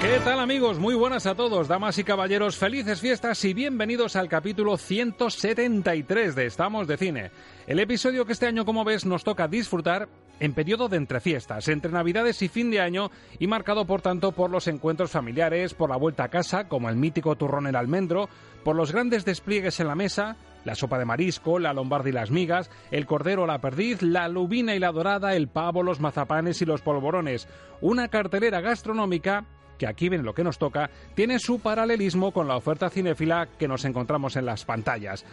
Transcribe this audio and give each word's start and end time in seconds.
¿Qué 0.00 0.20
tal 0.22 0.40
amigos? 0.40 0.78
Muy 0.78 0.94
buenas 0.94 1.24
a 1.26 1.34
todos, 1.34 1.68
damas 1.68 1.96
y 1.98 2.04
caballeros, 2.04 2.58
felices 2.58 3.00
fiestas 3.00 3.42
y 3.46 3.54
bienvenidos 3.54 4.14
al 4.14 4.28
capítulo 4.28 4.76
173 4.76 6.34
de 6.34 6.46
Estamos 6.46 6.86
de 6.86 6.98
Cine. 6.98 7.30
El 7.66 7.80
episodio 7.80 8.26
que 8.26 8.34
este 8.34 8.46
año, 8.46 8.66
como 8.66 8.84
ves, 8.84 9.06
nos 9.06 9.24
toca 9.24 9.48
disfrutar 9.48 10.08
en 10.38 10.52
periodo 10.52 10.88
de 10.88 10.98
entrefiestas, 10.98 11.68
entre 11.68 11.90
Navidades 11.90 12.42
y 12.42 12.48
fin 12.48 12.70
de 12.70 12.80
año 12.80 13.10
y 13.38 13.46
marcado 13.46 13.86
por 13.86 14.02
tanto 14.02 14.32
por 14.32 14.50
los 14.50 14.68
encuentros 14.68 15.10
familiares, 15.10 15.72
por 15.72 15.88
la 15.88 15.96
vuelta 15.96 16.24
a 16.24 16.28
casa, 16.28 16.68
como 16.68 16.90
el 16.90 16.96
mítico 16.96 17.36
turrón 17.36 17.66
en 17.66 17.74
almendro, 17.74 18.28
por 18.64 18.76
los 18.76 18.92
grandes 18.92 19.24
despliegues 19.24 19.80
en 19.80 19.88
la 19.88 19.94
mesa, 19.94 20.36
la 20.64 20.74
sopa 20.74 20.98
de 20.98 21.04
marisco, 21.04 21.58
la 21.58 21.72
lombarda 21.72 22.10
y 22.10 22.12
las 22.12 22.30
migas, 22.30 22.70
el 22.90 23.06
cordero 23.06 23.46
la 23.46 23.60
perdiz, 23.60 24.02
la 24.02 24.28
lubina 24.28 24.74
y 24.74 24.78
la 24.78 24.92
dorada, 24.92 25.34
el 25.34 25.48
pavo, 25.48 25.82
los 25.82 26.00
mazapanes 26.00 26.60
y 26.60 26.66
los 26.66 26.82
polvorones. 26.82 27.48
Una 27.80 28.08
cartelera 28.08 28.60
gastronómica 28.60 29.44
que 29.78 29.86
aquí 29.86 30.08
viene 30.08 30.24
lo 30.24 30.34
que 30.34 30.44
nos 30.44 30.58
toca, 30.58 30.90
tiene 31.14 31.38
su 31.38 31.60
paralelismo 31.60 32.32
con 32.32 32.48
la 32.48 32.56
oferta 32.56 32.90
cinéfila 32.90 33.48
que 33.58 33.68
nos 33.68 33.84
encontramos 33.84 34.36
en 34.36 34.46
las 34.46 34.64
pantallas. 34.64 35.24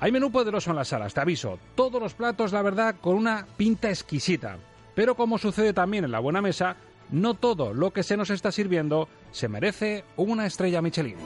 Hay 0.00 0.12
menú 0.12 0.30
poderoso 0.30 0.70
en 0.70 0.76
las 0.76 0.88
salas, 0.88 1.14
te 1.14 1.20
aviso. 1.20 1.58
Todos 1.74 2.00
los 2.00 2.14
platos, 2.14 2.52
la 2.52 2.62
verdad, 2.62 2.96
con 3.00 3.16
una 3.16 3.46
pinta 3.56 3.90
exquisita. 3.90 4.56
Pero 4.94 5.14
como 5.14 5.38
sucede 5.38 5.72
también 5.72 6.04
en 6.04 6.12
la 6.12 6.20
buena 6.20 6.40
mesa, 6.40 6.76
no 7.10 7.34
todo 7.34 7.72
lo 7.72 7.92
que 7.92 8.02
se 8.02 8.16
nos 8.16 8.30
está 8.30 8.52
sirviendo 8.52 9.08
se 9.32 9.48
merece 9.48 10.04
una 10.16 10.46
estrella 10.46 10.82
Michelin. 10.82 11.16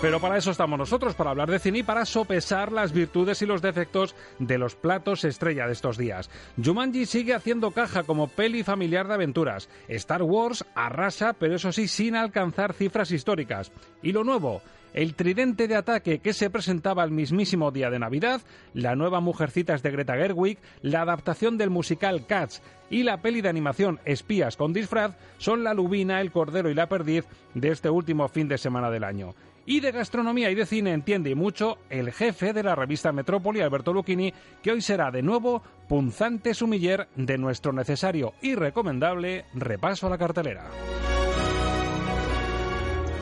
Pero 0.00 0.20
para 0.20 0.38
eso 0.38 0.52
estamos 0.52 0.78
nosotros, 0.78 1.16
para 1.16 1.30
hablar 1.30 1.50
de 1.50 1.58
cine 1.58 1.78
y 1.78 1.82
para 1.82 2.04
sopesar 2.04 2.70
las 2.70 2.92
virtudes 2.92 3.42
y 3.42 3.46
los 3.46 3.62
defectos 3.62 4.14
de 4.38 4.56
los 4.56 4.76
platos 4.76 5.24
estrella 5.24 5.66
de 5.66 5.72
estos 5.72 5.98
días. 5.98 6.30
Jumanji 6.64 7.04
sigue 7.04 7.34
haciendo 7.34 7.72
caja 7.72 8.04
como 8.04 8.28
peli 8.28 8.62
familiar 8.62 9.08
de 9.08 9.14
aventuras. 9.14 9.68
Star 9.88 10.22
Wars 10.22 10.64
arrasa, 10.76 11.32
pero 11.32 11.56
eso 11.56 11.72
sí, 11.72 11.88
sin 11.88 12.14
alcanzar 12.14 12.74
cifras 12.74 13.10
históricas. 13.10 13.72
Y 14.00 14.12
lo 14.12 14.22
nuevo, 14.22 14.62
el 14.94 15.14
tridente 15.14 15.68
de 15.68 15.76
ataque 15.76 16.18
que 16.18 16.32
se 16.32 16.50
presentaba 16.50 17.04
el 17.04 17.10
mismísimo 17.10 17.70
día 17.70 17.90
de 17.90 17.98
Navidad, 17.98 18.40
la 18.74 18.96
nueva 18.96 19.20
Mujercitas 19.20 19.82
de 19.82 19.90
Greta 19.90 20.14
Gerwig, 20.14 20.58
la 20.82 21.02
adaptación 21.02 21.58
del 21.58 21.70
musical 21.70 22.26
Cats 22.26 22.62
y 22.90 23.02
la 23.02 23.20
peli 23.20 23.40
de 23.40 23.48
animación 23.48 24.00
Espías 24.04 24.56
con 24.56 24.72
disfraz 24.72 25.16
son 25.38 25.64
la 25.64 25.74
lubina, 25.74 26.20
el 26.20 26.32
cordero 26.32 26.70
y 26.70 26.74
la 26.74 26.88
perdiz 26.88 27.26
de 27.54 27.70
este 27.70 27.90
último 27.90 28.28
fin 28.28 28.48
de 28.48 28.58
semana 28.58 28.90
del 28.90 29.04
año. 29.04 29.34
Y 29.66 29.80
de 29.80 29.92
gastronomía 29.92 30.50
y 30.50 30.54
de 30.54 30.64
cine 30.64 30.94
entiende 30.94 31.34
mucho 31.34 31.76
el 31.90 32.10
jefe 32.10 32.54
de 32.54 32.62
la 32.62 32.74
revista 32.74 33.12
Metrópoli, 33.12 33.60
Alberto 33.60 33.92
Lucchini, 33.92 34.32
que 34.62 34.72
hoy 34.72 34.80
será 34.80 35.10
de 35.10 35.20
nuevo 35.20 35.62
punzante 35.86 36.54
sumiller 36.54 37.06
de 37.16 37.36
nuestro 37.36 37.74
necesario 37.74 38.32
y 38.40 38.54
recomendable 38.54 39.44
repaso 39.52 40.06
a 40.06 40.10
la 40.10 40.16
cartelera. 40.16 40.64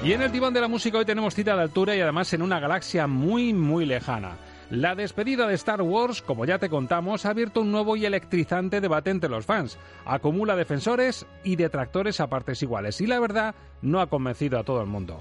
Y 0.07 0.13
en 0.13 0.23
el 0.23 0.31
diván 0.31 0.55
de 0.55 0.61
la 0.61 0.69
música 0.69 0.99
hoy 0.99 1.05
tenemos 1.05 1.35
cita 1.35 1.57
de 1.57 1.63
altura 1.63 1.97
y 1.97 2.01
además 2.01 2.33
en 2.33 2.41
una 2.41 2.61
galaxia 2.61 3.09
muy 3.09 3.53
muy 3.53 3.85
lejana. 3.87 4.37
La 4.71 4.95
despedida 4.95 5.49
de 5.49 5.55
Star 5.55 5.83
Wars, 5.83 6.23
como 6.23 6.45
ya 6.45 6.61
te 6.61 6.69
contamos, 6.69 7.27
ha 7.27 7.31
abierto 7.31 7.61
un 7.61 7.73
nuevo 7.73 7.97
y 7.97 8.07
electrizante 8.07 8.81
debate 8.81 9.11
entre 9.11 9.29
los 9.29 9.47
fans. 9.47 9.79
Acumula 10.05 10.55
defensores 10.55 11.27
y 11.43 11.57
detractores 11.57 12.21
a 12.21 12.29
partes 12.29 12.63
iguales 12.63 13.01
y 13.01 13.09
la 13.09 13.19
verdad 13.19 13.57
no 13.83 14.01
ha 14.01 14.07
convencido 14.07 14.61
a 14.61 14.63
todo 14.63 14.81
el 14.81 14.87
mundo. 14.87 15.21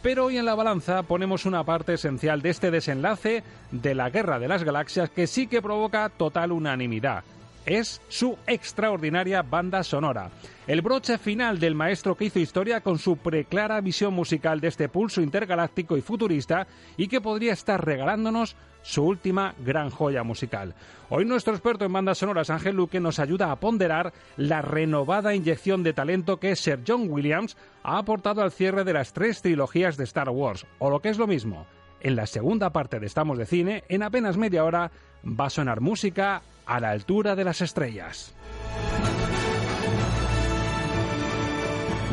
Pero 0.00 0.26
hoy 0.26 0.38
en 0.38 0.44
la 0.44 0.54
balanza 0.54 1.02
ponemos 1.02 1.44
una 1.44 1.64
parte 1.64 1.94
esencial 1.94 2.40
de 2.40 2.50
este 2.50 2.70
desenlace 2.70 3.42
de 3.72 3.96
la 3.96 4.10
Guerra 4.10 4.38
de 4.38 4.46
las 4.46 4.62
Galaxias 4.62 5.10
que 5.10 5.26
sí 5.26 5.48
que 5.48 5.60
provoca 5.60 6.08
total 6.08 6.52
unanimidad. 6.52 7.24
Es 7.70 8.02
su 8.08 8.36
extraordinaria 8.48 9.42
banda 9.42 9.84
sonora. 9.84 10.32
El 10.66 10.82
broche 10.82 11.18
final 11.18 11.60
del 11.60 11.76
maestro 11.76 12.16
que 12.16 12.24
hizo 12.24 12.40
historia 12.40 12.80
con 12.80 12.98
su 12.98 13.18
preclara 13.18 13.80
visión 13.80 14.12
musical 14.12 14.60
de 14.60 14.66
este 14.66 14.88
pulso 14.88 15.22
intergaláctico 15.22 15.96
y 15.96 16.00
futurista 16.00 16.66
y 16.96 17.06
que 17.06 17.20
podría 17.20 17.52
estar 17.52 17.86
regalándonos 17.86 18.56
su 18.82 19.04
última 19.04 19.54
gran 19.64 19.90
joya 19.90 20.24
musical. 20.24 20.74
Hoy 21.10 21.24
nuestro 21.24 21.52
experto 21.52 21.84
en 21.84 21.92
bandas 21.92 22.18
sonoras, 22.18 22.50
Ángel 22.50 22.74
Luque, 22.74 22.98
nos 22.98 23.20
ayuda 23.20 23.52
a 23.52 23.60
ponderar 23.60 24.12
la 24.36 24.62
renovada 24.62 25.36
inyección 25.36 25.84
de 25.84 25.92
talento 25.92 26.40
que 26.40 26.56
Sir 26.56 26.80
John 26.84 27.06
Williams 27.08 27.56
ha 27.84 27.98
aportado 27.98 28.42
al 28.42 28.50
cierre 28.50 28.82
de 28.82 28.94
las 28.94 29.12
tres 29.12 29.42
trilogías 29.42 29.96
de 29.96 30.02
Star 30.02 30.30
Wars, 30.30 30.66
o 30.80 30.90
lo 30.90 30.98
que 30.98 31.10
es 31.10 31.18
lo 31.18 31.28
mismo. 31.28 31.68
En 32.00 32.16
la 32.16 32.26
segunda 32.26 32.70
parte 32.70 32.98
de 32.98 33.06
Estamos 33.06 33.36
de 33.36 33.46
Cine, 33.46 33.84
en 33.88 34.02
apenas 34.02 34.36
media 34.36 34.64
hora, 34.64 34.90
va 35.24 35.46
a 35.46 35.50
sonar 35.50 35.80
música 35.80 36.42
a 36.64 36.80
la 36.80 36.90
altura 36.90 37.36
de 37.36 37.44
las 37.44 37.60
estrellas. 37.60 38.34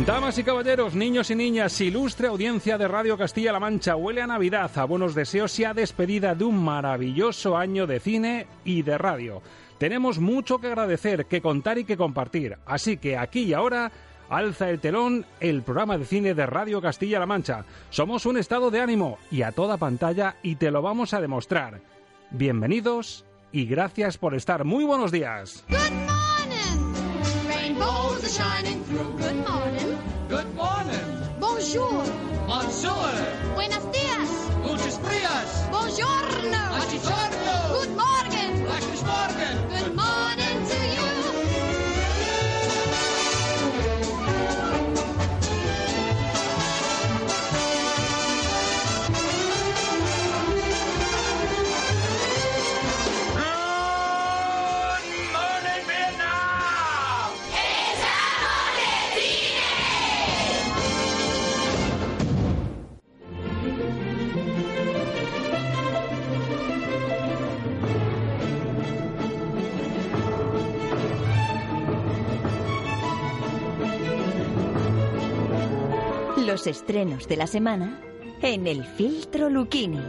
Damas 0.06 0.38
y 0.38 0.44
caballeros, 0.44 0.94
niños 0.94 1.32
y 1.32 1.36
niñas, 1.36 1.82
ilustre 1.82 2.28
audiencia 2.28 2.78
de 2.78 2.88
Radio 2.88 3.18
Castilla-La 3.18 3.60
Mancha, 3.60 3.96
huele 3.96 4.22
a 4.22 4.28
Navidad, 4.28 4.70
a 4.76 4.84
buenos 4.84 5.16
deseos 5.16 5.58
y 5.60 5.64
a 5.64 5.74
despedida 5.74 6.36
de 6.36 6.44
un 6.44 6.64
maravilloso 6.64 7.58
año 7.58 7.88
de 7.88 8.00
cine 8.00 8.46
y 8.64 8.84
de 8.84 8.98
radio. 8.98 9.42
Tenemos 9.80 10.20
mucho 10.20 10.60
que 10.60 10.68
agradecer, 10.68 11.26
que 11.26 11.42
contar 11.42 11.80
y 11.80 11.84
que 11.84 11.98
compartir, 11.98 12.58
así 12.66 12.98
que 12.98 13.18
aquí 13.18 13.44
y 13.44 13.54
ahora 13.54 13.92
alza 14.30 14.70
el 14.70 14.80
telón 14.80 15.26
el 15.40 15.62
programa 15.64 15.98
de 15.98 16.06
cine 16.06 16.34
de 16.34 16.46
Radio 16.46 16.82
Castilla-La 16.82 17.26
Mancha. 17.26 17.66
Somos 17.90 18.26
un 18.26 18.38
estado 18.38 18.72
de 18.72 18.82
ánimo 18.82 19.18
y 19.32 19.42
a 19.42 19.52
toda 19.52 19.78
pantalla 19.78 20.36
y 20.44 20.56
te 20.56 20.72
lo 20.72 20.82
vamos 20.82 21.14
a 21.14 21.22
demostrar. 21.22 21.82
Bienvenidos 22.32 23.26
y 23.52 23.66
gracias 23.66 24.18
por 24.18 24.36
estar. 24.36 24.64
Muy 24.66 24.84
buenos 24.84 25.12
días. 25.12 25.64
Good 25.70 25.78
morning! 25.92 27.48
Rainbows 27.48 28.24
are 28.24 28.30
shining 28.30 28.84
through. 28.84 29.18
Good 29.18 29.48
morning. 29.48 29.98
Good 30.30 30.54
morning. 30.56 31.18
Bonjour. 31.40 32.04
Bonjour. 32.48 33.56
Buenos 33.56 33.92
días. 33.92 34.30
Muchos 34.62 35.02
días. 35.10 35.68
Buongiorno. 35.72 36.58
Buongiorno. 36.70 37.27
Los 76.58 76.66
estrenos 76.66 77.28
de 77.28 77.38
la 77.38 77.46
semana 77.46 78.02
en 78.42 78.66
el 78.66 78.84
filtro 78.84 79.48
Lucchini. 79.48 80.02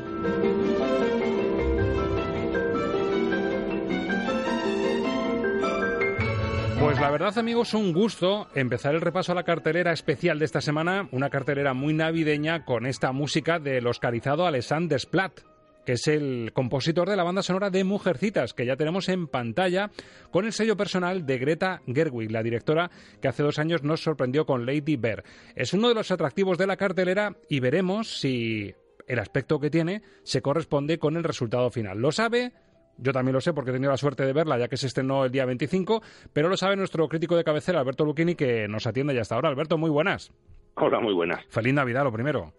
Pues 6.81 6.99
la 6.99 7.11
verdad, 7.11 7.37
amigos, 7.37 7.75
un 7.75 7.93
gusto 7.93 8.49
empezar 8.55 8.95
el 8.95 9.03
repaso 9.03 9.33
a 9.33 9.35
la 9.35 9.43
cartelera 9.43 9.93
especial 9.93 10.39
de 10.39 10.47
esta 10.47 10.63
semana, 10.63 11.11
una 11.13 11.29
cartelera 11.29 11.75
muy 11.75 11.93
navideña 11.93 12.65
con 12.65 12.87
esta 12.87 13.13
música 13.13 13.59
del 13.59 13.87
oscarizado 13.87 14.47
Alexander 14.47 14.97
Desplat, 14.97 15.41
que 15.89 15.95
es 15.95 16.07
el 16.07 16.53
compositor 16.53 17.09
de 17.09 17.17
la 17.17 17.25
banda 17.25 17.41
sonora 17.41 17.71
de 17.71 17.83
Mujercitas, 17.83 18.53
que 18.53 18.67
ya 18.67 18.77
tenemos 18.77 19.09
en 19.09 19.27
pantalla 19.27 19.91
con 20.31 20.45
el 20.45 20.53
sello 20.53 20.77
personal 20.77 21.25
de 21.25 21.39
Greta 21.39 21.81
Gerwig, 21.87 22.31
la 22.31 22.43
directora 22.43 22.91
que 23.23 23.29
hace 23.29 23.43
dos 23.43 23.59
años 23.59 23.85
nos 23.85 24.03
sorprendió 24.03 24.45
con 24.45 24.67
Lady 24.67 24.97
Bear. 24.97 25.25
Es 25.55 25.73
uno 25.73 25.89
de 25.89 25.95
los 25.95 26.11
atractivos 26.11 26.59
de 26.59 26.67
la 26.67 26.77
cartelera 26.77 27.37
y 27.49 27.61
veremos 27.61 28.21
si 28.21 28.75
el 29.07 29.19
aspecto 29.19 29.59
que 29.61 29.71
tiene 29.71 30.03
se 30.25 30.43
corresponde 30.43 30.99
con 30.99 31.17
el 31.17 31.25
resultado 31.25 31.71
final. 31.71 31.97
¿Lo 31.97 32.13
sabe? 32.13 32.53
Yo 32.99 33.15
también 33.15 33.33
lo 33.33 33.41
sé 33.41 33.55
porque 33.55 33.71
he 33.71 33.73
tenido 33.73 33.91
la 33.91 33.97
suerte 33.97 34.27
de 34.27 34.35
verla 34.35 34.59
ya 34.59 34.69
que 34.69 34.77
se 34.77 34.89
estrenó 34.89 35.25
el 35.25 35.33
día 35.33 35.47
25, 35.47 36.03
pero 36.35 36.51
lo 36.51 36.59
sabe 36.59 36.77
nuestro 36.77 37.09
crítico 37.09 37.35
de 37.35 37.45
cabecera, 37.45 37.81
Alberto 37.81 38.05
Lucchini, 38.05 38.35
que 38.35 38.69
nos 38.69 38.87
atiende 38.87 39.15
ya 39.15 39.23
hasta 39.23 39.37
ahora. 39.37 39.49
Alberto, 39.49 39.79
muy 39.79 39.89
buenas. 39.89 40.35
Hola, 40.75 41.01
muy 41.01 41.15
buenas. 41.15 41.47
Feliz 41.49 41.73
Navidad, 41.73 42.05
lo 42.05 42.13
primero. 42.13 42.53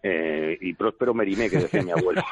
Eh, 0.00 0.56
y 0.60 0.74
próspero 0.74 1.12
merimé, 1.12 1.50
que 1.50 1.58
decía 1.58 1.82
mi 1.82 1.90
abuelo. 1.90 2.22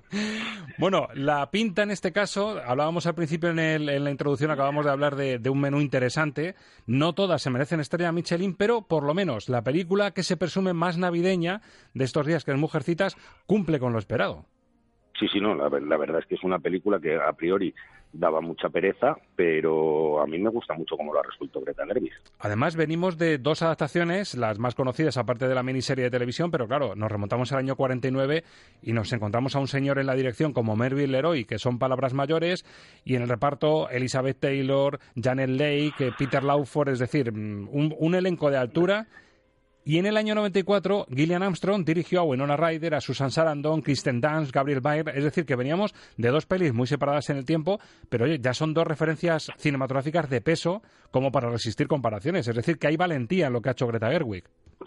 bueno, 0.78 1.08
la 1.14 1.50
pinta 1.50 1.82
en 1.82 1.90
este 1.90 2.12
caso, 2.12 2.60
hablábamos 2.64 3.06
al 3.06 3.14
principio 3.14 3.48
en, 3.48 3.58
el, 3.58 3.88
en 3.88 4.04
la 4.04 4.10
introducción, 4.10 4.50
acabamos 4.50 4.84
de 4.84 4.90
hablar 4.90 5.16
de, 5.16 5.38
de, 5.38 5.48
un 5.48 5.60
menú 5.60 5.80
interesante. 5.80 6.54
No 6.86 7.14
todas 7.14 7.40
se 7.40 7.48
merecen 7.48 7.80
estrella 7.80 8.12
Michelin, 8.12 8.54
pero 8.54 8.82
por 8.82 9.04
lo 9.04 9.14
menos 9.14 9.48
la 9.48 9.62
película 9.62 10.10
que 10.10 10.22
se 10.22 10.36
presume 10.36 10.74
más 10.74 10.98
navideña 10.98 11.62
de 11.94 12.04
estos 12.04 12.26
días, 12.26 12.44
que 12.44 12.52
es 12.52 12.58
Mujercitas, 12.58 13.16
cumple 13.46 13.78
con 13.78 13.94
lo 13.94 13.98
esperado. 13.98 14.44
Sí, 15.18 15.26
sí, 15.32 15.40
no, 15.40 15.54
la, 15.54 15.68
la, 15.80 15.96
verdad 15.96 16.20
es 16.20 16.26
que 16.26 16.36
es 16.36 16.44
una 16.44 16.60
película 16.60 17.00
que 17.00 17.16
a 17.16 17.32
priori 17.32 17.74
daba 18.12 18.40
mucha 18.40 18.68
pereza, 18.68 19.16
pero 19.36 20.20
a 20.20 20.26
mí 20.26 20.38
me 20.38 20.50
gusta 20.50 20.74
mucho 20.74 20.96
cómo 20.96 21.12
lo 21.12 21.20
ha 21.20 21.22
resuelto 21.22 21.60
Greta 21.60 21.86
Gerwig. 21.86 22.12
Además, 22.38 22.76
venimos 22.76 23.18
de 23.18 23.38
dos 23.38 23.62
adaptaciones, 23.62 24.34
las 24.34 24.58
más 24.58 24.74
conocidas 24.74 25.16
aparte 25.16 25.46
de 25.46 25.54
la 25.54 25.62
miniserie 25.62 26.04
de 26.04 26.10
televisión, 26.10 26.50
pero 26.50 26.66
claro, 26.66 26.94
nos 26.96 27.10
remontamos 27.10 27.52
al 27.52 27.58
año 27.58 27.76
49 27.76 28.44
y 28.82 28.92
nos 28.92 29.12
encontramos 29.12 29.54
a 29.56 29.60
un 29.60 29.68
señor 29.68 29.98
en 29.98 30.06
la 30.06 30.14
dirección 30.14 30.52
como 30.52 30.76
Mervyn 30.76 31.12
Leroy, 31.12 31.44
que 31.44 31.58
son 31.58 31.78
palabras 31.78 32.14
mayores, 32.14 32.64
y 33.04 33.14
en 33.14 33.22
el 33.22 33.28
reparto 33.28 33.88
Elizabeth 33.90 34.40
Taylor, 34.40 34.98
Janet 35.14 35.50
Leigh, 35.50 35.92
Peter 36.18 36.42
Lawford, 36.42 36.90
es 36.90 36.98
decir, 36.98 37.30
un, 37.30 37.94
un 37.98 38.14
elenco 38.14 38.50
de 38.50 38.56
altura 38.56 39.06
y 39.88 39.96
en 39.96 40.04
el 40.04 40.18
año 40.18 40.34
94, 40.34 41.06
Gillian 41.08 41.42
Armstrong 41.42 41.82
dirigió 41.82 42.20
a 42.20 42.24
Winona 42.24 42.58
Ryder, 42.58 42.94
a 42.94 43.00
Susan 43.00 43.30
Sarandon, 43.30 43.80
Kristen 43.80 44.20
Dunst, 44.20 44.52
Gabriel 44.52 44.82
Byrne. 44.82 45.12
Es 45.14 45.24
decir, 45.24 45.46
que 45.46 45.56
veníamos 45.56 45.94
de 46.18 46.28
dos 46.28 46.44
pelis 46.44 46.74
muy 46.74 46.86
separadas 46.86 47.30
en 47.30 47.38
el 47.38 47.46
tiempo, 47.46 47.80
pero 48.10 48.26
oye, 48.26 48.38
ya 48.38 48.52
son 48.52 48.74
dos 48.74 48.86
referencias 48.86 49.50
cinematográficas 49.56 50.28
de 50.28 50.42
peso 50.42 50.82
como 51.10 51.32
para 51.32 51.48
resistir 51.48 51.88
comparaciones. 51.88 52.46
Es 52.46 52.54
decir, 52.54 52.78
que 52.78 52.86
hay 52.86 52.98
valentía 52.98 53.46
en 53.46 53.54
lo 53.54 53.62
que 53.62 53.70
ha 53.70 53.72
hecho 53.72 53.86
Greta 53.86 54.10
Gerwig. 54.10 54.44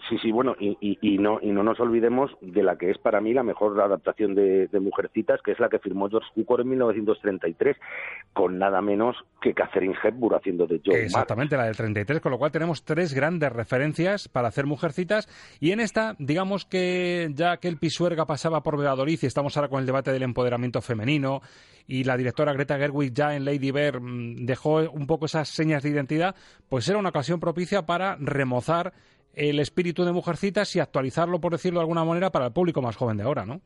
Sí, 0.08 0.16
sí, 0.22 0.32
bueno, 0.32 0.56
y, 0.58 0.76
y, 0.80 0.98
y, 1.02 1.18
no, 1.18 1.38
y 1.42 1.50
no 1.50 1.62
nos 1.62 1.78
olvidemos 1.78 2.30
de 2.40 2.62
la 2.62 2.76
que 2.76 2.90
es 2.90 2.96
para 2.96 3.20
mí 3.20 3.34
la 3.34 3.42
mejor 3.42 3.78
adaptación 3.78 4.34
de, 4.34 4.68
Mujercitas, 4.80 5.42
que 5.42 5.52
es 5.52 5.60
la 5.60 5.68
que 5.68 5.78
firmó 5.78 6.08
George 6.08 6.28
Cukor 6.34 6.62
en 6.62 6.70
1933, 6.70 7.76
con 8.32 8.58
nada 8.58 8.80
menos 8.80 9.16
que 9.42 9.52
Catherine 9.52 9.94
Hepburn 10.02 10.36
haciendo 10.36 10.66
de 10.66 10.80
Joe 10.84 11.04
Exactamente, 11.04 11.58
la 11.58 11.64
del 11.64 11.76
33, 11.76 12.20
con 12.20 12.32
lo 12.32 12.38
cual 12.38 12.50
tenemos 12.50 12.84
tres 12.84 13.12
grandes 13.12 13.52
referencias 13.52 14.28
para 14.28 14.48
hacer 14.48 14.64
Mujercitas. 14.66 15.28
Y 15.60 15.72
en 15.72 15.80
esta, 15.80 16.16
digamos 16.18 16.64
que 16.64 17.28
ya 17.34 17.58
que 17.58 17.68
el 17.68 17.76
Pisuerga 17.76 18.24
pasaba 18.24 18.62
por 18.62 18.78
Valladolid 18.78 19.18
y 19.22 19.26
estamos 19.26 19.56
ahora 19.56 19.68
con 19.68 19.80
el 19.80 19.86
debate 19.86 20.10
del 20.10 20.22
empoderamiento 20.22 20.80
femenino 20.80 21.42
y 21.86 22.04
la 22.04 22.16
directora 22.16 22.54
Greta 22.54 22.78
Gerwig 22.78 23.12
ya 23.12 23.36
en 23.36 23.44
Lady 23.44 23.70
Bear 23.70 24.00
dejó 24.00 24.78
un 24.90 25.06
poco 25.06 25.26
esas 25.26 25.48
señas 25.48 25.82
de 25.82 25.90
identidad, 25.90 26.34
pues 26.68 26.88
era 26.88 26.98
una 26.98 27.10
ocasión 27.10 27.40
propicia 27.40 27.82
para 27.84 28.16
remozar 28.18 28.92
el 29.34 29.60
espíritu 29.60 30.04
de 30.04 30.12
Mujercitas 30.12 30.74
y 30.76 30.80
actualizarlo, 30.80 31.40
por 31.40 31.52
decirlo 31.52 31.80
de 31.80 31.84
alguna 31.84 32.04
manera, 32.04 32.30
para 32.30 32.46
el 32.46 32.52
público 32.52 32.82
más 32.82 32.96
joven 32.96 33.16
de 33.16 33.24
ahora, 33.24 33.46
¿no? 33.46 33.60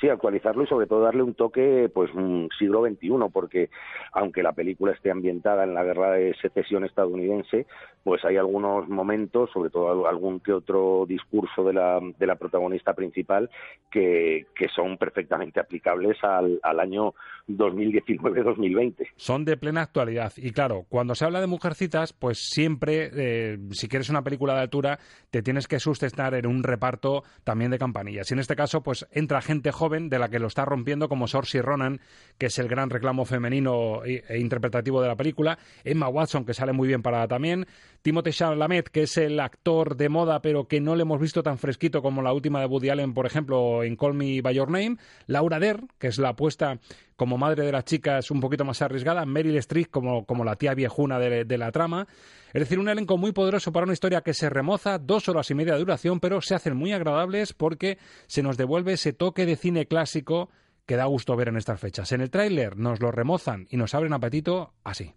Sí, 0.00 0.08
actualizarlo 0.08 0.62
y 0.62 0.68
sobre 0.68 0.86
todo 0.86 1.00
darle 1.00 1.24
un 1.24 1.34
toque, 1.34 1.90
pues, 1.92 2.14
un 2.14 2.48
siglo 2.56 2.86
XXI, 2.86 3.10
porque 3.32 3.68
aunque 4.12 4.44
la 4.44 4.52
película 4.52 4.92
esté 4.92 5.10
ambientada 5.10 5.64
en 5.64 5.74
la 5.74 5.82
guerra 5.82 6.12
de 6.12 6.36
secesión 6.40 6.84
estadounidense, 6.84 7.66
pues 8.04 8.24
hay 8.24 8.36
algunos 8.36 8.88
momentos, 8.88 9.50
sobre 9.50 9.70
todo 9.70 10.06
algún 10.06 10.38
que 10.38 10.52
otro 10.52 11.04
discurso 11.08 11.64
de 11.64 11.72
la, 11.72 12.00
de 12.16 12.26
la 12.28 12.36
protagonista 12.36 12.94
principal, 12.94 13.50
que, 13.90 14.46
que 14.54 14.68
son 14.68 14.98
perfectamente 14.98 15.58
aplicables 15.58 16.16
al, 16.22 16.60
al 16.62 16.78
año 16.78 17.14
2019-2020. 17.48 19.08
Son 19.16 19.44
de 19.44 19.56
plena 19.56 19.82
actualidad. 19.82 20.32
Y 20.36 20.50
claro, 20.52 20.86
cuando 20.88 21.14
se 21.14 21.24
habla 21.24 21.40
de 21.40 21.46
Mujercitas, 21.46 22.12
pues 22.12 22.38
siempre, 22.50 23.10
eh, 23.14 23.58
si 23.70 23.88
quieres 23.88 24.10
una 24.10 24.22
película 24.22 24.54
de 24.54 24.60
altura, 24.60 24.98
te 25.30 25.42
tienes 25.42 25.66
que 25.66 25.80
sustentar 25.80 26.34
en 26.34 26.46
un 26.46 26.62
reparto 26.62 27.22
también 27.44 27.70
de 27.70 27.78
campanillas. 27.78 28.30
Y 28.30 28.34
en 28.34 28.40
este 28.40 28.56
caso, 28.56 28.82
pues 28.82 29.06
entra 29.12 29.40
gente 29.40 29.72
joven 29.72 30.08
de 30.08 30.18
la 30.18 30.28
que 30.28 30.38
lo 30.38 30.46
está 30.46 30.64
rompiendo, 30.64 31.08
como 31.08 31.26
Saoirse 31.26 31.62
Ronan, 31.62 32.00
que 32.38 32.46
es 32.46 32.58
el 32.58 32.68
gran 32.68 32.90
reclamo 32.90 33.24
femenino 33.24 34.04
e, 34.04 34.24
e 34.28 34.38
interpretativo 34.38 35.00
de 35.00 35.08
la 35.08 35.16
película, 35.16 35.58
Emma 35.84 36.08
Watson, 36.08 36.44
que 36.44 36.54
sale 36.54 36.72
muy 36.72 36.88
bien 36.88 37.02
parada 37.02 37.28
también, 37.28 37.66
Timothée 38.02 38.32
Chalamet, 38.32 38.88
que 38.88 39.02
es 39.02 39.16
el 39.16 39.40
actor 39.40 39.96
de 39.96 40.08
moda, 40.08 40.40
pero 40.40 40.68
que 40.68 40.80
no 40.80 40.96
le 40.96 41.02
hemos 41.02 41.20
visto 41.20 41.42
tan 41.42 41.58
fresquito 41.58 42.02
como 42.02 42.22
la 42.22 42.32
última 42.32 42.60
de 42.60 42.66
Woody 42.66 42.90
Allen, 42.90 43.14
por 43.14 43.26
ejemplo, 43.26 43.82
en 43.82 43.96
Call 43.96 44.14
Me 44.14 44.40
By 44.40 44.54
Your 44.54 44.70
Name, 44.70 44.96
Laura 45.26 45.58
Der, 45.58 45.80
que 45.98 46.08
es 46.08 46.18
la 46.18 46.30
apuesta 46.30 46.78
como 47.18 47.36
madre 47.36 47.66
de 47.66 47.72
las 47.72 47.84
chicas 47.84 48.30
un 48.30 48.40
poquito 48.40 48.64
más 48.64 48.80
arriesgada, 48.80 49.26
Meryl 49.26 49.56
Streep 49.56 49.90
como, 49.90 50.24
como 50.24 50.44
la 50.44 50.54
tía 50.54 50.72
viejuna 50.72 51.18
de, 51.18 51.44
de, 51.44 51.58
la 51.58 51.72
trama. 51.72 52.06
Es 52.54 52.60
decir, 52.60 52.78
un 52.78 52.88
elenco 52.88 53.18
muy 53.18 53.32
poderoso 53.32 53.72
para 53.72 53.84
una 53.84 53.92
historia 53.92 54.20
que 54.20 54.34
se 54.34 54.48
remoza, 54.48 54.98
dos 54.98 55.28
horas 55.28 55.50
y 55.50 55.54
media 55.54 55.74
de 55.74 55.80
duración, 55.80 56.20
pero 56.20 56.40
se 56.40 56.54
hacen 56.54 56.76
muy 56.76 56.92
agradables 56.92 57.54
porque 57.54 57.98
se 58.28 58.44
nos 58.44 58.56
devuelve 58.56 58.92
ese 58.92 59.12
toque 59.12 59.46
de 59.46 59.56
cine 59.56 59.86
clásico 59.86 60.48
que 60.86 60.94
da 60.94 61.06
gusto 61.06 61.34
ver 61.34 61.48
en 61.48 61.56
estas 61.56 61.80
fechas. 61.80 62.12
En 62.12 62.20
el 62.20 62.30
tráiler 62.30 62.76
nos 62.76 63.00
lo 63.00 63.10
remozan 63.10 63.66
y 63.68 63.76
nos 63.76 63.94
abren 63.94 64.12
apetito 64.12 64.74
así. 64.84 65.12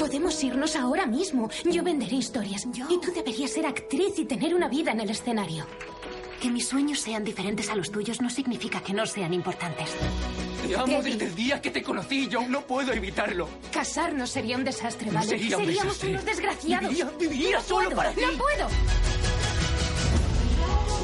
Podemos 0.00 0.42
irnos 0.42 0.74
ahora 0.74 1.06
mismo. 1.06 1.48
Yo 1.70 1.84
venderé 1.84 2.16
historias. 2.16 2.66
¿Yo? 2.72 2.86
Y 2.90 3.00
tú 3.00 3.12
deberías 3.14 3.52
ser 3.52 3.66
actriz 3.66 4.18
y 4.18 4.24
tener 4.24 4.52
una 4.52 4.68
vida 4.68 4.90
en 4.90 5.00
el 5.00 5.10
escenario. 5.10 5.64
Que 6.40 6.50
mis 6.50 6.66
sueños 6.68 7.00
sean 7.00 7.22
diferentes 7.24 7.68
a 7.70 7.74
los 7.76 7.90
tuyos 7.90 8.20
no 8.22 8.30
significa 8.30 8.80
que 8.80 8.94
no 8.94 9.04
sean 9.06 9.34
importantes. 9.34 9.90
Te 10.66 10.74
amo 10.74 11.02
desde 11.02 11.26
el 11.26 11.34
día 11.34 11.60
que 11.60 11.70
te 11.70 11.82
conocí. 11.82 12.28
Yo 12.28 12.42
no 12.48 12.62
puedo 12.62 12.92
evitarlo. 12.92 13.48
Casarnos 13.72 14.30
sería 14.30 14.56
un 14.56 14.64
desastre, 14.64 15.10
¿vale? 15.10 15.26
Sería 15.28 15.58
un 15.58 15.64
Seríamos 15.66 15.86
desastre. 15.94 16.10
unos 16.10 16.24
desgraciados. 16.24 16.88
Viviría, 16.90 17.10
viviría 17.18 17.56
no 17.58 17.62
solo 17.62 17.84
puedo, 17.90 17.96
para 17.96 18.12
ti. 18.12 18.20
¡No 18.22 18.38
puedo! 18.38 18.68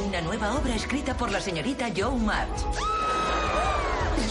Una 0.08 0.20
nueva 0.22 0.54
obra 0.54 0.74
escrita 0.74 1.14
por 1.16 1.30
la 1.30 1.40
señorita 1.40 1.88
Joe 1.94 2.16
March. 2.16 2.48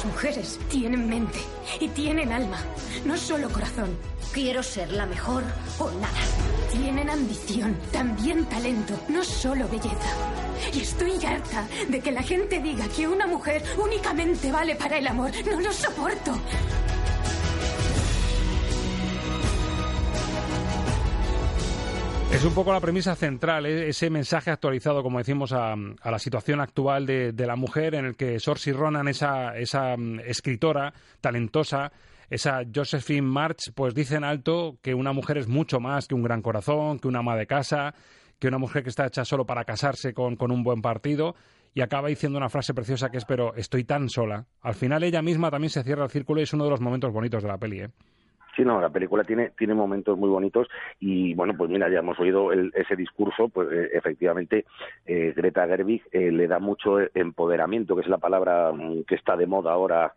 Mujeres 0.06 0.60
tienen 0.70 1.10
mente 1.10 1.40
y 1.80 1.88
tienen 1.90 2.32
alma, 2.32 2.60
no 3.06 3.18
solo 3.18 3.50
corazón. 3.50 3.98
Quiero 4.32 4.62
ser 4.62 4.92
la 4.92 5.06
mejor 5.06 5.44
o 5.80 5.90
nada. 5.92 6.20
Tienen 6.72 7.10
ambición, 7.10 7.76
también 7.92 8.46
talento, 8.46 8.94
no 9.10 9.24
solo 9.24 9.68
belleza. 9.68 10.10
Y 10.74 10.82
estoy 10.82 11.14
harta 11.26 11.68
de 11.90 12.00
que 12.02 12.12
la 12.12 12.22
gente 12.22 12.60
diga 12.60 12.88
que 12.88 13.08
una 13.08 13.26
mujer 13.28 13.64
únicamente 13.78 14.52
vale 14.52 14.76
para 14.76 14.98
el 14.98 15.08
amor. 15.08 15.32
No 15.46 15.60
lo 15.60 15.74
soporto. 15.74 16.34
Es 22.32 22.44
un 22.44 22.54
poco 22.54 22.74
la 22.74 22.82
premisa 22.82 23.16
central, 23.16 23.66
¿eh? 23.66 23.88
ese 23.88 24.10
mensaje 24.10 24.52
actualizado, 24.52 25.02
como 25.04 25.20
decimos, 25.20 25.54
a, 25.54 25.76
la 25.76 26.20
situación 26.20 26.60
actual 26.60 27.06
de, 27.06 27.34
la 27.46 27.56
mujer, 27.56 27.96
en 27.96 28.06
el 28.06 28.16
que 28.18 28.40
Saoirse 28.40 28.74
Ronan, 28.74 29.08
esa, 29.08 29.58
esa 29.58 29.96
um, 29.96 30.20
escritora 30.20 30.94
talentosa, 31.22 31.92
esa 32.30 32.64
Josephine 32.74 33.22
March, 33.22 33.72
pues 33.74 33.94
dice 33.94 34.16
en 34.16 34.26
alto 34.26 34.78
que 34.82 34.94
una 34.94 35.14
mujer 35.14 35.38
es 35.38 35.48
mucho 35.48 35.80
más 35.80 36.08
que 36.08 36.16
un 36.16 36.24
gran 36.24 36.42
corazón, 36.42 37.00
que 37.00 37.08
una 37.08 37.20
ama 37.20 37.38
de 37.38 37.48
casa, 37.48 37.94
que 38.38 38.48
una 38.48 38.58
mujer 38.58 38.84
que 38.84 38.90
está 38.90 39.06
hecha 39.06 39.24
solo 39.24 39.46
para 39.46 39.64
casarse 39.64 40.14
con, 40.14 40.36
con 40.36 40.52
un 40.52 40.64
buen 40.64 40.82
partido. 40.82 41.36
Y 41.74 41.82
acaba 41.82 42.08
diciendo 42.08 42.38
una 42.38 42.50
frase 42.50 42.74
preciosa 42.74 43.10
que 43.10 43.18
es, 43.18 43.26
pero 43.26 43.54
estoy 43.56 43.84
tan 43.84 44.10
sola. 44.10 44.46
Al 44.62 44.76
final 44.76 45.04
ella 45.04 45.22
misma 45.22 45.52
también 45.52 45.70
se 45.70 45.84
cierra 45.84 46.06
el 46.06 46.10
círculo 46.10 46.40
y 46.40 46.44
es 46.44 46.54
uno 46.54 46.64
de 46.64 46.70
los 46.70 46.82
momentos 46.82 47.12
bonitos 47.12 47.44
de 47.44 47.50
la 47.50 47.58
peli. 47.58 47.82
¿eh? 47.82 47.90
Sí, 48.56 48.64
no, 48.64 48.80
la 48.80 48.90
película 48.90 49.24
tiene, 49.24 49.52
tiene 49.58 49.74
momentos 49.74 50.18
muy 50.18 50.30
bonitos 50.30 50.68
y 51.00 51.34
bueno, 51.34 51.54
pues 51.58 51.70
mira, 51.70 51.90
ya 51.90 52.00
hemos 52.00 52.18
oído 52.20 52.54
el, 52.54 52.72
ese 52.74 52.96
discurso, 52.96 53.50
pues 53.50 53.68
eh, 53.72 53.90
efectivamente 53.94 54.66
eh, 55.06 55.34
Greta 55.36 55.68
Gerwig 55.68 56.04
eh, 56.12 56.32
le 56.32 56.48
da 56.48 56.60
mucho 56.60 57.00
empoderamiento, 57.14 57.96
que 57.96 58.02
es 58.02 58.08
la 58.08 58.18
palabra 58.18 58.72
mm, 58.72 59.04
que 59.04 59.16
está 59.16 59.36
de 59.36 59.46
moda 59.46 59.74
ahora 59.74 60.14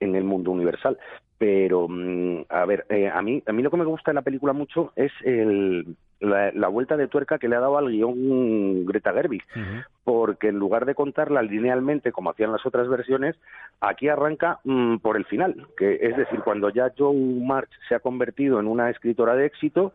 en 0.00 0.16
el 0.16 0.24
mundo 0.24 0.50
universal. 0.50 0.98
Pero, 1.38 1.86
mm, 1.88 2.46
a 2.48 2.64
ver, 2.64 2.86
eh, 2.88 3.08
a, 3.08 3.20
mí, 3.20 3.42
a 3.46 3.52
mí 3.52 3.62
lo 3.62 3.70
que 3.70 3.76
me 3.76 3.84
gusta 3.84 4.10
de 4.10 4.14
la 4.14 4.22
película 4.22 4.54
mucho 4.54 4.92
es 4.96 5.12
el, 5.22 5.96
la, 6.20 6.50
la, 6.52 6.68
vuelta 6.68 6.96
de 6.96 7.08
tuerca 7.08 7.38
que 7.38 7.48
le 7.48 7.56
ha 7.56 7.60
dado 7.60 7.76
al 7.76 7.90
guion 7.90 8.86
Greta 8.86 9.12
Gerwig, 9.12 9.42
uh 9.54 9.58
-huh. 9.58 9.84
porque 10.04 10.48
en 10.48 10.58
lugar 10.58 10.86
de 10.86 10.94
contarla 10.94 11.42
linealmente 11.42 12.10
como 12.10 12.30
hacían 12.30 12.52
las 12.52 12.64
otras 12.64 12.88
versiones, 12.88 13.36
aquí 13.80 14.08
arranca 14.08 14.60
mm, 14.64 14.96
por 14.98 15.18
el 15.18 15.26
final, 15.26 15.66
que 15.76 15.98
es 16.00 16.16
decir, 16.16 16.40
cuando 16.40 16.70
ya 16.70 16.92
Joe 16.96 17.14
March 17.14 17.70
se 17.88 17.94
ha 17.94 18.00
convertido 18.00 18.58
en 18.58 18.66
una 18.66 18.88
escritora 18.88 19.34
de 19.34 19.44
éxito 19.44 19.92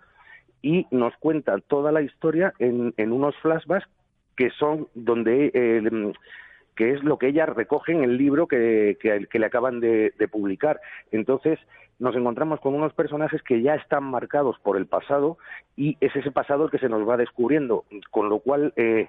y 0.62 0.86
nos 0.92 1.16
cuenta 1.18 1.58
toda 1.60 1.92
la 1.92 2.04
historia 2.04 2.54
en, 2.60 2.94
en 2.98 3.12
unos 3.12 3.36
flashbacks 3.38 3.88
que 4.36 4.52
son 4.52 4.88
donde 4.94 5.52
eh, 5.54 6.14
que 6.76 6.94
es 6.94 7.04
lo 7.04 7.18
que 7.18 7.28
ella 7.28 7.46
recoge 7.46 7.92
en 7.92 8.04
el 8.04 8.18
libro 8.18 8.48
que, 8.48 8.98
que, 9.00 9.40
le 9.40 9.46
acaban 9.46 9.80
de, 9.80 10.14
de, 10.18 10.28
publicar. 10.28 10.80
Entonces, 11.12 11.60
nos 12.02 12.16
encontramos 12.16 12.60
con 12.60 12.74
unos 12.74 12.94
personajes 12.94 13.44
que 13.44 13.62
ya 13.62 13.76
están 13.76 14.04
marcados 14.04 14.58
por 14.64 14.76
el 14.76 14.88
pasado 14.88 15.38
y 15.78 15.98
es 16.02 16.14
ese 16.16 16.32
pasado 16.32 16.66
el 16.66 16.72
que 16.72 16.80
se 16.80 16.90
nos 16.90 17.08
va 17.08 17.16
descubriendo, 17.16 17.86
con 18.10 18.28
lo 18.28 18.40
cual 18.40 18.74
eh, 18.76 19.08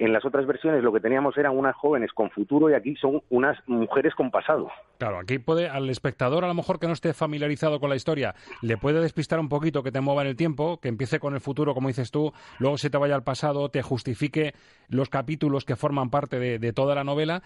en 0.00 0.12
las 0.12 0.24
otras 0.24 0.44
versiones 0.44 0.82
lo 0.82 0.92
que 0.92 0.98
teníamos 0.98 1.38
eran 1.38 1.56
unas 1.56 1.76
jóvenes 1.76 2.10
con 2.12 2.30
futuro 2.30 2.68
y 2.68 2.74
aquí 2.74 2.96
son 2.96 3.22
unas 3.30 3.56
mujeres 3.68 4.12
con 4.16 4.32
pasado. 4.32 4.68
Claro, 4.98 5.20
aquí 5.20 5.38
puede 5.38 5.68
al 5.68 5.88
espectador 5.88 6.44
a 6.44 6.48
lo 6.48 6.54
mejor 6.54 6.80
que 6.80 6.88
no 6.88 6.94
esté 6.94 7.14
familiarizado 7.14 7.78
con 7.78 7.90
la 7.90 7.96
historia, 7.96 8.34
le 8.60 8.76
puede 8.76 9.00
despistar 9.00 9.38
un 9.38 9.48
poquito 9.48 9.84
que 9.84 9.92
te 9.92 10.00
mueva 10.00 10.22
en 10.22 10.28
el 10.28 10.36
tiempo, 10.36 10.80
que 10.80 10.88
empiece 10.88 11.20
con 11.20 11.34
el 11.34 11.40
futuro 11.40 11.74
como 11.74 11.88
dices 11.88 12.10
tú, 12.10 12.32
luego 12.58 12.76
se 12.76 12.90
te 12.90 12.98
vaya 12.98 13.14
al 13.14 13.22
pasado, 13.22 13.68
te 13.68 13.82
justifique 13.82 14.52
los 14.88 15.08
capítulos 15.08 15.64
que 15.64 15.76
forman 15.76 16.10
parte 16.10 16.58
de 16.58 16.72
toda 16.72 16.96
la 16.96 17.04
novela 17.04 17.42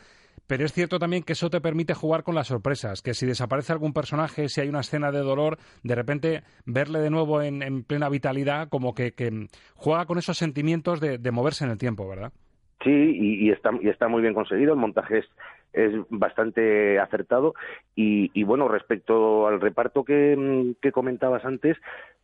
pero 0.47 0.65
es 0.65 0.73
cierto 0.73 0.99
también 0.99 1.23
que 1.23 1.33
eso 1.33 1.51
te 1.51 1.61
permite 1.61 1.95
jugar 1.95 2.23
con 2.23 2.35
las 2.35 2.49
sorpresas, 2.49 3.03
que 3.03 3.15
si 3.15 3.27
desaparece 3.27 3.73
algún 3.73 3.93
personaje, 3.93 4.49
si 4.49 4.61
hay 4.61 4.69
una 4.69 4.81
escena 4.81 5.11
de 5.11 5.21
dolor, 5.21 5.59
de 5.83 5.95
repente 5.95 6.43
verle 6.65 7.01
de 7.01 7.11
nuevo 7.11 7.43
en, 7.43 7.83
plena 7.85 8.09
vitalidad, 8.09 8.69
como 8.69 8.95
que, 8.95 9.13
juega 9.75 10.07
con 10.07 10.19
esos 10.19 10.37
sentimientos 10.37 11.01
de, 11.01 11.31
moverse 11.31 11.65
en 11.65 11.71
el 11.71 11.79
tiempo, 11.79 12.09
¿verdad? 12.09 12.33
Sí, 12.85 12.91
y, 12.91 13.51
está, 13.51 13.71
y 13.81 13.89
está 13.89 14.09
muy 14.09 14.23
bien 14.23 14.35
conseguido, 14.35 14.73
el 14.75 14.79
montaje 14.79 15.19
es, 15.19 15.27
bastante 16.09 16.99
acertado 16.99 17.55
y, 17.95 18.43
bueno, 18.45 18.67
respecto 18.67 19.47
al 19.47 19.61
reparto 19.61 20.05
que, 20.05 20.77
comentabas 20.93 21.45
antes, 21.45 21.77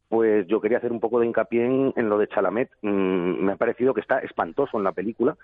pues 0.09 0.47
yo 0.47 0.61
quería 0.61 0.79
hacer 0.79 0.93
un 0.93 1.01
poco 1.01 1.21
de 1.21 1.27
hincapié 1.27 1.65
en, 1.65 2.09
lo 2.09 2.19
de 2.19 2.29
Chalamet. 2.29 2.71
Mm, 2.83 3.45
me 3.45 3.53
ha 3.53 3.57
parecido 3.57 3.95
que 3.95 4.03
está 4.03 4.19
espantoso 4.19 4.77
en 4.77 4.85
la 4.85 4.93
película. 4.93 5.37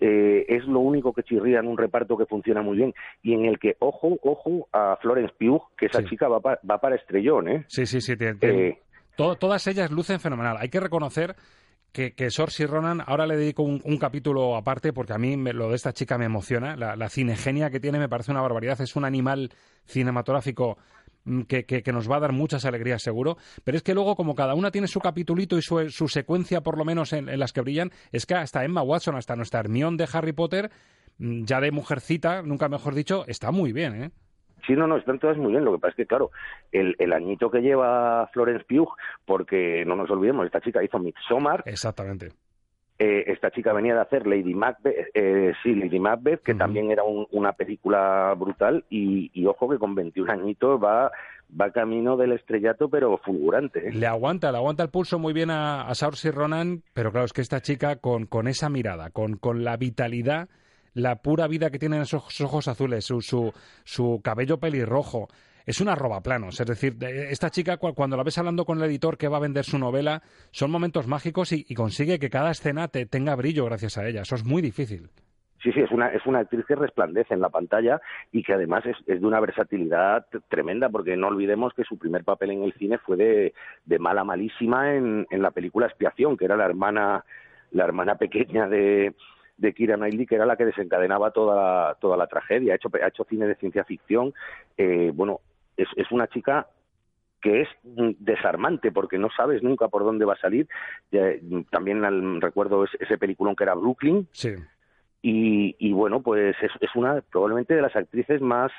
Eh, 0.00 0.46
es 0.48 0.64
lo 0.64 0.80
único 0.80 1.12
que 1.12 1.22
chirría 1.22 1.60
en 1.60 1.66
un 1.66 1.76
reparto 1.76 2.16
que 2.16 2.24
funciona 2.24 2.62
muy 2.62 2.78
bien 2.78 2.94
y 3.22 3.34
en 3.34 3.44
el 3.44 3.58
que, 3.58 3.76
ojo, 3.80 4.18
ojo 4.22 4.66
a 4.72 4.96
Florence 5.02 5.34
Pugh, 5.38 5.62
que 5.76 5.86
esa 5.86 6.02
chica 6.04 6.26
va, 6.26 6.38
va, 6.38 6.78
para 6.78 6.96
estrellón, 6.96 7.48
¿eh? 7.48 7.64
Sí, 7.68 7.84
sí, 7.84 8.00
sí. 8.00 8.14
Eh, 8.18 8.78
todas 9.16 9.66
ellas 9.66 9.90
lucen 9.90 10.18
fenomenal. 10.18 10.56
Hay 10.58 10.70
que 10.70 10.80
reconocer 10.80 11.36
que, 11.92 12.14
que 12.14 12.30
Saoirse 12.30 12.66
Ronan, 12.66 13.02
ahora 13.04 13.26
le 13.26 13.36
dedico 13.36 13.62
un, 13.62 13.98
capítulo 13.98 14.56
aparte 14.56 14.92
porque 14.94 15.12
a 15.12 15.18
mí 15.18 15.36
lo 15.36 15.68
de 15.68 15.76
esta 15.76 15.92
chica 15.92 16.16
me 16.16 16.24
emociona. 16.24 16.76
La, 16.76 16.96
la 16.96 17.10
cinegenia 17.10 17.70
que 17.70 17.80
tiene 17.80 17.98
me 17.98 18.08
parece 18.08 18.30
una 18.30 18.40
barbaridad. 18.40 18.80
Es 18.80 18.96
un 18.96 19.04
animal 19.04 19.50
cinematográfico 19.84 20.78
Mm, 21.30 21.42
que, 21.42 21.64
que, 21.64 21.92
nos 21.92 22.10
va 22.10 22.16
a 22.16 22.20
dar 22.20 22.32
muchas 22.32 22.64
alegrías 22.64 23.02
seguro, 23.02 23.36
pero 23.62 23.76
es 23.76 23.84
que 23.84 23.94
luego 23.94 24.16
como 24.16 24.34
cada 24.34 24.54
una 24.54 24.72
tiene 24.72 24.88
su 24.88 24.98
capitulito 24.98 25.56
y 25.56 25.62
su, 25.62 25.88
su 25.88 26.08
secuencia 26.08 26.60
por 26.60 26.76
lo 26.76 26.84
menos 26.84 27.12
en, 27.12 27.38
las 27.38 27.52
que 27.52 27.60
brillan, 27.60 27.90
es 28.10 28.26
que 28.26 28.34
hasta 28.34 28.64
Emma 28.64 28.82
Watson, 28.82 29.14
hasta 29.14 29.36
nuestra 29.36 29.60
Hermione 29.60 29.96
de 29.96 30.08
Harry 30.12 30.32
Potter, 30.32 30.70
mm, 31.18 31.44
ya 31.44 31.60
de 31.60 31.70
mujercita, 31.70 32.42
nunca 32.42 32.68
mejor 32.68 32.94
dicho, 32.94 33.24
está 33.28 33.52
muy 33.52 33.72
bien, 33.72 34.02
¿eh? 34.02 34.10
Sí, 34.66 34.74
no, 34.74 34.86
no, 34.86 34.96
están 34.96 35.18
todas 35.18 35.38
muy 35.38 35.52
bien. 35.52 35.64
Lo 35.64 35.72
que 35.72 35.78
pasa 35.78 35.92
es 35.92 35.96
que, 35.96 36.06
claro, 36.06 36.32
el, 36.70 36.94
el 36.98 37.12
añito 37.12 37.50
que 37.50 37.60
lleva 37.60 38.28
Florence 38.32 38.66
Pugh, 38.68 38.90
porque 39.24 39.84
no 39.86 39.96
nos 39.96 40.10
olvidemos, 40.10 40.44
esta 40.44 40.60
chica 40.60 40.84
hizo 40.84 40.98
Midsommar. 40.98 41.62
Exactamente. 41.64 42.28
Eh, 43.02 43.32
esta 43.32 43.50
chica 43.50 43.72
venía 43.72 43.94
de 43.94 44.02
hacer 44.02 44.26
Lady 44.26 44.52
Macbeth, 44.52 45.08
eh, 45.14 45.54
sí, 45.62 45.74
Lady 45.74 45.98
Macbeth, 45.98 46.42
que 46.42 46.54
también 46.54 46.90
era 46.90 47.02
una 47.02 47.54
película 47.54 48.34
brutal 48.36 48.84
y, 48.90 49.46
ojo 49.46 49.70
que 49.70 49.78
con 49.78 49.94
21 49.94 50.30
añitos 50.30 50.78
va 50.78 51.10
va 51.58 51.72
camino 51.72 52.18
del 52.18 52.32
estrellato, 52.32 52.90
pero 52.90 53.16
fulgurante. 53.24 53.88
¿eh? 53.88 53.92
Le 53.94 54.06
aguanta, 54.06 54.52
le 54.52 54.58
aguanta 54.58 54.82
el 54.82 54.90
pulso 54.90 55.18
muy 55.18 55.32
bien 55.32 55.50
a, 55.50 55.88
a 55.88 55.94
Saoirse 55.94 56.30
Ronan, 56.30 56.82
pero 56.92 57.10
claro, 57.10 57.24
es 57.24 57.32
que 57.32 57.40
esta 57.40 57.62
chica 57.62 57.96
con, 57.96 58.26
con 58.26 58.46
esa 58.46 58.68
mirada, 58.68 59.08
con, 59.08 59.38
con 59.38 59.64
la 59.64 59.78
vitalidad, 59.78 60.50
la 60.92 61.22
pura 61.22 61.48
vida 61.48 61.70
que 61.70 61.78
tiene 61.78 61.96
en 61.96 62.02
esos 62.02 62.38
ojos 62.42 62.68
azules, 62.68 63.06
su, 63.06 63.22
su, 63.22 63.54
su 63.84 64.20
cabello 64.22 64.60
pelirrojo, 64.60 65.28
es 65.66 65.80
una 65.80 65.94
roba 65.94 66.20
planos. 66.20 66.60
Es 66.60 66.66
decir, 66.66 66.96
esta 67.02 67.50
chica, 67.50 67.76
cuando 67.76 68.16
la 68.16 68.22
ves 68.22 68.38
hablando 68.38 68.64
con 68.64 68.78
el 68.78 68.84
editor 68.84 69.16
que 69.16 69.28
va 69.28 69.38
a 69.38 69.40
vender 69.40 69.64
su 69.64 69.78
novela, 69.78 70.22
son 70.50 70.70
momentos 70.70 71.06
mágicos 71.06 71.52
y, 71.52 71.74
consigue 71.74 72.18
que 72.18 72.30
cada 72.30 72.50
escena 72.50 72.88
te 72.88 73.06
tenga 73.06 73.34
brillo 73.36 73.64
gracias 73.64 73.96
a 73.96 74.06
ella. 74.06 74.22
Eso 74.22 74.34
es 74.34 74.44
muy 74.44 74.60
difícil. 74.60 75.08
Sí, 75.62 75.72
sí, 75.72 75.80
es 75.80 75.90
una, 75.90 76.08
es 76.08 76.24
una 76.26 76.40
actriz 76.40 76.64
que 76.66 76.74
resplandece 76.74 77.34
en 77.34 77.40
la 77.40 77.50
pantalla 77.50 78.00
y 78.32 78.42
que 78.42 78.54
además 78.54 78.84
es, 78.86 78.96
de 79.06 79.26
una 79.26 79.40
versatilidad 79.40 80.26
tremenda, 80.48 80.88
porque 80.88 81.16
no 81.16 81.28
olvidemos 81.28 81.74
que 81.74 81.84
su 81.84 81.98
primer 81.98 82.24
papel 82.24 82.52
en 82.52 82.62
el 82.62 82.72
cine 82.74 82.98
fue 82.98 83.16
de, 83.16 83.54
de 83.84 83.98
mala 83.98 84.24
malísima 84.24 84.94
en, 84.94 85.26
en 85.30 85.42
la 85.42 85.50
película 85.50 85.86
Expiación, 85.86 86.36
que 86.36 86.46
era 86.46 86.56
la 86.56 86.64
hermana, 86.64 87.24
la 87.72 87.84
hermana 87.84 88.16
pequeña 88.16 88.68
de, 88.68 89.14
de 89.60 89.74
Kira 89.74 89.96
Knightley, 89.96 90.26
que 90.26 90.34
era 90.34 90.46
la 90.46 90.56
que 90.56 90.64
desencadenaba 90.64 91.30
toda 91.30 91.54
la, 91.54 91.94
toda 92.00 92.16
la 92.16 92.26
tragedia. 92.26 92.72
Ha 92.72 92.76
hecho, 92.76 92.88
ha 92.94 93.08
hecho 93.08 93.24
cine 93.24 93.46
de 93.46 93.54
ciencia 93.56 93.84
ficción. 93.84 94.32
Eh, 94.78 95.12
bueno, 95.14 95.40
es, 95.76 95.88
es 95.96 96.10
una 96.10 96.26
chica 96.28 96.66
que 97.40 97.62
es 97.62 97.68
desarmante 97.82 98.92
porque 98.92 99.18
no 99.18 99.28
sabes 99.34 99.62
nunca 99.62 99.88
por 99.88 100.04
dónde 100.04 100.24
va 100.24 100.34
a 100.34 100.40
salir. 100.40 100.68
también 101.70 102.40
recuerdo 102.40 102.84
ese, 102.84 103.18
peliculón 103.18 103.56
que 103.56 103.64
era 103.64 103.74
Brooklyn. 103.74 104.28
Sí. 104.32 104.54
Y, 105.22 105.76
y 105.78 105.92
bueno, 105.92 106.20
pues 106.20 106.56
es, 106.62 106.70
es, 106.80 106.90
una 106.94 107.20
probablemente 107.20 107.74
de 107.74 107.82
las 107.82 107.94
actrices 107.94 108.40
más 108.40 108.72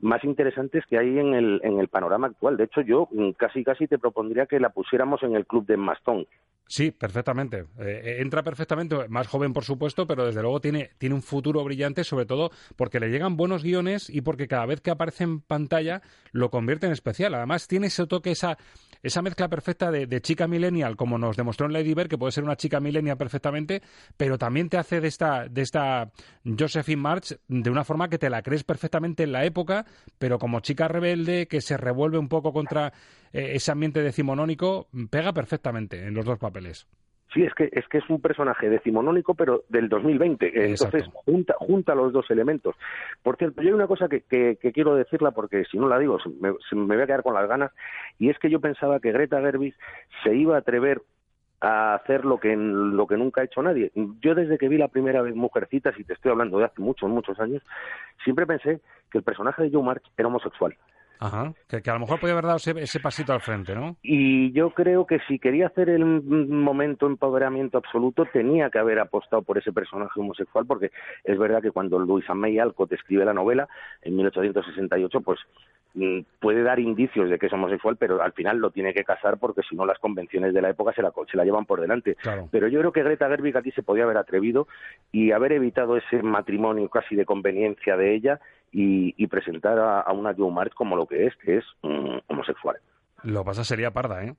más 0.00 0.24
interesantes 0.24 0.84
que 0.86 0.98
hay 0.98 1.18
en 1.18 1.34
el, 1.34 1.60
en 1.62 1.78
el 1.78 1.88
panorama 1.88 2.28
actual. 2.28 2.56
De 2.56 2.64
hecho, 2.64 2.80
yo 2.80 3.08
casi 3.36 3.64
casi 3.64 3.86
te 3.86 3.98
propondría 3.98 4.46
que 4.46 4.60
la 4.60 4.70
pusiéramos 4.70 5.22
en 5.22 5.34
el 5.34 5.46
club 5.46 5.66
de 5.66 5.76
Mastón. 5.76 6.26
Sí, 6.70 6.92
perfectamente. 6.92 7.64
Eh, 7.80 8.18
entra 8.20 8.44
perfectamente, 8.44 9.08
más 9.08 9.26
joven 9.26 9.52
por 9.52 9.64
supuesto, 9.64 10.06
pero 10.06 10.24
desde 10.24 10.40
luego 10.40 10.60
tiene, 10.60 10.90
tiene 10.98 11.16
un 11.16 11.22
futuro 11.22 11.64
brillante, 11.64 12.04
sobre 12.04 12.26
todo 12.26 12.52
porque 12.76 13.00
le 13.00 13.08
llegan 13.08 13.36
buenos 13.36 13.64
guiones 13.64 14.08
y 14.08 14.20
porque 14.20 14.46
cada 14.46 14.66
vez 14.66 14.80
que 14.80 14.92
aparece 14.92 15.24
en 15.24 15.40
pantalla 15.40 16.00
lo 16.30 16.48
convierte 16.50 16.86
en 16.86 16.92
especial. 16.92 17.34
Además 17.34 17.66
tiene 17.66 17.88
ese 17.88 18.06
toque, 18.06 18.30
esa, 18.30 18.56
esa 19.02 19.22
mezcla 19.22 19.48
perfecta 19.48 19.90
de, 19.90 20.20
chica 20.20 20.46
millennial, 20.46 20.96
como 20.96 21.18
nos 21.18 21.36
demostró 21.36 21.66
en 21.66 21.72
Lady 21.72 21.94
Bird, 21.94 22.08
que 22.08 22.18
puede 22.18 22.32
ser 22.32 22.44
una 22.44 22.56
chica 22.56 22.80
millennial 22.80 23.16
perfectamente, 23.16 23.82
pero 24.16 24.38
también 24.38 24.68
te 24.68 24.76
hace 24.76 25.00
de 25.00 25.08
esta, 25.08 25.48
de 25.48 25.62
esta 25.62 26.10
Josephine 26.44 27.00
March 27.00 27.38
de 27.48 27.70
una 27.70 27.84
forma 27.84 28.08
que 28.08 28.18
te 28.18 28.30
la 28.30 28.42
crees 28.42 28.64
perfectamente 28.64 29.22
en 29.22 29.32
la 29.32 29.44
época, 29.44 29.86
pero 30.18 30.38
como 30.38 30.60
chica 30.60 30.88
rebelde 30.88 31.48
que 31.48 31.60
se 31.60 31.76
revuelve 31.76 32.18
un 32.18 32.28
poco 32.28 32.52
contra 32.52 32.92
eh, 33.32 33.52
ese 33.54 33.72
ambiente 33.72 34.02
decimonónico, 34.02 34.88
pega 35.10 35.32
perfectamente 35.32 36.06
en 36.06 36.14
los 36.14 36.24
dos 36.24 36.38
papeles. 36.38 36.86
Sí, 37.32 37.44
es 37.44 37.54
que 37.54 37.68
es 37.70 37.86
que 37.86 37.98
es 37.98 38.10
un 38.10 38.20
personaje 38.20 38.68
decimonónico, 38.68 39.34
pero 39.34 39.62
del 39.68 39.88
2020. 39.88 40.70
Entonces 40.70 41.04
junta 41.24 41.54
junta 41.58 41.94
los 41.94 42.12
dos 42.12 42.28
elementos. 42.30 42.74
Por 43.22 43.36
cierto, 43.36 43.62
yo 43.62 43.68
hay 43.68 43.74
una 43.74 43.86
cosa 43.86 44.08
que, 44.08 44.22
que, 44.22 44.56
quiero 44.72 44.96
decirla 44.96 45.30
porque 45.30 45.64
si 45.70 45.78
no 45.78 45.88
la 45.88 45.98
digo 45.98 46.18
me, 46.40 46.50
me, 46.50 46.94
voy 46.94 47.02
a 47.02 47.06
quedar 47.06 47.22
con 47.22 47.34
las 47.34 47.48
ganas 47.48 47.70
y 48.18 48.30
es 48.30 48.38
que 48.38 48.50
yo 48.50 48.60
pensaba 48.60 48.98
que 48.98 49.12
Greta 49.12 49.40
Gerwig 49.40 49.74
se 50.24 50.34
iba 50.34 50.56
a 50.56 50.58
atrever 50.58 51.02
a 51.60 51.94
hacer 51.94 52.24
lo 52.24 52.38
que 52.40 52.56
lo 52.56 53.06
que 53.06 53.16
nunca 53.16 53.42
ha 53.42 53.44
hecho 53.44 53.62
nadie. 53.62 53.92
Yo 54.20 54.34
desde 54.34 54.58
que 54.58 54.68
vi 54.68 54.76
la 54.76 54.88
primera 54.88 55.22
vez 55.22 55.36
Mujercitas 55.36 55.96
y 56.00 56.04
te 56.04 56.14
estoy 56.14 56.32
hablando 56.32 56.58
de 56.58 56.64
hace 56.64 56.80
muchos 56.80 57.08
muchos 57.08 57.38
años, 57.38 57.62
siempre 58.24 58.46
pensé 58.46 58.80
que 59.10 59.18
el 59.18 59.24
personaje 59.24 59.62
de 59.62 59.70
Joe 59.70 59.84
March 59.84 60.02
era 60.16 60.26
homosexual. 60.26 60.74
Ajá, 61.22 61.52
que, 61.68 61.82
a 61.90 61.92
lo 61.92 62.00
mejor 62.00 62.18
podía 62.18 62.32
haber 62.32 62.46
dado 62.46 62.56
ese, 62.56 62.98
pasito 62.98 63.34
al 63.34 63.42
frente, 63.42 63.74
¿no? 63.74 63.98
Y 64.02 64.52
yo 64.52 64.70
creo 64.70 65.06
que 65.06 65.18
si 65.28 65.38
quería 65.38 65.66
hacer 65.66 65.90
el 65.90 66.02
momento 66.02 67.06
empoderamiento 67.06 67.76
absoluto, 67.76 68.24
tenía 68.32 68.70
que 68.70 68.78
haber 68.78 68.98
apostado 68.98 69.42
por 69.42 69.58
ese 69.58 69.70
personaje 69.70 70.18
homosexual, 70.18 70.64
porque 70.64 70.90
es 71.24 71.38
verdad 71.38 71.60
que 71.60 71.72
cuando 71.72 71.98
Luisa 71.98 72.32
May 72.32 72.58
Alcott 72.58 72.92
escribe 72.92 73.26
la 73.26 73.34
novela, 73.34 73.68
en 74.00 74.16
1868, 74.16 75.20
pues 75.20 75.38
puede 76.38 76.62
dar 76.62 76.78
indicios 76.78 77.28
de 77.28 77.38
que 77.38 77.46
es 77.46 77.52
homosexual, 77.52 77.96
pero 77.96 78.22
al 78.22 78.32
final 78.32 78.58
lo 78.58 78.70
tiene 78.70 78.94
que 78.94 79.04
casar 79.04 79.38
porque 79.38 79.62
si 79.68 79.74
no 79.74 79.84
las 79.84 79.98
convenciones 79.98 80.54
de 80.54 80.62
la 80.62 80.70
época 80.70 80.92
se 80.92 81.02
la, 81.02 81.12
se 81.30 81.36
la 81.36 81.44
llevan 81.44 81.66
por 81.66 81.80
delante. 81.80 82.16
Pero 82.50 82.68
yo 82.68 82.80
creo 82.80 82.92
que 82.92 83.02
Greta 83.02 83.28
Gerwig 83.28 83.56
aquí 83.56 83.72
se 83.72 83.82
podía 83.82 84.04
haber 84.04 84.16
atrevido 84.16 84.68
y 85.10 85.32
haber 85.32 85.52
evitado 85.52 85.96
ese 85.96 86.22
matrimonio 86.22 86.88
casi 86.88 87.16
de 87.16 87.24
conveniencia 87.24 87.96
de 87.96 88.14
ella 88.14 88.40
y, 88.72 89.26
presentar 89.26 89.78
a, 89.78 90.12
una 90.12 90.34
Joe 90.34 90.50
March 90.50 90.74
como 90.74 90.96
lo 90.96 91.06
que 91.06 91.26
es, 91.26 91.36
que 91.36 91.58
es 91.58 91.64
mm, 91.82 92.18
homosexual. 92.28 92.76
Lo 93.22 93.44
pasa 93.44 93.64
sería 93.64 93.90
parda, 93.90 94.24
¿eh? 94.24 94.34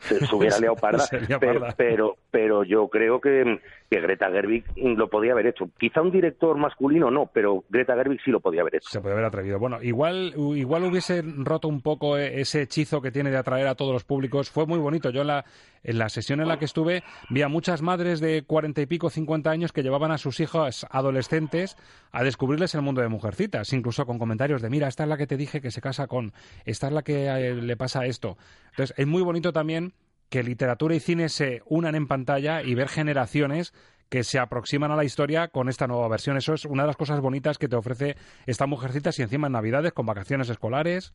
Se, 0.00 0.24
se 0.24 0.34
hubiera 0.34 0.58
liado 0.60 0.76
parda, 0.76 1.04
pero, 1.40 1.66
pero, 1.76 2.16
pero 2.30 2.64
yo 2.64 2.88
creo 2.88 3.20
que, 3.20 3.60
que 3.90 4.00
Greta 4.00 4.30
Gerwig 4.30 4.64
lo 4.76 5.08
podía 5.08 5.32
haber 5.32 5.46
hecho. 5.46 5.70
Quizá 5.78 6.02
un 6.02 6.10
director 6.10 6.56
masculino 6.56 7.10
no, 7.10 7.26
pero 7.32 7.64
Greta 7.68 7.94
Gerwig 7.94 8.20
sí 8.24 8.30
lo 8.30 8.40
podía 8.40 8.62
haber 8.62 8.76
hecho. 8.76 8.88
Se 8.90 9.00
puede 9.00 9.14
haber 9.14 9.26
atrevido. 9.26 9.58
Bueno, 9.58 9.82
igual, 9.82 10.34
igual 10.56 10.84
hubiese 10.84 11.22
roto 11.22 11.68
un 11.68 11.80
poco 11.80 12.16
eh, 12.16 12.40
ese 12.40 12.62
hechizo 12.62 13.00
que 13.00 13.10
tiene 13.10 13.30
de 13.30 13.36
atraer 13.36 13.66
a 13.66 13.74
todos 13.74 13.92
los 13.92 14.04
públicos. 14.04 14.50
Fue 14.50 14.66
muy 14.66 14.78
bonito. 14.78 15.10
Yo 15.10 15.22
en 15.22 15.28
la, 15.28 15.44
en 15.82 15.98
la 15.98 16.08
sesión 16.08 16.40
en 16.40 16.48
la 16.48 16.58
que 16.58 16.64
estuve 16.64 17.02
vi 17.30 17.42
a 17.42 17.48
muchas 17.48 17.82
madres 17.82 18.20
de 18.20 18.42
cuarenta 18.42 18.80
y 18.80 18.86
pico, 18.86 19.10
cincuenta 19.10 19.50
años 19.50 19.72
que 19.72 19.82
llevaban 19.82 20.10
a 20.10 20.18
sus 20.18 20.40
hijos 20.40 20.86
adolescentes 20.90 21.76
a 22.12 22.24
descubrirles 22.24 22.74
el 22.74 22.82
mundo 22.82 23.00
de 23.00 23.08
mujercitas, 23.08 23.72
incluso 23.72 24.06
con 24.06 24.18
comentarios 24.18 24.62
de, 24.62 24.70
mira, 24.70 24.88
esta 24.88 25.04
es 25.04 25.08
la 25.08 25.16
que 25.16 25.26
te 25.26 25.36
dije 25.36 25.60
que 25.60 25.70
se 25.70 25.80
casa 25.80 26.06
con, 26.06 26.32
esta 26.64 26.88
es 26.88 26.92
la 26.92 27.02
que 27.02 27.26
eh, 27.26 27.54
le 27.54 27.76
pasa 27.76 28.06
esto. 28.06 28.36
Entonces, 28.70 28.94
es 28.96 29.06
muy 29.06 29.22
bonito 29.22 29.52
también 29.58 29.92
que 30.30 30.44
literatura 30.44 30.94
y 30.94 31.00
cine 31.00 31.28
se 31.28 31.62
unan 31.66 31.96
en 31.96 32.06
pantalla 32.06 32.62
y 32.62 32.76
ver 32.76 32.88
generaciones 32.88 33.72
que 34.08 34.22
se 34.22 34.38
aproximan 34.38 34.92
a 34.92 34.96
la 34.96 35.04
historia 35.04 35.48
con 35.48 35.68
esta 35.68 35.88
nueva 35.88 36.08
versión. 36.08 36.36
Eso 36.36 36.54
es 36.54 36.64
una 36.64 36.84
de 36.84 36.86
las 36.86 36.96
cosas 36.96 37.20
bonitas 37.20 37.58
que 37.58 37.66
te 37.66 37.74
ofrece 37.74 38.14
esta 38.46 38.66
mujercita 38.66 39.10
y 39.18 39.22
encima 39.22 39.48
en 39.48 39.54
Navidades 39.54 39.92
con 39.92 40.06
vacaciones 40.06 40.48
escolares. 40.48 41.12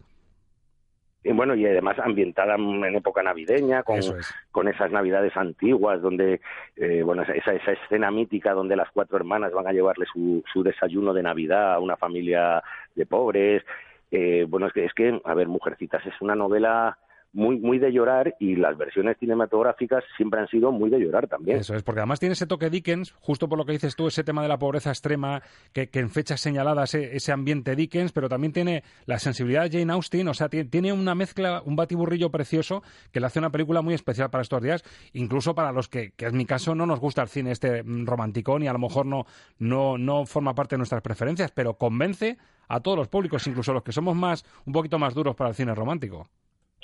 Y 1.23 1.31
bueno, 1.31 1.55
y 1.55 1.65
además 1.65 1.97
ambientada 1.99 2.55
en 2.55 2.95
época 2.95 3.23
navideña, 3.23 3.83
con, 3.83 3.99
es. 3.99 4.35
con 4.51 4.67
esas 4.67 4.91
navidades 4.91 5.31
antiguas, 5.37 6.01
donde, 6.01 6.41
eh, 6.75 7.01
bueno, 7.01 7.21
esa, 7.23 7.53
esa 7.53 7.71
escena 7.71 8.11
mítica 8.11 8.51
donde 8.51 8.75
las 8.75 8.91
cuatro 8.91 9.15
hermanas 9.15 9.53
van 9.53 9.67
a 9.67 9.71
llevarle 9.71 10.05
su, 10.11 10.43
su 10.51 10.63
desayuno 10.63 11.13
de 11.13 11.23
Navidad 11.23 11.75
a 11.75 11.79
una 11.79 11.95
familia 11.95 12.61
de 12.93 13.05
pobres. 13.05 13.63
Eh, 14.11 14.45
bueno, 14.49 14.67
es 14.67 14.73
que, 14.73 14.83
es 14.83 14.93
que, 14.93 15.21
a 15.23 15.33
ver, 15.33 15.47
Mujercitas 15.47 16.05
es 16.05 16.13
una 16.19 16.35
novela 16.35 16.97
muy, 17.33 17.57
muy 17.57 17.79
de 17.79 17.91
llorar 17.91 18.35
y 18.39 18.55
las 18.55 18.77
versiones 18.77 19.17
cinematográficas 19.19 20.03
siempre 20.15 20.39
han 20.39 20.47
sido 20.47 20.71
muy 20.71 20.89
de 20.91 20.99
llorar 20.99 21.27
también. 21.27 21.57
Eso 21.57 21.75
es, 21.75 21.81
porque 21.81 22.01
además 22.01 22.19
tiene 22.19 22.33
ese 22.33 22.45
toque 22.45 22.69
Dickens, 22.69 23.13
justo 23.19 23.49
por 23.49 23.57
lo 23.57 23.65
que 23.65 23.71
dices 23.71 23.95
tú, 23.95 24.07
ese 24.07 24.23
tema 24.23 24.43
de 24.43 24.47
la 24.47 24.59
pobreza 24.59 24.91
extrema, 24.91 25.41
que, 25.73 25.89
en 25.91 26.09
fechas 26.11 26.39
señaladas 26.39 26.93
ese, 26.93 27.15
ese 27.15 27.31
ambiente 27.31 27.75
Dickens, 27.75 28.11
pero 28.11 28.29
también 28.29 28.53
tiene 28.53 28.83
la 29.05 29.17
sensibilidad 29.17 29.63
de 29.67 29.79
Jane 29.79 29.93
Austen, 29.93 30.27
o 30.27 30.33
sea, 30.33 30.47
tiene, 30.47 30.93
una 30.93 31.15
mezcla, 31.15 31.63
un 31.65 31.75
batiburrillo 31.75 32.29
precioso 32.29 32.83
que 33.11 33.19
le 33.19 33.25
hace 33.25 33.39
una 33.39 33.49
película 33.49 33.81
muy 33.81 33.95
especial 33.95 34.29
para 34.29 34.43
estos 34.43 34.61
días, 34.61 34.83
incluso 35.13 35.55
para 35.55 35.71
los 35.71 35.89
que, 35.89 36.11
que 36.11 36.27
es 36.27 36.33
mi 36.33 36.45
caso, 36.45 36.75
no 36.75 36.85
nos 36.85 36.99
gusta 36.99 37.23
el 37.23 37.29
cine 37.29 37.51
este 37.51 37.81
mm, 37.83 38.05
romanticón 38.05 38.61
y 38.61 38.67
a 38.67 38.73
lo 38.73 38.79
mejor 38.79 39.07
no, 39.07 39.25
no, 39.57 39.97
no 39.97 40.25
forma 40.27 40.53
parte 40.53 40.75
de 40.75 40.77
nuestras 40.77 41.01
preferencias, 41.01 41.51
pero 41.51 41.75
convence 41.75 42.37
a 42.67 42.79
todos 42.79 42.97
los 42.97 43.07
públicos, 43.07 43.45
incluso 43.47 43.73
los 43.73 43.83
que 43.83 43.91
somos 43.91 44.15
más, 44.15 44.45
un 44.65 44.73
poquito 44.73 44.99
más 44.99 45.13
duros 45.15 45.35
para 45.35 45.49
el 45.49 45.55
cine 45.55 45.73
romántico. 45.73 46.27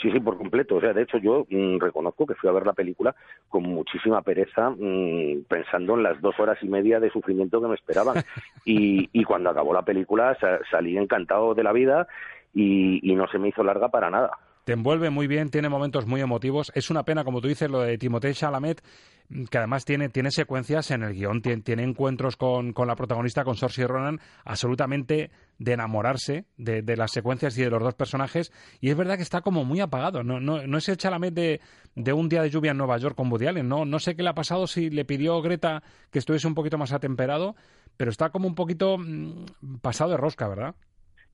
Sí, 0.01 0.09
sí, 0.11 0.19
por 0.19 0.37
completo. 0.37 0.75
O 0.77 0.81
sea, 0.81 0.93
de 0.93 1.01
hecho, 1.03 1.17
yo 1.17 1.45
mm, 1.49 1.77
reconozco 1.79 2.25
que 2.25 2.35
fui 2.35 2.49
a 2.49 2.53
ver 2.53 2.65
la 2.65 2.73
película 2.73 3.13
con 3.49 3.63
muchísima 3.63 4.21
pereza, 4.21 4.69
mm, 4.69 5.43
pensando 5.49 5.95
en 5.95 6.03
las 6.03 6.21
dos 6.21 6.39
horas 6.39 6.57
y 6.61 6.69
media 6.69 6.99
de 7.01 7.09
sufrimiento 7.09 7.61
que 7.61 7.67
me 7.67 7.75
esperaban. 7.75 8.15
y, 8.65 9.09
y 9.11 9.23
cuando 9.25 9.49
acabó 9.49 9.73
la 9.73 9.83
película 9.83 10.37
sa- 10.39 10.59
salí 10.71 10.97
encantado 10.97 11.53
de 11.53 11.63
la 11.63 11.73
vida 11.73 12.07
y, 12.53 12.99
y 13.11 13.15
no 13.15 13.27
se 13.27 13.39
me 13.39 13.49
hizo 13.49 13.61
larga 13.63 13.89
para 13.89 14.09
nada. 14.09 14.31
Te 14.63 14.73
envuelve 14.73 15.09
muy 15.09 15.27
bien, 15.27 15.49
tiene 15.49 15.67
momentos 15.67 16.05
muy 16.05 16.21
emotivos. 16.21 16.71
Es 16.75 16.89
una 16.91 17.03
pena, 17.03 17.23
como 17.23 17.41
tú 17.41 17.47
dices, 17.47 17.69
lo 17.69 17.79
de 17.81 17.97
Timothée 17.97 18.33
Chalamet, 18.33 18.81
que 19.49 19.57
además 19.57 19.85
tiene, 19.85 20.09
tiene 20.09 20.31
secuencias 20.31 20.89
en 20.91 21.03
el 21.03 21.13
guion, 21.13 21.41
tiene, 21.41 21.61
tiene 21.61 21.83
encuentros 21.83 22.35
con, 22.35 22.73
con 22.73 22.87
la 22.87 22.95
protagonista, 22.95 23.43
con 23.43 23.55
Saoirse 23.55 23.85
Ronan, 23.85 24.19
absolutamente 24.43 25.29
de 25.59 25.73
enamorarse 25.73 26.45
de, 26.57 26.81
de 26.81 26.97
las 26.97 27.11
secuencias 27.11 27.57
y 27.57 27.61
de 27.61 27.69
los 27.69 27.83
dos 27.83 27.93
personajes. 27.93 28.51
Y 28.81 28.89
es 28.89 28.97
verdad 28.97 29.17
que 29.17 29.23
está 29.23 29.41
como 29.41 29.65
muy 29.65 29.81
apagado. 29.81 30.23
No, 30.23 30.39
no, 30.39 30.65
no 30.65 30.77
es 30.77 30.89
el 30.89 30.97
Chalamet 30.97 31.33
de, 31.33 31.61
de 31.95 32.13
un 32.13 32.27
día 32.27 32.41
de 32.41 32.49
lluvia 32.49 32.71
en 32.71 32.77
Nueva 32.77 32.97
York 32.97 33.15
con 33.15 33.31
Woody 33.31 33.47
Allen. 33.47 33.67
No, 33.67 33.85
no 33.85 33.99
sé 33.99 34.15
qué 34.15 34.23
le 34.23 34.29
ha 34.29 34.35
pasado, 34.35 34.65
si 34.65 34.89
le 34.89 35.05
pidió 35.05 35.41
Greta 35.41 35.83
que 36.09 36.19
estuviese 36.19 36.47
un 36.47 36.55
poquito 36.55 36.77
más 36.77 36.91
atemperado, 36.91 37.55
pero 37.97 38.09
está 38.09 38.29
como 38.31 38.47
un 38.47 38.55
poquito 38.55 38.97
mm, 38.97 39.77
pasado 39.81 40.11
de 40.11 40.17
rosca, 40.17 40.47
¿verdad? 40.47 40.75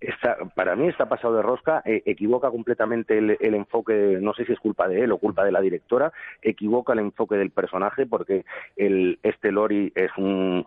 Está, 0.08 0.38
para 0.54 0.76
mí 0.76 0.88
está 0.88 1.10
pasado 1.10 1.36
de 1.36 1.42
rosca, 1.42 1.82
eh, 1.86 2.04
equivoca 2.06 2.52
completamente 2.52 3.18
el, 3.18 3.38
el 3.40 3.56
enfoque, 3.56 4.20
no 4.22 4.34
sé 4.34 4.46
si 4.46 4.54
es 4.54 4.60
culpa 4.60 4.88
de 4.88 5.02
él 5.04 5.12
o 5.12 5.18
culpa 5.18 5.44
de 5.44 5.52
la 5.52 5.62
directora, 5.62 6.12
equivoca 6.42 6.94
el 6.94 7.00
enfoque 7.00 7.36
del 7.36 7.50
personaje 7.50 8.06
porque 8.06 8.46
el, 8.76 9.18
este 9.24 9.52
Lori 9.52 9.92
es 9.96 10.12
un 10.18 10.66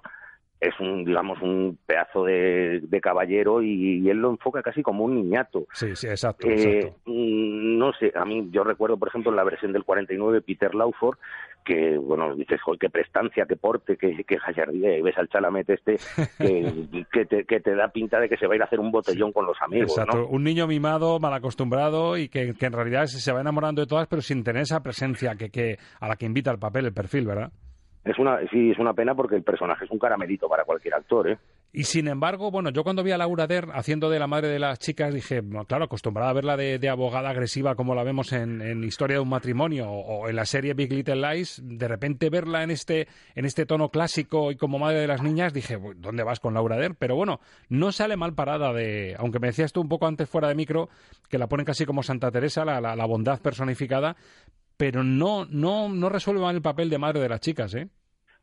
es 0.61 0.79
un 0.81 1.05
digamos 1.05 1.41
un 1.41 1.79
pedazo 1.87 2.25
de, 2.25 2.81
de 2.83 3.01
caballero 3.01 3.63
y, 3.63 4.01
y 4.01 4.11
él 4.11 4.19
lo 4.19 4.31
enfoca 4.31 4.63
casi 4.63 4.83
como 4.83 5.05
un 5.05 5.15
niñato. 5.15 5.67
Sí, 5.73 5.95
sí, 5.95 6.09
exacto. 6.09 6.49
Eh, 6.49 6.79
exacto. 6.79 7.01
mm, 7.07 7.79
no 7.79 7.93
sé, 7.93 8.13
a 8.15 8.25
mí 8.25 8.49
yo 8.51 8.65
recuerdo, 8.65 8.99
por 8.99 9.09
ejemplo, 9.09 9.31
en 9.31 9.37
la 9.37 9.45
versión 9.45 9.73
del 9.73 9.85
49, 9.85 10.41
Peter 10.43 10.75
Lawford, 10.75 11.19
que, 11.65 11.99
bueno, 11.99 12.35
dices, 12.35 12.61
joder, 12.63 12.79
qué 12.81 12.91
prestancia, 12.91 13.45
qué 13.47 13.57
porte, 13.57 13.97
qué, 13.97 14.25
qué 14.27 14.37
gallardía, 14.37 14.97
y 14.97 15.03
ves 15.03 15.17
al 15.19 15.29
chalamet 15.29 15.69
este 15.69 15.97
que, 16.39 17.05
que, 17.13 17.25
te, 17.27 17.45
que 17.45 17.61
te 17.61 17.75
da 17.75 17.89
pinta 17.89 18.19
de 18.19 18.29
que 18.29 18.37
se 18.37 18.47
va 18.47 18.55
a 18.55 18.57
ir 18.57 18.63
a 18.63 18.65
hacer 18.65 18.81
un 18.81 18.91
botellón 18.91 19.33
con 19.33 19.47
los 19.47 19.57
amigos, 19.61 19.91
Exacto, 19.91 20.17
¿no? 20.17 20.27
un 20.27 20.43
niño 20.43 20.67
mimado, 20.67 21.21
mal 21.21 21.35
acostumbrado 21.35 22.17
y 22.17 22.29
que, 22.29 22.55
que 22.55 22.67
en 22.67 22.73
realidad 22.73 23.07
se 23.07 23.19
se 23.29 23.33
va 23.33 23.43
enamorando 23.43 23.83
de 23.83 23.87
todas, 23.87 24.09
pero 24.09 24.23
sin 24.23 24.43
tener 24.43 24.63
esa 24.63 24.83
presencia 24.83 25.37
que, 25.37 25.51
que 25.51 25.77
a 26.01 26.09
la 26.09 26.17
que 26.17 26.25
invita 26.25 26.51
el 26.51 26.59
papel, 26.59 26.87
el 26.87 26.95
perfil, 26.95 27.27
¿verdad? 27.27 27.53
Es 28.05 28.19
una, 28.19 28.39
sí, 28.51 28.71
es 28.71 28.79
una 28.79 28.95
pena 28.95 29.15
porque 29.15 29.37
el 29.37 29.43
personaje 29.43 29.85
es 29.85 29.91
un 29.91 29.99
caramelito 29.99 30.49
para 30.49 30.65
cualquier 30.65 30.95
actor, 30.95 31.29
¿eh? 31.31 31.39
Y 31.71 31.85
sin 31.85 32.09
embargo, 32.09 32.51
bueno, 32.51 32.71
yo 32.71 32.83
cuando 32.83 33.03
vi 33.03 33.11
a 33.11 33.19
Laura 33.19 33.47
Der 33.47 33.69
haciendo 33.75 34.09
de 34.09 34.19
la 34.19 34.27
madre 34.27 34.49
de 34.49 34.59
las 34.59 34.79
chicas, 34.79 35.13
dije, 35.13 35.43
claro, 35.67 35.85
acostumbrada 35.85 36.31
a 36.31 36.33
verla 36.33 36.57
de, 36.57 36.89
abogada 36.89 37.29
agresiva 37.29 37.75
como 37.75 37.95
la 37.95 38.05
vemos 38.05 38.33
en, 38.33 38.83
Historia 38.85 39.17
de 39.17 39.21
un 39.21 39.29
matrimonio 39.29 39.91
o, 39.91 40.29
en 40.29 40.37
la 40.37 40.47
serie 40.47 40.73
Big 40.73 40.91
Little 40.91 41.17
Lies, 41.17 41.61
de 41.63 41.87
repente 41.87 42.31
verla 42.31 42.63
en 42.63 42.71
este, 42.71 43.07
en 43.35 43.45
este 43.45 43.67
tono 43.67 43.91
clásico 43.91 44.51
y 44.51 44.57
como 44.57 44.79
madre 44.79 45.01
de 45.01 45.07
las 45.07 45.23
niñas, 45.23 45.53
dije, 45.53 45.77
"Uy, 45.77 45.95
¿dónde 45.99 46.23
vas 46.23 46.41
con 46.41 46.55
Laura? 46.55 46.79
Pero 46.99 47.17
bueno, 47.17 47.41
no 47.69 47.93
sale 47.93 48.17
mal 48.17 48.35
parada 48.35 48.73
de, 48.73 49.15
aunque 49.19 49.39
me 49.39 49.49
decías 49.49 49.73
tú 49.73 49.83
un 49.83 49.89
poco 49.89 50.07
antes 50.07 50.29
fuera 50.29 50.49
de 50.49 50.55
micro, 50.55 50.89
que 51.29 51.37
la 51.37 51.49
ponen 51.49 51.67
casi 51.67 51.85
como 51.85 52.03
Santa 52.03 52.31
Teresa, 52.31 52.65
la, 52.65 52.81
la 52.81 53.05
bondad 53.05 53.41
personificada, 53.41 54.17
pero 54.79 55.05
no, 55.05 55.45
no, 55.45 55.91
no 55.91 56.09
resuelve 56.09 56.41
mal 56.41 56.55
el 56.55 56.63
papel 56.63 56.89
de 56.89 56.99
madre 56.99 57.21
de 57.21 57.29
las 57.29 57.41
chicas, 57.41 57.75
¿eh? 57.75 57.91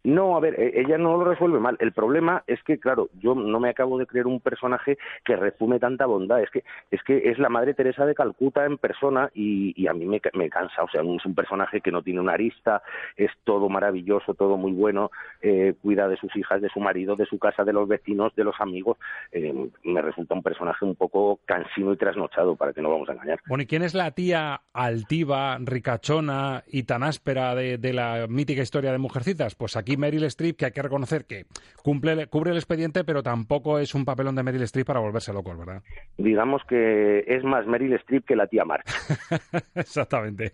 No, 0.06 0.38
a 0.38 0.40
ver, 0.40 0.60
e- 0.60 0.80
ella 0.82 0.98
no 1.00 1.18
lo 1.18 1.26
resuelve 1.26 1.60
mal. 1.60 1.78
El 1.80 1.92
problema 1.92 2.44
es 2.46 2.62
que, 2.64 2.78
claro, 2.78 3.10
yo 3.20 3.34
no 3.34 3.60
me 3.60 3.70
acabo 3.70 3.98
de 3.98 4.06
creer 4.06 4.28
un 4.28 4.40
personaje 4.40 4.98
que 5.24 5.36
resume 5.36 5.80
tanta 5.80 6.06
bondad. 6.06 6.42
Es 6.42 6.52
que 6.52 6.64
es 6.92 7.02
que 7.04 7.30
es 7.30 7.40
la 7.40 7.50
Madre 7.50 7.74
Teresa 7.74 8.06
de 8.06 8.14
Calcuta 8.14 8.66
en 8.66 8.78
persona 8.78 9.32
y, 9.34 9.74
y 9.76 9.88
a 9.88 9.94
mí 9.94 10.06
me, 10.06 10.22
me 10.34 10.50
cansa. 10.50 10.84
O 10.84 10.90
sea, 10.90 11.02
es 11.02 11.26
un 11.26 11.36
personaje 11.36 11.82
que 11.82 11.92
no 11.92 12.04
tiene 12.04 12.20
una 12.20 12.34
arista, 12.34 12.84
es 13.18 13.32
todo 13.44 13.68
maravilloso, 13.68 14.36
todo 14.36 14.58
muy 14.58 14.72
bueno, 14.74 15.10
eh, 15.42 15.74
cuida 15.82 16.08
de 16.08 16.18
sus 16.18 16.36
hijas, 16.36 16.62
de 16.62 16.70
su 16.70 16.80
marido, 16.80 17.16
de 17.16 17.26
su 17.26 17.40
casa, 17.40 17.64
de 17.64 17.74
los 17.74 17.88
vecinos, 17.88 18.36
de 18.36 18.44
los 18.44 18.56
amigos. 18.60 18.98
Eh, 19.32 19.70
me 19.84 20.02
resulta 20.02 20.36
un 20.36 20.44
personaje 20.44 20.86
un 20.86 20.96
poco 20.96 21.40
cansino 21.46 21.94
y 21.94 21.98
trasnochado, 21.98 22.56
para 22.56 22.74
que 22.74 22.82
no 22.82 22.92
vamos 22.92 23.10
a 23.10 23.14
engañar. 23.14 23.40
Bueno, 23.48 23.64
¿y 23.64 23.66
quién 23.66 23.82
es 23.82 23.96
la 23.96 24.12
tía 24.12 24.62
altiva, 24.72 25.58
ricachona 25.60 26.64
y 26.68 26.84
tan 26.84 27.02
áspera 27.02 27.56
de, 27.56 27.80
de 27.80 27.94
la 27.94 28.28
mítica 28.30 28.62
historia 28.62 28.92
de 28.92 29.00
Mujercitas? 29.00 29.56
Pues 29.56 29.76
aquí 29.76 29.95
Meryl 29.98 30.24
Streep, 30.26 30.58
que 30.58 30.66
hay 30.66 30.72
que 30.72 30.82
reconocer 30.82 31.26
que 31.26 31.46
cumple, 31.84 32.28
cubre 32.28 32.52
el 32.52 32.58
expediente, 32.58 33.04
pero 33.04 33.24
tampoco 33.24 33.80
es 33.80 33.96
un 33.96 34.06
papelón 34.06 34.36
de 34.36 34.44
Meryl 34.44 34.64
Streep 34.64 34.88
para 34.88 35.00
volverse 35.00 35.34
loco, 35.34 35.56
¿verdad? 35.56 35.82
Digamos 36.18 36.64
que 36.68 37.24
es 37.28 37.44
más 37.44 37.66
Meryl 37.68 37.94
Streep 37.94 38.26
que 38.26 38.36
la 38.36 38.48
tía 38.48 38.66
March. 38.66 38.86
Exactamente. 39.76 40.54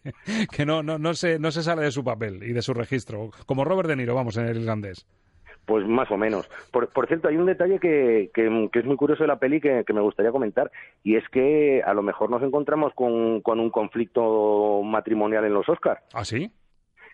Que 0.56 0.66
no, 0.66 0.84
no, 0.84 0.98
no, 0.98 1.14
se, 1.14 1.40
no 1.40 1.52
se 1.52 1.64
sale 1.64 1.84
de 1.84 1.92
su 1.92 2.04
papel 2.04 2.44
y 2.44 2.54
de 2.54 2.62
su 2.62 2.74
registro. 2.74 3.30
Como 3.46 3.66
Robert 3.66 3.90
De 3.90 3.96
Niro, 3.96 4.16
vamos, 4.16 4.38
en 4.38 4.48
el 4.48 4.58
irlandés. 4.58 5.08
Pues 5.66 5.88
más 5.88 6.10
o 6.12 6.18
menos. 6.18 6.50
Por, 6.72 6.90
por 6.90 7.08
cierto, 7.08 7.28
hay 7.28 7.38
un 7.38 7.46
detalle 7.46 7.80
que, 7.80 8.32
que, 8.34 8.70
que 8.72 8.80
es 8.80 8.86
muy 8.86 8.96
curioso 8.96 9.24
de 9.24 9.28
la 9.28 9.40
peli 9.40 9.62
que, 9.62 9.84
que 9.86 9.94
me 9.94 10.02
gustaría 10.02 10.32
comentar, 10.32 10.72
y 11.04 11.16
es 11.16 11.24
que 11.30 11.82
a 11.86 11.94
lo 11.94 12.02
mejor 12.02 12.30
nos 12.30 12.42
encontramos 12.42 12.94
con, 12.94 13.42
con 13.42 13.60
un 13.60 13.70
conflicto 13.70 14.82
matrimonial 14.84 15.46
en 15.46 15.54
los 15.54 15.70
Oscars. 15.70 16.02
¿Ah, 16.14 16.26
sí? 16.26 16.52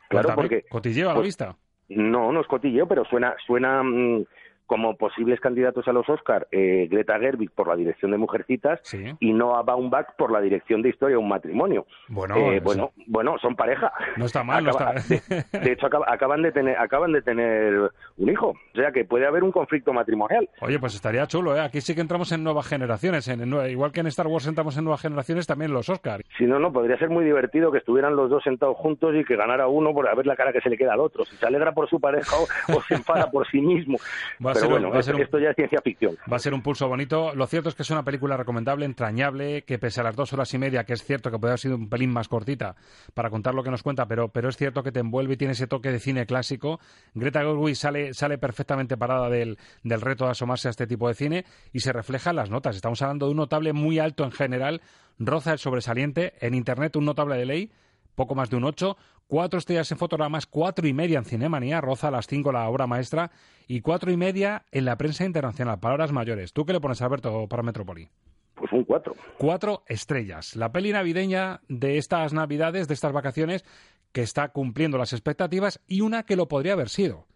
Claro, 0.10 0.30
Cuéntame, 0.30 0.36
porque... 0.36 0.70
Cotilleo 0.70 1.10
a 1.10 1.13
la 1.13 1.16
pues, 1.16 1.28
vista. 1.28 1.58
No, 1.89 2.32
no 2.32 2.41
es 2.41 2.47
cotilleo, 2.47 2.88
pero 2.88 3.06
suena, 3.06 3.36
suena 3.45 3.82
mm, 3.84 4.26
como 4.68 4.96
posibles 4.98 5.40
candidatos 5.40 5.88
a 5.88 5.94
los 5.94 6.08
Oscar 6.10 6.48
eh, 6.52 6.88
Greta 6.92 7.18
Gerwig 7.20 7.50
por 7.52 7.68
la 7.68 7.76
dirección 7.76 8.12
de 8.12 8.18
Mujercitas 8.18 8.80
Sí. 8.84 9.04
y 9.20 9.34
Noah 9.34 9.64
Baumbach 9.64 10.16
por 10.18 10.32
la 10.32 10.42
dirección 10.42 10.82
de 10.82 10.90
Historia 10.90 11.16
de 11.16 11.18
un 11.24 11.30
matrimonio. 11.30 11.86
Bueno, 12.10 12.36
Eh, 12.36 12.58
eso- 12.58 12.64
bueno, 12.66 12.92
bueno, 13.08 13.38
son 13.42 13.56
pareja. 13.56 13.92
No 14.18 14.26
está 14.26 14.44
mal, 14.44 14.64
no 14.64 14.72
Acaba- 14.72 14.94
está- 14.96 15.26
de, 15.54 15.60
de 15.60 15.72
hecho, 15.72 15.88
acaba- 15.88 16.06
acaban 16.10 16.42
de 16.44 16.52
tener, 16.52 16.78
acaban 16.78 17.12
de 17.14 17.22
tener 17.22 17.92
un 18.18 18.30
hijo, 18.30 18.50
o 18.50 18.76
sea 18.76 18.92
que 18.92 19.06
puede 19.06 19.26
haber 19.26 19.44
un 19.44 19.52
conflicto 19.52 19.94
matrimonial. 19.94 20.50
Oye, 20.62 20.78
pues 20.80 20.94
estaría 20.96 21.26
chulo, 21.28 21.56
¿eh? 21.56 21.62
Aquí 21.62 21.82
sí 21.82 21.96
que 21.96 22.02
entramos 22.02 22.32
en 22.32 22.44
nuevas 22.44 22.68
generaciones. 22.68 23.28
En, 23.30 23.42
en 23.42 23.70
igual 23.72 23.92
que 23.92 24.02
en 24.02 24.08
Star 24.08 24.28
Wars 24.28 24.46
entramos 24.48 24.78
en 24.78 24.84
nuevas 24.84 25.02
generaciones, 25.02 25.48
también 25.48 25.72
los 25.74 25.88
Oscars. 25.90 26.24
Si 26.38 26.46
no, 26.46 26.60
no, 26.60 26.72
podría 26.74 26.98
ser 26.98 27.10
muy 27.10 27.24
divertido 27.24 27.72
que 27.72 27.78
estuvieran 27.80 28.16
los 28.16 28.30
dos 28.30 28.44
sentados 28.44 28.76
juntos 28.78 29.16
y 29.16 29.24
que 29.24 29.36
ganara 29.38 29.68
uno 29.68 29.94
por 29.94 30.08
a 30.10 30.14
ver 30.16 30.26
la 30.28 30.36
cara 30.36 30.52
que 30.52 30.60
se 30.62 30.70
le 30.70 30.78
queda 30.78 30.94
al 30.94 31.00
otro. 31.00 31.24
Si 31.26 31.36
se 31.38 31.46
alegra 31.46 31.72
por 31.74 31.90
su 31.90 32.00
pareja 32.00 32.36
o, 32.38 32.74
o 32.78 32.82
se 32.82 32.96
enfada 32.96 33.30
por 33.32 33.48
sí 33.48 33.62
mismo. 33.62 33.98
Va 34.46 34.52
pero 34.60 34.65
ser 34.65 34.70
bueno, 34.70 34.89
va 34.89 34.98
a 34.98 35.00
esto, 35.00 35.08
ser 35.12 35.15
un- 35.15 35.22
esto 35.22 35.39
ya 35.39 35.50
es 35.50 35.56
ciencia 35.56 35.82
ficción. 35.82 36.15
Va 36.32 36.36
a 36.36 36.39
ser 36.39 36.54
un 36.54 36.62
pulso 36.62 36.88
bonito. 36.88 37.34
Lo 37.36 37.48
cierto 37.48 37.70
es 37.70 37.76
que 37.76 37.84
es 37.84 37.89
una 37.89 38.04
película 38.04 38.38
recomendable, 38.38 38.86
entrañable, 38.86 39.63
que 39.63 39.80
pese 39.80 40.02
a 40.02 40.04
las 40.04 40.15
dos 40.15 40.34
horas 40.34 40.54
y 40.54 40.58
media, 40.58 40.84
que 40.84 40.93
es 40.93 41.04
cierto 41.04 41.32
que 41.32 41.39
puede 41.39 41.52
haber 41.52 41.60
sido 41.60 41.76
un 41.76 41.89
pelín 41.89 42.12
más 42.12 42.28
cortita 42.28 42.76
para 43.13 43.30
contar 43.30 43.54
lo 43.56 43.63
que 43.63 43.72
nos 43.72 43.84
cuenta, 43.84 44.06
pero, 44.08 44.30
pero 44.30 44.50
es 44.50 44.58
cierto 44.58 44.84
que 44.84 44.91
te 44.91 45.00
envuelve 45.00 45.34
y 45.34 45.38
tiene 45.38 45.54
ese 45.54 45.67
toque 45.67 45.91
de 45.91 46.00
cine 46.00 46.26
clásico. 46.26 46.80
Greta 47.13 47.41
Gerwig 47.41 47.76
sale, 47.76 48.13
sale 48.13 48.38
perfectamente 48.38 48.98
parada 48.98 49.30
del, 49.30 49.58
del 49.84 50.02
reto 50.02 50.26
de 50.26 50.32
asomarse 50.32 50.67
a 50.67 50.72
este 50.72 50.88
tipo 50.88 51.08
de 51.08 51.13
cine 51.13 51.46
y 51.74 51.80
se 51.80 51.93
refleja 51.93 52.32
en 52.32 52.36
las 52.38 52.50
notas. 52.50 52.76
Estamos 52.76 53.02
hablando 53.02 53.26
de 53.28 53.32
un 53.32 53.38
notable 53.38 53.74
muy 53.74 54.00
alto 54.00 54.24
en 54.24 54.32
general, 54.32 54.82
roza 55.20 55.54
el 55.54 55.60
sobresaliente. 55.60 56.34
En 56.41 56.54
Internet 56.54 56.96
un 56.96 57.06
notable 57.06 57.36
de 57.38 57.46
ley, 57.46 57.72
poco 58.18 58.34
más 58.36 58.50
de 58.50 58.58
un 58.58 58.66
8, 58.66 58.98
cuatro 59.28 59.60
estrellas 59.60 59.92
en 59.92 60.00
fotogramas, 60.00 60.48
cuatro 60.48 60.88
y 60.88 60.94
media 60.94 61.20
en 61.20 61.26
Cinemanía, 61.26 61.80
roza 61.80 62.10
las 62.10 62.26
cinco 62.26 62.52
la 62.52 62.68
obra 62.68 62.88
maestra, 62.88 63.32
y 63.68 63.82
cuatro 63.82 64.12
y 64.12 64.18
media 64.18 64.66
en 64.72 64.86
la 64.86 64.98
prensa 64.98 65.24
internacional, 65.24 65.80
palabras 65.80 66.12
mayores. 66.12 66.52
¿Tú 66.52 66.66
qué 66.66 66.74
le 66.74 66.82
pones, 66.82 67.02
Alberto, 67.02 67.48
para 67.48 67.64
Metrópoli? 67.64 68.10
Pues 68.56 68.72
un 68.74 68.84
4. 68.84 69.14
Cuatro 69.38 69.84
estrellas. 69.86 70.56
La 70.56 70.72
peli 70.72 70.92
navideña 70.92 71.62
de 71.70 72.00
estas 72.00 72.34
navidades, 72.34 72.88
de 72.88 72.96
estas 72.96 73.14
vacaciones, 73.14 73.64
que 74.12 74.24
está 74.24 74.50
cumpliendo 74.50 74.98
las 74.98 75.14
expectativas 75.14 75.80
y 75.88 76.02
una 76.02 76.24
que 76.24 76.36
lo 76.36 76.48
podría 76.48 76.74
haber 76.74 76.90
sido. 76.90 77.28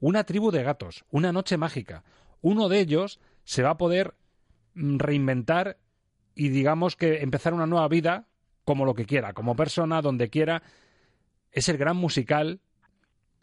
Una 0.00 0.24
tribu 0.24 0.50
de 0.50 0.62
gatos, 0.62 1.06
una 1.10 1.32
noche 1.32 1.56
mágica. 1.56 2.04
Uno 2.42 2.68
de 2.68 2.80
ellos 2.80 3.20
se 3.44 3.62
va 3.62 3.70
a 3.70 3.78
poder 3.78 4.14
mm, 4.74 4.98
reinventar 4.98 5.78
y 6.34 6.50
digamos 6.50 6.94
que 6.94 7.22
empezar 7.22 7.54
una 7.54 7.66
nueva 7.66 7.88
vida 7.88 8.26
como 8.66 8.84
lo 8.84 8.94
que 8.94 9.06
quiera, 9.06 9.32
como 9.32 9.56
persona, 9.56 10.02
donde 10.02 10.28
quiera. 10.28 10.62
Es 11.52 11.70
el 11.70 11.78
gran 11.78 11.96
musical 11.96 12.60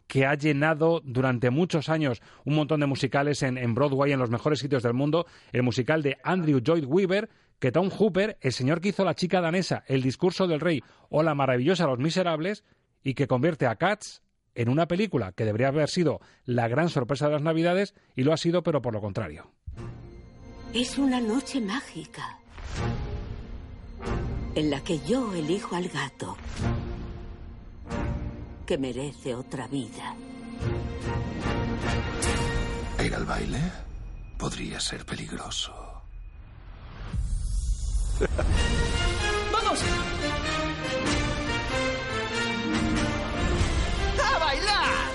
que 0.06 0.26
ha 0.26 0.34
llenado 0.34 1.00
durante 1.02 1.48
muchos 1.48 1.88
años 1.88 2.20
un 2.44 2.54
montón 2.54 2.80
de 2.80 2.86
musicales 2.86 3.42
en, 3.42 3.56
en 3.56 3.74
Broadway, 3.74 4.12
en 4.12 4.20
los 4.20 4.30
mejores 4.30 4.60
sitios 4.60 4.82
del 4.82 4.92
mundo, 4.92 5.26
el 5.50 5.62
musical 5.62 6.02
de 6.02 6.18
Andrew 6.22 6.60
Lloyd 6.60 6.84
Webber, 6.84 7.30
que 7.58 7.72
Tom 7.72 7.88
Hooper, 7.88 8.36
el 8.42 8.52
señor 8.52 8.82
que 8.82 8.90
hizo 8.90 9.02
La 9.02 9.14
chica 9.14 9.40
danesa, 9.40 9.82
El 9.86 10.02
discurso 10.02 10.46
del 10.46 10.60
rey 10.60 10.82
o 11.08 11.22
La 11.22 11.34
maravillosa 11.34 11.86
Los 11.86 11.98
miserables, 11.98 12.62
y 13.02 13.14
que 13.14 13.26
convierte 13.26 13.66
a 13.66 13.76
Cats 13.76 14.22
en 14.54 14.68
una 14.68 14.86
película 14.86 15.32
que 15.32 15.46
debería 15.46 15.68
haber 15.68 15.88
sido 15.88 16.20
la 16.44 16.68
gran 16.68 16.90
sorpresa 16.90 17.26
de 17.26 17.32
las 17.32 17.42
navidades 17.42 17.94
y 18.14 18.24
lo 18.24 18.34
ha 18.34 18.36
sido, 18.36 18.62
pero 18.62 18.82
por 18.82 18.92
lo 18.92 19.00
contrario. 19.00 19.50
Es 20.74 20.98
una 20.98 21.20
noche 21.20 21.60
mágica 21.62 22.38
en 24.54 24.70
la 24.70 24.82
que 24.82 25.00
yo 25.00 25.34
elijo 25.34 25.74
al 25.74 25.88
gato 25.88 26.36
que 28.66 28.78
merece 28.78 29.34
otra 29.34 29.66
vida. 29.66 30.14
¿Ir 33.04 33.14
al 33.14 33.24
baile? 33.24 33.60
Podría 34.38 34.80
ser 34.80 35.04
peligroso. 35.04 35.74
¡Vamos! 39.52 39.80
¡A 44.24 44.38
bailar! 44.38 45.10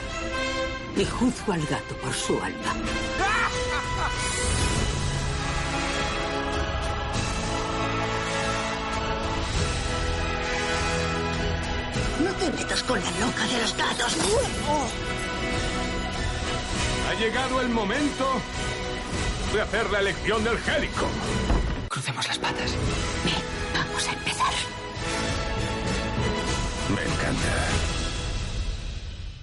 Y 0.97 1.06
juzgo 1.06 1.54
al 1.54 1.65
gato 1.65 1.95
por 1.95 2.13
su 2.13 2.34
alma. 2.41 2.75
Te 12.39 12.52
metas 12.52 12.84
con 12.84 12.99
la 12.99 13.12
loca 13.19 13.45
de 13.47 13.62
los 13.62 13.75
gatos. 13.75 14.17
Ha 17.10 17.13
llegado 17.15 17.62
el 17.62 17.69
momento 17.69 18.25
de 19.54 19.62
hacer 19.62 19.89
la 19.89 19.99
elección 19.99 20.43
del 20.43 20.58
gélico. 20.60 21.08
Crucemos 21.89 22.28
las 22.28 22.39
patas. 22.39 22.75
Vamos 23.73 24.08
a 24.08 24.13
empezar. 24.13 24.54
Me 26.95 27.02
encanta. 27.02 27.89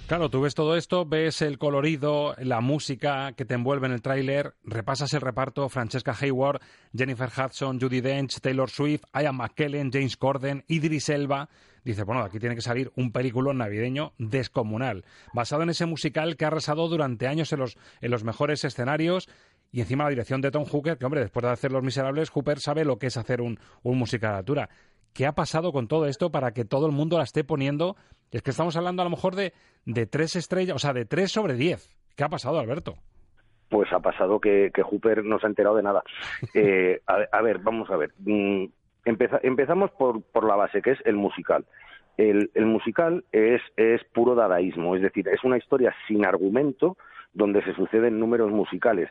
Claro, 0.07 0.29
tú 0.29 0.39
ves 0.39 0.55
todo 0.55 0.77
esto, 0.77 1.05
ves 1.05 1.41
el 1.41 1.57
colorido, 1.57 2.33
la 2.37 2.61
música 2.61 3.33
que 3.33 3.43
te 3.43 3.55
envuelve 3.55 3.87
en 3.87 3.93
el 3.93 4.01
tráiler, 4.01 4.55
repasas 4.63 5.11
el 5.11 5.19
reparto, 5.19 5.67
Francesca 5.67 6.15
Hayward, 6.17 6.61
Jennifer 6.95 7.29
Hudson, 7.29 7.77
Judy 7.77 7.99
Dench, 7.99 8.39
Taylor 8.39 8.69
Swift, 8.69 9.03
Ian 9.13 9.35
McKellen, 9.35 9.91
James 9.91 10.15
Corden, 10.15 10.63
Idris 10.69 11.09
Elba. 11.09 11.49
Dice, 11.87 12.03
bueno, 12.03 12.21
aquí 12.21 12.37
tiene 12.37 12.53
que 12.53 12.61
salir 12.61 12.91
un 12.97 13.13
película 13.13 13.53
navideño 13.53 14.11
descomunal, 14.17 15.05
basado 15.33 15.63
en 15.63 15.69
ese 15.69 15.85
musical 15.85 16.35
que 16.35 16.43
ha 16.43 16.49
arrasado 16.49 16.89
durante 16.89 17.27
años 17.27 17.53
en 17.53 17.59
los, 17.59 17.77
en 18.01 18.11
los 18.11 18.25
mejores 18.25 18.65
escenarios 18.65 19.29
y 19.71 19.79
encima 19.79 20.03
la 20.03 20.09
dirección 20.09 20.41
de 20.41 20.51
Tom 20.51 20.65
Hooker, 20.65 20.97
que 20.97 21.05
hombre, 21.05 21.21
después 21.21 21.45
de 21.45 21.49
hacer 21.49 21.71
Los 21.71 21.83
Miserables, 21.83 22.29
Hooper 22.29 22.59
sabe 22.59 22.83
lo 22.83 22.97
que 22.99 23.07
es 23.07 23.15
hacer 23.15 23.39
un, 23.39 23.57
un 23.83 23.97
musical 23.97 24.33
a 24.33 24.39
altura. 24.39 24.69
¿Qué 25.13 25.25
ha 25.25 25.31
pasado 25.31 25.71
con 25.71 25.87
todo 25.87 26.07
esto 26.07 26.29
para 26.29 26.51
que 26.51 26.65
todo 26.65 26.87
el 26.87 26.91
mundo 26.91 27.17
la 27.17 27.23
esté 27.23 27.45
poniendo? 27.45 27.95
Es 28.31 28.41
que 28.41 28.51
estamos 28.51 28.75
hablando 28.75 29.01
a 29.01 29.05
lo 29.05 29.11
mejor 29.11 29.35
de, 29.35 29.53
de 29.85 30.07
tres 30.07 30.35
estrellas, 30.35 30.75
o 30.75 30.79
sea, 30.79 30.91
de 30.91 31.05
tres 31.05 31.31
sobre 31.31 31.53
diez. 31.53 31.95
¿Qué 32.17 32.25
ha 32.25 32.29
pasado, 32.29 32.59
Alberto? 32.59 32.97
Pues 33.69 33.91
ha 33.93 33.99
pasado 34.01 34.41
que, 34.41 34.71
que 34.73 34.81
Hooper 34.83 35.23
no 35.23 35.39
se 35.39 35.45
ha 35.45 35.49
enterado 35.49 35.77
de 35.77 35.83
nada. 35.83 36.03
Eh, 36.53 36.99
a, 37.07 37.19
a 37.31 37.41
ver, 37.41 37.59
vamos 37.59 37.89
a 37.89 37.95
ver. 37.95 38.13
Empeza- 39.07 39.39
empezamos 39.41 39.89
por, 39.91 40.21
por 40.21 40.43
la 40.43 40.55
base, 40.55 40.81
que 40.81 40.91
es 40.91 40.99
el 41.05 41.15
musical. 41.15 41.65
El, 42.17 42.51
el 42.55 42.65
musical 42.65 43.23
es, 43.31 43.61
es 43.75 44.03
puro 44.13 44.35
dadaísmo, 44.35 44.95
es 44.95 45.01
decir, 45.01 45.27
es 45.29 45.43
una 45.43 45.57
historia 45.57 45.93
sin 46.07 46.25
argumento 46.25 46.97
donde 47.33 47.63
se 47.63 47.73
suceden 47.73 48.19
números 48.19 48.51
musicales. 48.51 49.09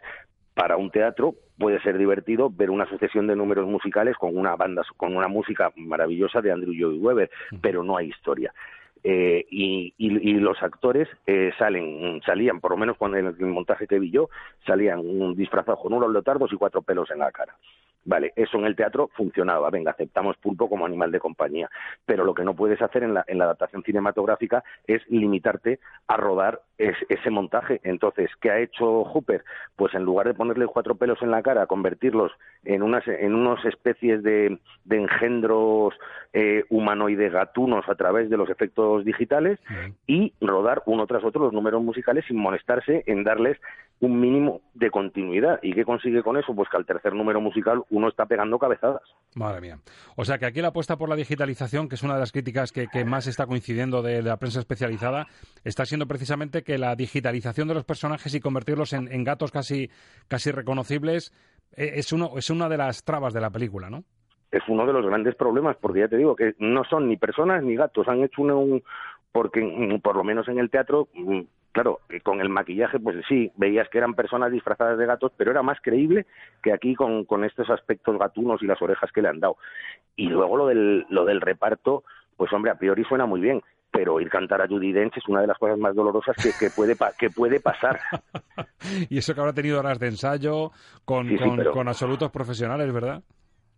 Para 0.55 0.77
un 0.77 0.91
teatro 0.91 1.35
puede 1.59 1.81
ser 1.83 1.99
divertido 1.99 2.51
ver 2.51 2.71
una 2.71 2.87
sucesión 2.87 3.27
de 3.27 3.37
números 3.37 3.67
musicales 3.67 4.17
con 4.17 4.37
una 4.37 4.57
banda, 4.57 4.83
con 4.97 5.17
una 5.17 5.29
música 5.29 5.71
maravillosa 5.77 6.41
de 6.41 6.51
Andrew 6.51 6.73
Lloyd 6.73 7.01
Webber, 7.01 7.31
pero 7.61 7.83
no 7.83 7.97
hay 7.97 8.09
historia. 8.09 8.53
Eh, 9.05 9.47
y, 9.51 9.95
y- 9.99 10.31
y 10.31 10.35
los 10.35 10.61
actores 10.63 11.09
eh, 11.27 11.53
salen, 11.59 12.21
salían, 12.27 12.61
por 12.61 12.73
lo 12.73 12.77
menos 12.77 12.97
con 12.97 13.15
el, 13.15 13.27
el 13.27 13.47
montaje 13.47 13.87
que 13.87 13.99
vi 13.99 14.11
yo, 14.11 14.29
salían 14.67 15.35
disfrazados 15.37 15.81
con 15.81 15.93
unos 15.93 16.11
leotardos 16.11 16.53
y 16.53 16.57
cuatro 16.57 16.83
pelos 16.83 17.11
en 17.11 17.21
la 17.21 17.31
cara. 17.31 17.55
Vale, 18.05 18.33
eso 18.37 18.59
en 18.59 18.67
el 18.67 18.77
teatro 18.77 19.11
funcionaba, 19.15 19.69
venga, 19.71 19.91
aceptamos 19.91 20.37
pulpo 20.37 20.69
como 20.69 20.87
animal 20.87 21.11
de 21.11 21.19
compañía, 21.19 21.69
pero 22.05 22.25
lo 22.25 22.35
que 22.35 22.45
no 22.45 22.55
puedes 22.55 22.81
hacer 22.81 23.03
en 23.03 23.15
la, 23.15 23.25
en 23.27 23.39
la 23.39 23.45
adaptación 23.45 23.83
cinematográfica 23.83 24.63
es 24.87 25.03
limitarte 25.09 25.81
a 26.07 26.17
rodar 26.17 26.61
es- 26.79 26.97
ese 27.09 27.31
montaje. 27.31 27.81
Entonces, 27.85 28.31
¿qué 28.41 28.51
ha 28.51 28.59
hecho 28.61 29.05
Hooper? 29.05 29.45
Pues 29.77 29.95
en 29.95 30.03
lugar 30.05 30.27
de 30.27 30.35
ponerle 30.35 30.67
cuatro 30.67 30.95
pelos 30.97 31.21
en 31.23 31.31
la 31.31 31.43
cara, 31.43 31.67
convertirlos 31.67 32.33
en 32.65 32.83
unas, 32.83 33.07
en 33.09 33.35
unas 33.35 33.65
especies 33.65 34.23
de, 34.23 34.59
de 34.85 34.97
engendros 34.97 35.95
eh, 36.33 36.65
humanoide 36.69 37.29
gatunos 37.31 37.89
a 37.89 37.95
través 37.95 38.29
de 38.29 38.37
los 38.37 38.51
efectos 38.51 39.05
digitales 39.05 39.59
y 40.07 40.35
rodar 40.41 40.83
uno 40.87 41.07
tras 41.07 41.25
otro 41.25 41.43
los 41.45 41.53
números 41.53 41.83
musicales 41.83 42.25
sin 42.29 42.37
molestarse 42.37 43.05
en 43.07 43.25
darles 43.25 43.59
un 44.01 44.21
mínimo 44.21 44.61
de 44.75 44.91
continuidad. 44.91 45.59
¿Y 45.63 45.73
qué 45.73 45.85
consigue 45.87 46.23
con 46.23 46.37
eso? 46.37 46.55
Pues 46.55 46.69
que 46.69 46.77
al 46.77 46.85
tercer 46.85 47.15
número 47.15 47.41
musical 47.41 47.83
uno 47.89 48.09
está 48.09 48.27
pegando 48.27 48.59
cabezadas. 48.59 49.01
Madre 49.35 49.63
mía. 49.63 49.79
O 50.17 50.25
sea 50.27 50.37
que 50.37 50.45
aquí 50.45 50.61
la 50.61 50.69
apuesta 50.69 50.97
por 50.99 51.09
la 51.09 51.17
digitalización, 51.17 51.89
que 51.89 51.95
es 51.95 52.03
una 52.03 52.15
de 52.15 52.21
las 52.21 52.33
críticas 52.33 52.73
que, 52.73 52.89
que 52.89 53.07
más 53.07 53.27
está 53.27 53.47
coincidiendo 53.47 54.03
de, 54.03 54.17
de 54.17 54.23
la 54.23 54.37
prensa 54.37 54.59
especializada, 54.61 55.27
está 55.65 55.87
siendo 55.87 56.07
precisamente 56.07 56.63
que 56.67 56.77
la 56.79 56.97
digitalización 56.97 57.69
de 57.69 57.75
los 57.75 57.85
personajes 57.85 58.35
y 58.35 58.41
convertirlos 58.41 58.93
en, 58.93 59.25
gatos 59.25 59.53
casi, 59.53 59.89
casi 60.29 60.51
reconocibles 60.51 61.33
eh, 61.77 61.93
es, 61.95 62.13
uno, 62.13 62.33
es 62.37 62.51
una 62.51 62.69
de 62.69 62.77
las 62.77 63.05
trabas 63.05 63.33
de 63.33 63.41
la 63.41 63.51
película, 63.51 63.89
¿no? 63.89 64.03
es 64.51 64.63
uno 64.69 64.87
de 64.87 64.93
los 64.93 65.05
grandes 65.05 65.35
problemas, 65.35 65.77
porque 65.81 66.01
ya 66.01 66.09
te 66.09 66.17
digo 66.17 66.35
que 66.37 66.55
no 66.59 66.85
son 66.85 67.09
ni 67.09 67.17
personas 67.17 67.63
ni 67.63 67.75
gatos, 67.77 68.09
han 68.09 68.23
hecho 68.23 68.43
un, 68.43 68.51
un- 68.53 68.83
porque 69.33 69.61
mm, 69.63 70.01
por 70.01 70.17
lo 70.17 70.25
menos 70.25 70.49
en 70.49 70.59
el 70.59 70.71
teatro, 70.71 71.09
mm, 71.15 71.41
claro, 71.73 72.01
eh, 72.09 72.21
con 72.21 72.41
el 72.41 72.49
maquillaje, 72.49 72.99
pues 72.99 73.17
sí, 73.29 73.51
veías 73.57 73.89
que 73.91 73.99
eran 73.99 74.15
personas 74.15 74.51
disfrazadas 74.53 74.99
de 74.99 75.05
gatos, 75.07 75.33
pero 75.37 75.51
era 75.51 75.63
más 75.63 75.79
creíble 75.83 76.27
que 76.63 76.73
aquí 76.73 76.95
con, 76.95 77.25
con 77.27 77.45
estos 77.45 77.69
aspectos 77.71 78.19
gatunos 78.19 78.63
y 78.63 78.67
las 78.67 78.81
orejas 78.81 79.11
que 79.13 79.21
le 79.21 79.29
han 79.29 79.41
dado. 79.41 79.57
Y 80.15 80.29
luego 80.29 80.57
lo 80.57 80.67
del, 80.69 81.05
lo 81.11 81.25
del 81.27 81.41
reparto, 81.43 82.05
pues 82.37 82.51
hombre, 82.53 82.71
a 82.71 82.79
priori 82.79 83.05
suena 83.05 83.27
muy 83.27 83.41
bien, 83.41 83.63
pero 83.97 84.15
oír 84.15 84.29
cantar 84.29 84.61
a 84.63 84.69
Judy 84.69 84.93
Dench 84.93 85.17
es 85.17 85.27
una 85.29 85.41
de 85.41 85.47
las 85.47 85.59
cosas 85.59 85.79
más 85.79 85.95
dolorosas 85.95 86.37
que, 86.37 86.51
que 86.59 86.71
puede, 86.71 86.97
que 87.19 87.31
puede 87.31 87.61
pasar. 87.61 87.99
Y 89.11 89.19
eso 89.19 89.35
que 89.35 89.41
habrá 89.41 89.53
tenido 89.53 89.81
horas 89.81 89.99
de 89.99 90.07
ensayo 90.09 90.71
con, 91.05 91.29
Sí, 91.29 91.37
sí, 91.39 91.45
con, 91.45 91.57
pero- 91.57 91.73
con 91.73 91.89
absolutos 91.89 92.31
profesionales, 92.31 92.93
¿verdad? 92.93 93.23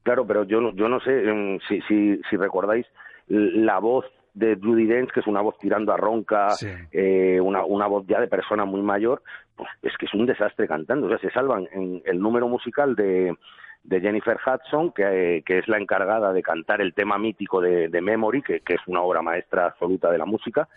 Claro, 0.02 0.26
pero 0.26 0.44
yo, 0.44 0.60
no- 0.60 0.74
yo 0.74 0.88
no 0.88 1.00
sé 1.00 1.28
em, 1.28 1.58
si, 1.68 1.80
si, 1.82 2.20
si 2.28 2.36
recordáis 2.36 2.86
la 3.28 3.78
voz 3.78 4.04
de 4.34 4.56
Judy 4.56 4.86
Dench, 4.86 5.10
que 5.12 5.20
es 5.20 5.26
una 5.26 5.40
voz 5.40 5.56
tirando 5.58 5.92
a 5.92 5.96
ronca, 5.96 6.48
eh, 6.92 7.40
una, 7.40 7.64
una 7.64 7.86
voz 7.86 8.06
ya 8.06 8.20
de 8.20 8.28
persona 8.28 8.64
muy 8.64 8.82
mayor, 8.82 9.22
pues 9.56 9.68
es 9.82 9.92
que 9.98 10.06
es 10.06 10.14
un 10.14 10.26
desastre 10.26 10.68
cantando. 10.68 11.06
O 11.06 11.08
sea, 11.10 11.18
se 11.18 11.30
salvan 11.30 11.66
en 11.72 12.02
el 12.04 12.20
número 12.20 12.46
musical 12.48 12.94
de, 12.94 13.34
de 13.84 14.00
Jennifer 14.00 14.38
Hudson, 14.44 14.92
que, 14.92 15.42
que 15.46 15.58
es 15.58 15.68
la 15.68 15.78
encargada 15.78 16.32
de 16.32 16.42
cantar 16.42 16.80
el 16.80 16.94
tema 16.94 17.18
mítico 17.18 17.60
de, 17.60 17.88
de 17.88 18.00
Memory, 18.00 18.42
que, 18.42 18.60
que 18.60 18.74
es 18.74 18.80
una 18.86 19.00
obra 19.00 19.22
maestra 19.22 19.66
absoluta 19.66 20.10
de 20.10 20.18
la 20.18 20.26
música, 20.26 20.68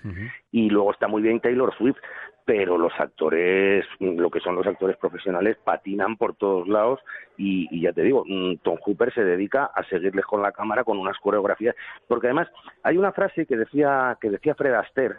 y 0.52 0.70
luego 0.70 0.92
está 0.92 1.08
muy 1.08 1.22
bien 1.22 1.40
Taylor 1.40 1.76
Swift, 1.76 1.98
pero 2.46 2.78
los 2.78 2.92
actores, 3.00 3.86
lo 4.00 4.30
que 4.30 4.40
son 4.40 4.56
los 4.56 4.66
actores 4.66 4.98
profesionales, 4.98 5.58
patinan 5.64 6.18
por 6.18 6.36
todos 6.36 6.68
lados. 6.68 7.00
Y, 7.38 7.68
y, 7.72 7.82
ya 7.82 7.94
te 7.94 8.02
digo, 8.02 8.24
mm, 8.28 8.58
Tom 8.64 8.78
Hooper 8.84 9.14
se 9.14 9.24
dedica 9.24 9.66
a 9.66 9.84
seguirles 9.84 10.26
con 10.26 10.42
la 10.42 10.52
cámara 10.52 10.84
con 10.84 10.98
unas 10.98 11.18
coreografías, 11.20 11.76
porque 12.08 12.28
además 12.28 12.50
hay 12.84 12.98
una 12.98 13.12
frase 13.12 13.46
que 13.46 13.58
decía 13.58 14.18
que 14.20 14.30
decía 14.30 14.56
Fred 14.56 14.74
Astaire 14.74 15.16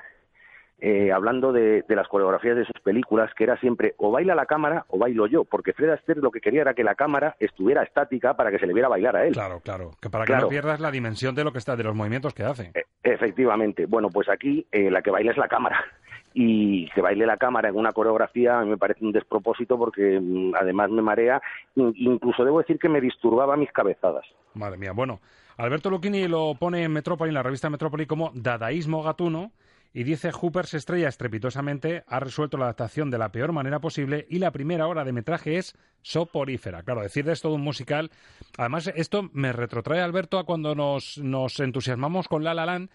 eh, 0.85 1.13
hablando 1.13 1.53
de, 1.53 1.83
de, 1.83 1.95
las 1.95 2.09
coreografías 2.09 2.57
de 2.57 2.65
sus 2.65 2.81
películas, 2.83 3.33
que 3.37 3.45
era 3.45 3.57
siempre 3.59 3.95
o 3.99 4.11
baila 4.11 4.35
la 4.35 4.47
cámara 4.47 4.85
o 4.89 4.99
bailo 4.99 5.29
yo, 5.29 5.45
porque 5.45 5.73
Fred 5.73 5.91
Astaire 5.91 6.21
lo 6.21 6.33
que 6.33 6.41
quería 6.41 6.63
era 6.63 6.75
que 6.75 6.83
la 6.83 6.97
cámara 6.97 7.37
estuviera 7.39 7.85
estática 7.85 8.35
para 8.35 8.51
que 8.51 8.59
se 8.59 8.67
le 8.67 8.73
viera 8.73 8.89
bailar 8.89 9.15
a 9.15 9.25
él. 9.25 9.33
Claro, 9.33 9.61
claro, 9.61 9.93
que 10.01 10.11
para 10.11 10.25
que 10.25 10.35
no 10.35 10.49
pierdas 10.49 10.81
la 10.81 10.91
dimensión 10.91 11.37
de 11.37 11.45
lo 11.45 11.53
que 11.53 11.59
está, 11.59 11.77
de 11.77 11.85
los 11.85 11.95
movimientos 11.95 12.35
que 12.35 12.43
hace. 12.43 12.73
E 12.75 12.85
efectivamente. 13.05 13.87
Bueno, 13.87 14.09
pues 14.11 14.29
aquí 14.29 14.67
eh, 14.73 14.91
la 14.91 15.03
que 15.03 15.13
baila 15.13 15.31
es 15.31 15.37
la 15.37 15.47
cámara 15.47 15.85
y 16.35 16.91
que 16.91 17.01
baile 17.01 17.27
la 17.27 17.37
cámara 17.37 17.69
en 17.69 17.77
una 17.77 17.93
coreografía 17.93 18.59
me 18.63 18.77
parece 18.77 19.05
un 19.05 19.13
despropósito 19.13 19.79
porque 19.79 20.19
mm, 20.21 20.57
además 20.57 20.91
me 20.91 21.03
marea, 21.03 21.41
incluso 21.77 22.45
debo 22.45 22.59
decir 22.59 22.81
que 22.81 22.89
me 22.89 23.01
disturbaba 23.01 23.57
mis 23.57 23.71
cabezadas. 23.71 24.27
Madre 24.55 24.79
mía, 24.79 24.91
bueno, 24.91 25.21
Alberto 25.59 25.91
Lucchini 25.91 26.27
lo 26.27 26.57
pone 26.59 26.83
en 26.83 26.93
Metrópoli, 26.93 27.29
en 27.29 27.35
la 27.35 27.45
revista 27.45 27.71
Metrópoli, 27.71 28.07
como 28.07 28.33
dadaísmo 28.35 29.05
gatuno 29.05 29.53
y 29.95 30.05
dice 30.05 30.33
Hooper 30.33 30.67
se 30.67 30.79
estrella 30.79 31.09
estrepitosamente, 31.09 32.05
ha 32.07 32.21
resuelto 32.21 32.57
la 32.57 32.65
adaptación 32.65 33.11
de 33.11 33.19
la 33.19 33.31
peor 33.31 33.53
manera 33.53 33.81
posible 33.81 34.27
y 34.29 34.39
la 34.39 34.51
primera 34.51 34.87
hora 34.87 35.05
de 35.05 35.13
metraje 35.13 35.59
es 35.59 35.75
soporífera. 36.01 36.83
Claro, 36.83 37.03
decir 37.03 37.25
de 37.25 37.33
esto 37.33 37.49
de 37.49 37.57
un 37.57 37.63
musical. 37.63 38.11
Además, 38.57 38.91
esto 38.95 39.29
me 39.33 39.53
retrotrae, 39.53 40.01
Alberto, 40.01 40.39
a 40.39 40.45
cuando 40.45 40.75
nos, 40.75 41.19
nos 41.19 41.61
entusiasmamos 41.61 42.29
con 42.29 42.43
La 42.43 42.55
La 42.55 42.65
Land, 42.65 42.91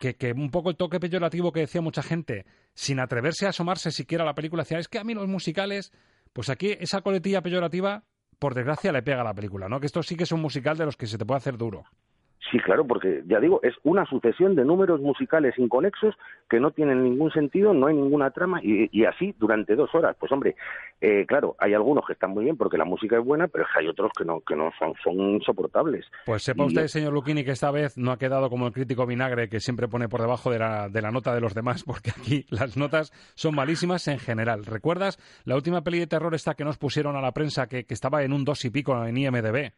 que, 0.00 0.16
que, 0.16 0.32
un 0.32 0.50
poco 0.50 0.70
el 0.70 0.76
toque 0.76 0.98
peyorativo 0.98 1.52
que 1.52 1.60
decía 1.60 1.80
mucha 1.80 2.02
gente, 2.02 2.44
sin 2.74 2.98
atreverse 2.98 3.46
a 3.46 3.50
asomarse 3.50 3.92
siquiera 3.92 4.24
a 4.24 4.26
la 4.26 4.34
película, 4.34 4.64
decía, 4.64 4.78
es 4.78 4.88
que 4.88 4.98
a 4.98 5.04
mí 5.04 5.14
los 5.14 5.28
musicales, 5.28 5.92
pues 6.32 6.48
aquí 6.48 6.76
esa 6.80 7.02
coletilla 7.02 7.40
peyorativa, 7.40 8.04
por 8.40 8.54
desgracia, 8.54 8.90
le 8.90 9.02
pega 9.02 9.20
a 9.20 9.24
la 9.24 9.34
película, 9.34 9.68
¿no? 9.68 9.78
Que 9.78 9.86
esto 9.86 10.02
sí 10.02 10.16
que 10.16 10.24
es 10.24 10.32
un 10.32 10.40
musical 10.40 10.76
de 10.76 10.86
los 10.86 10.96
que 10.96 11.06
se 11.06 11.18
te 11.18 11.24
puede 11.24 11.38
hacer 11.38 11.56
duro. 11.56 11.84
Sí, 12.50 12.58
claro, 12.58 12.86
porque 12.86 13.22
ya 13.26 13.38
digo, 13.38 13.60
es 13.62 13.74
una 13.84 14.04
sucesión 14.04 14.56
de 14.56 14.64
números 14.64 15.00
musicales 15.00 15.56
inconexos 15.58 16.16
que 16.50 16.58
no 16.58 16.72
tienen 16.72 17.04
ningún 17.04 17.30
sentido, 17.30 17.72
no 17.72 17.86
hay 17.86 17.94
ninguna 17.94 18.30
trama 18.30 18.60
y, 18.62 18.88
y 18.90 19.04
así 19.04 19.34
durante 19.38 19.76
dos 19.76 19.94
horas. 19.94 20.16
Pues 20.18 20.32
hombre, 20.32 20.56
eh, 21.00 21.24
claro, 21.26 21.54
hay 21.58 21.72
algunos 21.72 22.04
que 22.04 22.14
están 22.14 22.30
muy 22.30 22.44
bien 22.44 22.56
porque 22.56 22.76
la 22.76 22.84
música 22.84 23.16
es 23.16 23.24
buena, 23.24 23.46
pero 23.46 23.64
hay 23.76 23.86
otros 23.86 24.10
que 24.16 24.24
no, 24.24 24.40
que 24.40 24.56
no 24.56 24.70
son, 24.78 24.92
son 25.02 25.18
insoportables. 25.20 26.04
Pues 26.26 26.42
sepa 26.42 26.64
usted, 26.64 26.88
señor 26.88 27.12
Lucchini, 27.12 27.44
que 27.44 27.52
esta 27.52 27.70
vez 27.70 27.96
no 27.96 28.10
ha 28.10 28.18
quedado 28.18 28.50
como 28.50 28.66
el 28.66 28.72
crítico 28.72 29.06
vinagre 29.06 29.48
que 29.48 29.60
siempre 29.60 29.86
pone 29.86 30.08
por 30.08 30.20
debajo 30.20 30.50
de 30.50 30.58
la, 30.58 30.88
de 30.88 31.00
la 31.00 31.12
nota 31.12 31.34
de 31.34 31.40
los 31.40 31.54
demás, 31.54 31.84
porque 31.86 32.10
aquí 32.10 32.44
las 32.50 32.76
notas 32.76 33.12
son 33.34 33.54
malísimas 33.54 34.08
en 34.08 34.18
general. 34.18 34.64
¿Recuerdas 34.64 35.18
la 35.44 35.54
última 35.54 35.82
peli 35.82 36.00
de 36.00 36.06
terror 36.08 36.34
esta 36.34 36.54
que 36.54 36.64
nos 36.64 36.76
pusieron 36.76 37.16
a 37.16 37.20
la 37.20 37.32
prensa 37.32 37.68
que, 37.68 37.84
que 37.84 37.94
estaba 37.94 38.24
en 38.24 38.32
un 38.32 38.44
dos 38.44 38.64
y 38.64 38.70
pico 38.70 39.04
en 39.04 39.16
IMDB? 39.16 39.72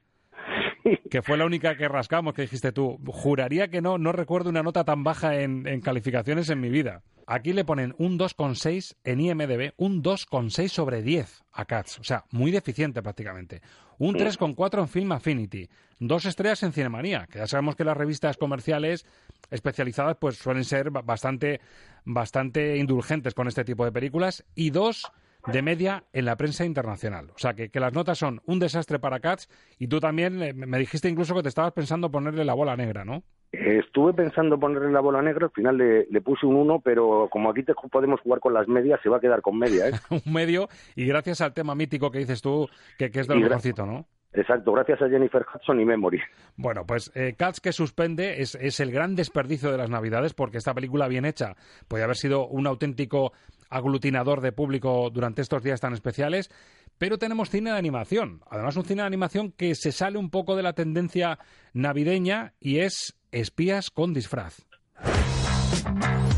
que 1.10 1.22
fue 1.22 1.36
la 1.36 1.46
única 1.46 1.76
que 1.76 1.88
rascamos, 1.88 2.34
que 2.34 2.42
dijiste 2.42 2.72
tú. 2.72 2.98
Juraría 3.06 3.68
que 3.68 3.80
no, 3.80 3.98
no 3.98 4.12
recuerdo 4.12 4.50
una 4.50 4.62
nota 4.62 4.84
tan 4.84 5.04
baja 5.04 5.40
en, 5.40 5.66
en 5.66 5.80
calificaciones 5.80 6.50
en 6.50 6.60
mi 6.60 6.68
vida. 6.68 7.02
Aquí 7.26 7.54
le 7.54 7.64
ponen 7.64 7.94
un 7.98 8.18
2,6 8.18 8.96
en 9.02 9.20
IMDB, 9.20 9.72
un 9.78 10.02
2,6 10.02 10.68
sobre 10.68 11.02
10 11.02 11.44
a 11.52 11.64
Cats, 11.64 11.98
o 11.98 12.04
sea, 12.04 12.24
muy 12.30 12.50
deficiente 12.50 13.02
prácticamente. 13.02 13.62
Un 13.96 14.16
3,4 14.16 14.80
en 14.80 14.88
Film 14.88 15.12
Affinity, 15.12 15.70
dos 16.00 16.26
estrellas 16.26 16.62
en 16.64 16.72
Cinemanía, 16.72 17.26
que 17.30 17.38
ya 17.38 17.46
sabemos 17.46 17.76
que 17.76 17.84
las 17.84 17.96
revistas 17.96 18.36
comerciales 18.36 19.06
especializadas 19.50 20.16
pues 20.20 20.36
suelen 20.36 20.64
ser 20.64 20.90
bastante, 20.90 21.60
bastante 22.04 22.76
indulgentes 22.76 23.34
con 23.34 23.48
este 23.48 23.64
tipo 23.64 23.84
de 23.84 23.92
películas, 23.92 24.44
y 24.54 24.70
dos 24.70 25.10
de 25.46 25.62
media 25.62 26.04
en 26.12 26.24
la 26.24 26.36
prensa 26.36 26.64
internacional. 26.64 27.30
O 27.34 27.38
sea, 27.38 27.54
que, 27.54 27.70
que, 27.70 27.80
las 27.80 27.92
notas 27.92 28.18
son 28.18 28.40
un 28.46 28.58
desastre 28.58 28.98
para 28.98 29.20
Cats 29.20 29.48
y 29.78 29.88
tú 29.88 30.00
también 30.00 30.42
eh, 30.42 30.52
me 30.54 30.78
dijiste 30.78 31.08
incluso 31.08 31.34
que 31.34 31.42
te 31.42 31.48
estabas 31.48 31.72
pensando 31.72 32.10
ponerle 32.10 32.44
la 32.44 32.54
bola 32.54 32.76
negra, 32.76 33.04
¿no? 33.04 33.22
Estuve 33.52 34.12
pensando 34.14 34.58
ponerle 34.58 34.90
la 34.90 35.00
bola 35.00 35.22
negra, 35.22 35.46
al 35.46 35.52
final 35.52 35.76
le, 35.76 36.06
le 36.06 36.20
puse 36.20 36.44
un 36.44 36.56
1, 36.56 36.80
pero 36.80 37.28
como 37.30 37.50
aquí 37.50 37.62
te 37.62 37.72
podemos 37.90 38.20
jugar 38.20 38.40
con 38.40 38.52
las 38.52 38.66
medias, 38.66 39.00
se 39.02 39.08
va 39.08 39.18
a 39.18 39.20
quedar 39.20 39.42
con 39.42 39.58
media. 39.58 39.88
¿eh? 39.88 39.92
un 40.10 40.32
medio, 40.32 40.68
y 40.96 41.06
gracias 41.06 41.40
al 41.40 41.54
tema 41.54 41.74
mítico 41.74 42.10
que 42.10 42.18
dices 42.18 42.42
tú, 42.42 42.68
que, 42.98 43.10
que 43.10 43.20
es 43.20 43.28
de 43.28 43.34
lo 43.34 43.40
mejorcito, 43.40 43.86
¿no? 43.86 44.06
Exacto, 44.34 44.72
gracias 44.72 45.00
a 45.00 45.08
Jennifer 45.08 45.46
Hudson 45.54 45.80
y 45.80 45.84
Memory. 45.84 46.20
Bueno, 46.56 46.84
pues 46.84 47.12
eh, 47.14 47.34
Cats 47.38 47.60
que 47.60 47.70
suspende 47.70 48.42
es, 48.42 48.56
es, 48.56 48.80
el 48.80 48.90
gran 48.90 49.14
desperdicio 49.14 49.70
de 49.70 49.78
las 49.78 49.90
Navidades 49.90 50.34
porque 50.34 50.58
esta 50.58 50.74
película 50.74 51.06
bien 51.06 51.24
hecha 51.24 51.54
puede 51.86 52.02
haber 52.02 52.16
sido 52.16 52.48
un 52.48 52.66
auténtico 52.66 53.32
aglutinador 53.70 54.40
de 54.40 54.52
público 54.52 55.10
durante 55.10 55.42
estos 55.42 55.62
días 55.62 55.80
tan 55.80 55.92
especiales, 55.92 56.50
pero 56.98 57.18
tenemos 57.18 57.50
cine 57.50 57.72
de 57.72 57.78
animación. 57.78 58.42
Además, 58.50 58.76
un 58.76 58.84
cine 58.84 59.02
de 59.02 59.06
animación 59.06 59.52
que 59.52 59.74
se 59.74 59.92
sale 59.92 60.18
un 60.18 60.30
poco 60.30 60.56
de 60.56 60.62
la 60.62 60.74
tendencia 60.74 61.38
navideña 61.72 62.54
y 62.60 62.78
es 62.78 63.14
espías 63.32 63.90
con 63.90 64.14
disfraz. 64.14 64.66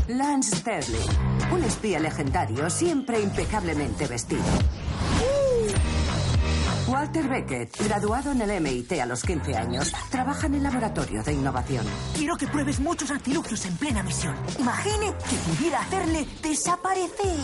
Lance 0.07 0.55
Sterling, 0.55 1.53
un 1.53 1.63
espía 1.63 1.99
legendario 1.99 2.69
siempre 2.69 3.19
impecablemente 3.19 4.07
vestido. 4.07 4.43
Walter 6.97 7.29
Beckett, 7.29 7.77
graduado 7.85 8.31
en 8.31 8.41
el 8.41 8.59
MIT 8.59 8.93
a 8.93 9.05
los 9.05 9.21
15 9.21 9.55
años, 9.55 9.93
trabaja 10.09 10.47
en 10.47 10.55
el 10.55 10.63
laboratorio 10.63 11.21
de 11.21 11.31
innovación. 11.31 11.85
Quiero 12.15 12.35
que 12.35 12.47
pruebes 12.47 12.79
muchos 12.79 13.11
artilugios 13.11 13.63
en 13.67 13.77
plena 13.77 14.01
misión. 14.01 14.35
Imagine 14.57 15.13
que 15.29 15.35
pudiera 15.35 15.79
hacerle 15.79 16.27
desaparecer. 16.41 17.37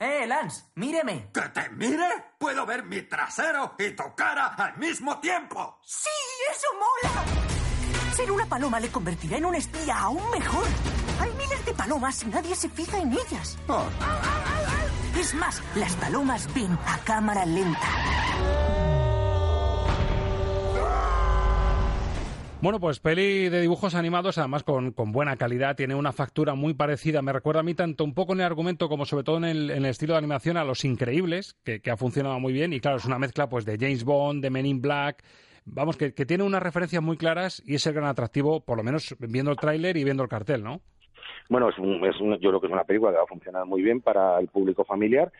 ¡Eh, 0.00 0.26
Lance! 0.26 0.64
¡Míreme! 0.74 1.30
¿Que 1.32 1.42
te 1.42 1.70
mire? 1.70 2.08
Puedo 2.40 2.66
ver 2.66 2.82
mi 2.82 3.02
trasero 3.02 3.76
y 3.78 3.90
tu 3.90 4.02
cara 4.16 4.46
al 4.46 4.78
mismo 4.78 5.20
tiempo. 5.20 5.78
¡Sí! 5.84 6.08
¡Eso 6.50 6.66
mola! 6.74 8.16
Ser 8.16 8.32
una 8.32 8.46
paloma 8.46 8.80
le 8.80 8.88
convertirá 8.88 9.36
en 9.36 9.44
un 9.44 9.54
espía 9.54 9.96
aún 9.96 10.28
mejor. 10.32 10.66
Hay 11.20 11.30
miles 11.32 11.66
de 11.66 11.74
palomas 11.74 12.22
y 12.22 12.26
nadie 12.26 12.54
se 12.54 12.68
fija 12.68 12.98
en 12.98 13.12
ellas. 13.12 13.58
Oh. 13.68 13.84
Es 15.18 15.34
más, 15.34 15.62
las 15.76 15.94
palomas 15.96 16.48
ven 16.54 16.72
a 16.86 16.98
cámara 17.04 17.44
lenta. 17.44 17.88
Bueno, 22.62 22.78
pues 22.78 23.00
peli 23.00 23.48
de 23.48 23.62
dibujos 23.62 23.94
animados, 23.94 24.36
además 24.36 24.64
con, 24.64 24.92
con, 24.92 25.12
buena 25.12 25.36
calidad, 25.36 25.76
tiene 25.76 25.94
una 25.94 26.12
factura 26.12 26.54
muy 26.54 26.74
parecida. 26.74 27.22
Me 27.22 27.32
recuerda 27.32 27.60
a 27.60 27.62
mí 27.62 27.72
tanto 27.74 28.04
un 28.04 28.12
poco 28.12 28.34
en 28.34 28.40
el 28.40 28.46
argumento 28.46 28.90
como 28.90 29.06
sobre 29.06 29.24
todo 29.24 29.38
en 29.38 29.44
el, 29.44 29.70
en 29.70 29.78
el 29.78 29.90
estilo 29.90 30.12
de 30.12 30.18
animación 30.18 30.58
a 30.58 30.64
Los 30.64 30.84
Increíbles, 30.84 31.56
que, 31.64 31.80
que, 31.80 31.90
ha 31.90 31.96
funcionado 31.96 32.38
muy 32.38 32.52
bien. 32.52 32.74
Y 32.74 32.80
claro, 32.80 32.98
es 32.98 33.06
una 33.06 33.18
mezcla 33.18 33.48
pues 33.48 33.64
de 33.64 33.78
James 33.78 34.04
Bond, 34.04 34.42
de 34.42 34.50
Men 34.50 34.66
in 34.66 34.82
Black. 34.82 35.24
Vamos, 35.64 35.96
que, 35.96 36.12
que 36.12 36.26
tiene 36.26 36.44
unas 36.44 36.62
referencias 36.62 37.02
muy 37.02 37.16
claras 37.16 37.62
y 37.64 37.76
es 37.76 37.86
el 37.86 37.94
gran 37.94 38.08
atractivo, 38.08 38.62
por 38.62 38.76
lo 38.76 38.82
menos 38.82 39.14
viendo 39.18 39.50
el 39.50 39.56
tráiler 39.56 39.96
y 39.96 40.04
viendo 40.04 40.22
el 40.22 40.28
cartel, 40.28 40.62
¿no? 40.62 40.82
Bueno, 41.50 41.68
es, 41.68 41.78
un, 41.78 42.02
es 42.06 42.18
un, 42.20 42.38
yo 42.38 42.48
creo 42.48 42.60
que 42.60 42.68
es 42.68 42.72
una 42.72 42.84
película 42.84 43.10
que 43.10 43.18
va 43.18 43.24
a 43.24 43.26
funcionar 43.26 43.66
muy 43.66 43.82
bien 43.82 44.00
para 44.00 44.38
el 44.38 44.48
público 44.48 44.84
familiar 44.84 45.30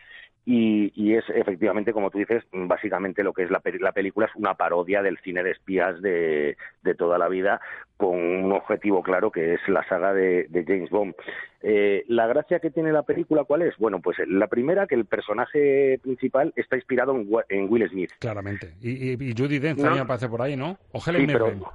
y, 0.44 0.92
y, 0.96 1.14
es 1.14 1.24
efectivamente, 1.34 1.92
como 1.92 2.10
tú 2.10 2.18
dices, 2.18 2.42
básicamente 2.50 3.22
lo 3.22 3.32
que 3.32 3.44
es 3.44 3.50
la, 3.50 3.60
la, 3.78 3.92
película 3.92 4.26
es 4.26 4.34
una 4.34 4.54
parodia 4.54 5.02
del 5.02 5.18
cine 5.18 5.44
de 5.44 5.50
espías 5.50 6.00
de, 6.02 6.56
de, 6.82 6.94
toda 6.94 7.18
la 7.18 7.28
vida, 7.28 7.60
con 7.96 8.18
un 8.18 8.50
objetivo 8.52 9.02
claro 9.02 9.30
que 9.30 9.54
es 9.54 9.60
la 9.68 9.86
saga 9.86 10.14
de, 10.14 10.46
de 10.48 10.64
James 10.64 10.90
Bond. 10.90 11.14
Eh, 11.62 12.04
la 12.08 12.26
gracia 12.26 12.58
que 12.58 12.70
tiene 12.70 12.90
la 12.90 13.02
película, 13.02 13.44
¿cuál 13.44 13.62
es? 13.62 13.76
Bueno, 13.76 14.00
pues 14.00 14.16
la 14.26 14.48
primera, 14.48 14.86
que 14.86 14.94
el 14.94 15.04
personaje 15.04 16.00
principal 16.02 16.52
está 16.56 16.74
inspirado 16.74 17.14
en, 17.14 17.28
en 17.50 17.70
Will 17.70 17.88
Smith. 17.90 18.10
Claramente. 18.18 18.74
Y, 18.80 19.12
y, 19.12 19.16
y 19.20 19.34
Judy 19.36 19.58
Dench 19.58 19.76
no. 19.76 19.84
también 19.84 20.04
aparece 20.04 20.28
por 20.28 20.40
ahí, 20.40 20.56
¿no? 20.56 20.78
O 20.92 21.00
Helen 21.06 21.20
sí, 21.20 21.26
Mirren. 21.28 21.60
Pero, 21.60 21.72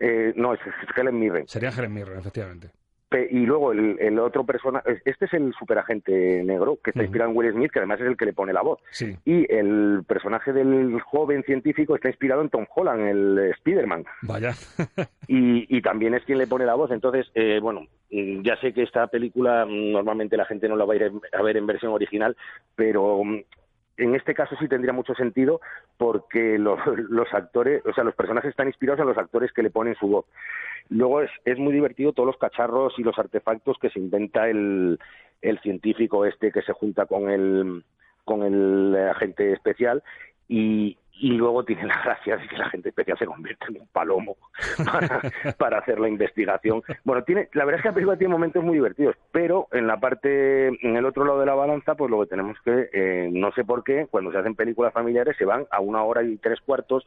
eh, 0.00 0.32
no, 0.34 0.52
es, 0.52 0.60
es 0.60 0.98
Helen 0.98 1.18
Mirren. 1.18 1.46
Sería 1.46 1.70
Helen 1.70 1.94
Mirren, 1.94 2.18
efectivamente 2.18 2.79
y 3.30 3.46
luego 3.46 3.72
el, 3.72 3.96
el 4.00 4.18
otro 4.18 4.44
personaje, 4.44 5.02
este 5.04 5.24
es 5.24 5.34
el 5.34 5.52
superagente 5.58 6.42
negro, 6.44 6.78
que 6.82 6.90
está 6.90 7.02
inspirado 7.02 7.30
en 7.30 7.36
Will 7.36 7.52
Smith, 7.52 7.70
que 7.72 7.80
además 7.80 8.00
es 8.00 8.06
el 8.06 8.16
que 8.16 8.26
le 8.26 8.32
pone 8.32 8.52
la 8.52 8.62
voz. 8.62 8.78
Sí. 8.90 9.16
Y 9.24 9.52
el 9.52 10.04
personaje 10.06 10.52
del 10.52 11.00
joven 11.00 11.42
científico 11.42 11.94
está 11.94 12.08
inspirado 12.08 12.42
en 12.42 12.50
Tom 12.50 12.66
Holland, 12.74 13.08
el 13.08 13.38
Spider-Man. 13.56 14.04
Vaya. 14.22 14.54
y, 15.28 15.76
y 15.76 15.82
también 15.82 16.14
es 16.14 16.24
quien 16.24 16.38
le 16.38 16.46
pone 16.46 16.66
la 16.66 16.74
voz. 16.74 16.90
Entonces, 16.90 17.30
eh, 17.34 17.58
bueno, 17.60 17.86
ya 18.10 18.56
sé 18.60 18.72
que 18.72 18.82
esta 18.82 19.06
película 19.06 19.66
normalmente 19.66 20.36
la 20.36 20.44
gente 20.44 20.68
no 20.68 20.76
la 20.76 20.84
va 20.84 20.94
a 20.94 20.96
ir 20.96 21.12
a 21.32 21.42
ver 21.42 21.56
en 21.56 21.66
versión 21.66 21.92
original, 21.92 22.36
pero 22.74 23.22
en 24.00 24.14
este 24.14 24.34
caso 24.34 24.56
sí 24.58 24.66
tendría 24.66 24.92
mucho 24.92 25.14
sentido 25.14 25.60
porque 25.96 26.58
los, 26.58 26.78
los, 27.08 27.32
actores, 27.32 27.84
o 27.86 27.92
sea, 27.92 28.04
los 28.04 28.14
personajes 28.14 28.50
están 28.50 28.66
inspirados 28.66 29.00
en 29.00 29.06
los 29.06 29.18
actores 29.18 29.52
que 29.52 29.62
le 29.62 29.70
ponen 29.70 29.94
su 29.96 30.08
voz. 30.08 30.26
Luego 30.88 31.20
es, 31.22 31.30
es 31.44 31.58
muy 31.58 31.72
divertido 31.72 32.12
todos 32.12 32.26
los 32.26 32.38
cacharros 32.38 32.98
y 32.98 33.02
los 33.02 33.18
artefactos 33.18 33.78
que 33.78 33.90
se 33.90 34.00
inventa 34.00 34.48
el, 34.48 34.98
el 35.42 35.58
científico 35.60 36.24
este 36.24 36.50
que 36.50 36.62
se 36.62 36.72
junta 36.72 37.06
con 37.06 37.30
el, 37.30 37.84
con 38.24 38.42
el 38.42 38.96
agente 39.10 39.52
especial 39.52 40.02
y, 40.48 40.96
y 41.20 41.32
luego 41.32 41.64
tiene 41.64 41.84
la 41.84 42.02
gracia 42.02 42.38
de 42.38 42.48
que 42.48 42.56
la 42.56 42.70
gente 42.70 42.88
especial 42.88 43.18
se 43.18 43.26
convierte 43.26 43.66
en 43.68 43.82
un 43.82 43.86
palomo 43.88 44.36
para, 45.58 45.78
hacer 45.78 46.00
la 46.00 46.08
investigación. 46.08 46.82
Bueno, 47.04 47.22
tiene, 47.24 47.48
la 47.52 47.64
verdad 47.64 47.78
es 47.78 47.82
que 47.82 47.88
la 47.88 47.94
película 47.94 48.16
tiene 48.16 48.32
momentos 48.32 48.64
muy 48.64 48.74
divertidos, 48.74 49.16
pero 49.30 49.68
en 49.72 49.86
la 49.86 50.00
parte, 50.00 50.68
en 50.68 50.96
el 50.96 51.04
otro 51.04 51.24
lado 51.24 51.40
de 51.40 51.46
la 51.46 51.54
balanza, 51.54 51.94
pues 51.94 52.10
lo 52.10 52.20
que 52.20 52.26
tenemos 52.26 52.56
que, 52.64 52.88
eh, 52.92 53.28
no 53.32 53.52
sé 53.52 53.64
por 53.64 53.84
qué, 53.84 54.06
cuando 54.10 54.32
se 54.32 54.38
hacen 54.38 54.54
películas 54.54 54.94
familiares 54.94 55.36
se 55.36 55.44
van 55.44 55.66
a 55.70 55.80
una 55.80 56.02
hora 56.02 56.22
y 56.22 56.36
tres 56.38 56.60
cuartos 56.60 57.04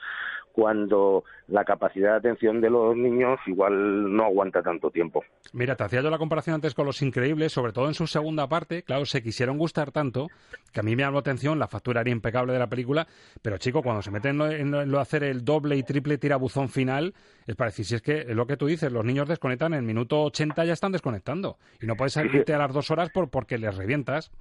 cuando 0.54 1.24
la 1.48 1.66
capacidad 1.66 2.12
de 2.12 2.30
atención 2.30 2.62
de 2.62 2.70
los 2.70 2.96
niños 2.96 3.40
igual 3.48 4.16
no 4.16 4.24
aguanta 4.24 4.62
tanto 4.62 4.92
tiempo. 4.92 5.24
Mira, 5.52 5.76
te 5.76 5.84
hacía 5.84 6.02
yo 6.02 6.10
la 6.10 6.18
comparación 6.18 6.56
antes 6.56 6.74
con 6.74 6.86
Los 6.86 7.02
Increíbles, 7.02 7.52
sobre 7.52 7.74
todo 7.74 7.88
en 7.88 7.96
su 7.96 8.08
segunda 8.08 8.48
parte, 8.48 8.84
claro, 8.84 9.06
se 9.06 9.22
quisieron 9.22 9.58
gustar 9.58 9.92
tanto 9.92 10.28
que 10.72 10.80
a 10.80 10.84
mí 10.84 10.96
me 10.96 11.04
llamó 11.04 11.20
atención, 11.20 11.60
la 11.60 11.68
factura 11.68 12.02
era 12.02 12.10
impecable 12.10 12.54
de 12.54 12.60
la 12.60 12.68
película, 12.68 13.08
pero 13.42 13.58
chico, 13.58 13.82
cuando 13.82 14.02
se 14.02 14.12
meten 14.12 14.40
en 14.42 14.92
lo, 14.92 15.00
hacer 15.00 15.24
el 15.24 15.44
doble 15.44 15.76
y 15.76 15.84
triple 15.84 16.18
tirabuzón 16.18 16.70
final, 16.70 17.14
es 17.46 17.56
para 17.56 17.72
decir, 17.72 17.86
si 17.86 17.96
es 17.96 18.02
que 18.02 18.22
es 18.22 18.36
lo 18.36 18.48
que 18.48 18.58
tú 18.58 18.68
dices, 18.68 18.92
los 18.92 19.04
niños 19.04 19.28
desconectan 19.28 19.74
en 19.74 19.80
el 19.80 19.86
minuto 19.86 20.24
80 20.24 20.66
ya 20.66 20.74
están 20.74 20.92
desconectando 20.92 21.58
y 21.82 21.88
no 21.88 21.96
puedes 21.96 22.14
salirte 22.14 22.54
a 22.54 22.60
las 22.60 22.74
dos 22.74 22.92
horas 22.92 23.10
por, 23.10 23.30
porque 23.30 23.58
les 23.58 23.76
revientas 23.76 24.32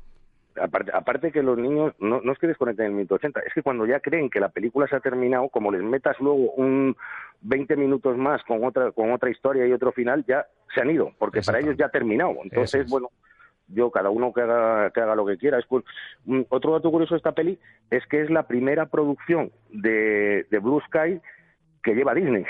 aparte, 0.61 0.91
aparte 0.95 1.33
que 1.33 1.43
los 1.43 1.59
niños 1.59 1.95
no, 1.99 2.21
no 2.21 2.33
es 2.33 2.39
que 2.39 2.47
desconecten 2.47 2.87
el 2.87 2.93
minuto 2.93 3.17
80, 3.17 3.41
es 3.41 3.55
que 3.55 3.63
cuando 3.63 3.87
ya 3.87 4.01
creen 4.01 4.31
que 4.31 4.41
la 4.41 4.49
película 4.49 4.87
se 4.87 4.97
ha 4.97 5.01
terminado, 5.01 5.49
como 5.49 5.71
les 5.71 5.83
metas 5.83 6.19
luego 6.21 6.53
un 6.53 6.97
20 7.43 7.77
minutos 7.77 8.17
más 8.17 8.43
con 8.45 8.65
otra 8.65 8.93
con 8.93 9.13
otra 9.13 9.31
historia 9.31 9.67
y 9.67 9.73
otro 9.73 9.93
final, 9.93 10.25
ya 10.27 10.47
se 10.75 10.81
han 10.81 10.91
ido, 10.91 11.13
porque 11.19 11.43
para 11.43 11.61
ellos 11.61 11.77
ya 11.77 11.87
ha 11.87 11.91
terminado. 11.91 12.35
Entonces, 12.43 12.89
bueno, 12.89 13.11
yo 13.69 13.91
cada 13.91 14.11
uno 14.11 14.33
que 14.33 14.43
haga, 14.43 14.91
que 14.91 15.01
haga 15.01 15.15
lo 15.15 15.27
que 15.27 15.39
quiera. 15.39 15.59
Es, 15.59 15.67
pues, 15.67 15.85
otro 16.49 16.73
dato 16.73 16.91
curioso 16.91 17.15
de 17.15 17.19
esta 17.19 17.33
peli 17.33 17.59
es 17.91 18.07
que 18.07 18.23
es 18.23 18.31
la 18.31 18.47
primera 18.47 18.87
producción 18.87 19.51
de, 19.71 20.47
de 20.51 20.59
Blue 20.59 20.81
Sky 20.87 21.21
que 21.83 21.95
lleva 21.95 22.15
Disney. 22.15 22.45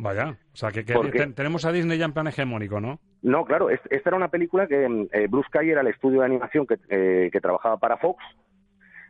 Vaya, 0.00 0.30
o 0.52 0.56
sea, 0.56 0.70
que, 0.70 0.82
tenemos 0.82 1.64
a 1.64 1.72
Disney 1.72 1.98
ya 1.98 2.06
en 2.06 2.12
plan 2.12 2.26
hegemónico, 2.26 2.80
¿no? 2.80 2.98
No, 3.22 3.44
claro, 3.44 3.68
esta 3.68 3.88
era 3.90 4.16
una 4.16 4.28
película 4.28 4.66
que 4.66 4.88
mm, 4.88 5.08
eh, 5.12 5.26
Blue 5.28 5.44
Sky 5.44 5.70
era 5.70 5.82
el 5.82 5.88
estudio 5.88 6.20
de 6.20 6.26
animación 6.26 6.66
que, 6.66 6.78
eh, 6.88 7.28
que 7.30 7.40
trabajaba 7.40 7.76
para 7.76 7.98
Fox 7.98 8.22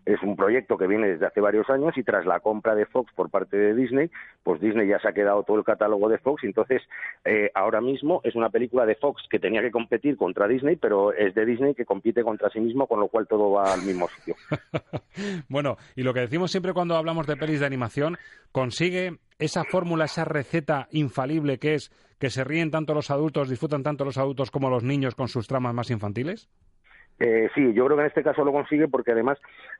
es 0.06 0.22
un 0.22 0.36
proyecto 0.36 0.78
que 0.78 0.86
viene 0.86 1.08
desde 1.08 1.26
hace 1.26 1.40
varios 1.40 1.68
años 1.68 1.96
y 1.96 2.02
tras 2.02 2.26
la 2.26 2.40
compra 2.40 2.74
de 2.74 2.86
Fox 2.86 3.12
por 3.14 3.30
parte 3.30 3.56
de 3.56 3.74
Disney, 3.74 4.10
pues 4.42 4.60
Disney 4.60 4.88
ya 4.88 4.98
se 4.98 5.08
ha 5.08 5.12
quedado 5.12 5.42
todo 5.42 5.58
el 5.58 5.64
catálogo 5.64 6.08
de 6.08 6.18
Fox. 6.18 6.44
Entonces, 6.44 6.82
eh, 7.24 7.50
ahora 7.54 7.80
mismo 7.80 8.20
es 8.24 8.34
una 8.34 8.50
película 8.50 8.86
de 8.86 8.94
Fox 8.94 9.22
que 9.30 9.38
tenía 9.38 9.60
que 9.60 9.70
competir 9.70 10.16
contra 10.16 10.48
Disney, 10.48 10.76
pero 10.76 11.12
es 11.12 11.34
de 11.34 11.44
Disney 11.44 11.74
que 11.74 11.84
compite 11.84 12.22
contra 12.22 12.50
sí 12.50 12.60
mismo, 12.60 12.86
con 12.86 13.00
lo 13.00 13.08
cual 13.08 13.26
todo 13.26 13.50
va 13.50 13.72
al 13.72 13.82
mismo 13.82 14.08
sitio. 14.08 14.34
bueno, 15.48 15.76
y 15.96 16.02
lo 16.02 16.14
que 16.14 16.20
decimos 16.20 16.50
siempre 16.50 16.72
cuando 16.72 16.96
hablamos 16.96 17.26
de 17.26 17.36
pelis 17.36 17.60
de 17.60 17.66
animación, 17.66 18.16
consigue 18.52 19.18
esa 19.40 19.64
fórmula, 19.64 20.04
esa 20.04 20.24
receta 20.24 20.86
infalible 20.92 21.58
que 21.58 21.74
es 21.74 21.90
que 22.20 22.30
se 22.30 22.44
ríen 22.44 22.70
tanto 22.70 22.94
los 22.94 23.10
adultos, 23.10 23.48
disfrutan 23.48 23.82
tanto 23.82 24.04
los 24.04 24.18
adultos 24.18 24.50
como 24.50 24.68
los 24.68 24.84
niños 24.84 25.14
con 25.14 25.28
sus 25.28 25.48
tramas 25.48 25.74
más 25.74 25.90
infantiles? 25.90 26.50
Eh, 27.18 27.48
sí, 27.54 27.72
yo 27.72 27.86
creo 27.86 27.96
que 27.96 28.02
en 28.02 28.08
este 28.08 28.22
caso 28.22 28.44
lo 28.44 28.52
consigue 28.52 28.88
porque 28.88 29.12
además 29.12 29.38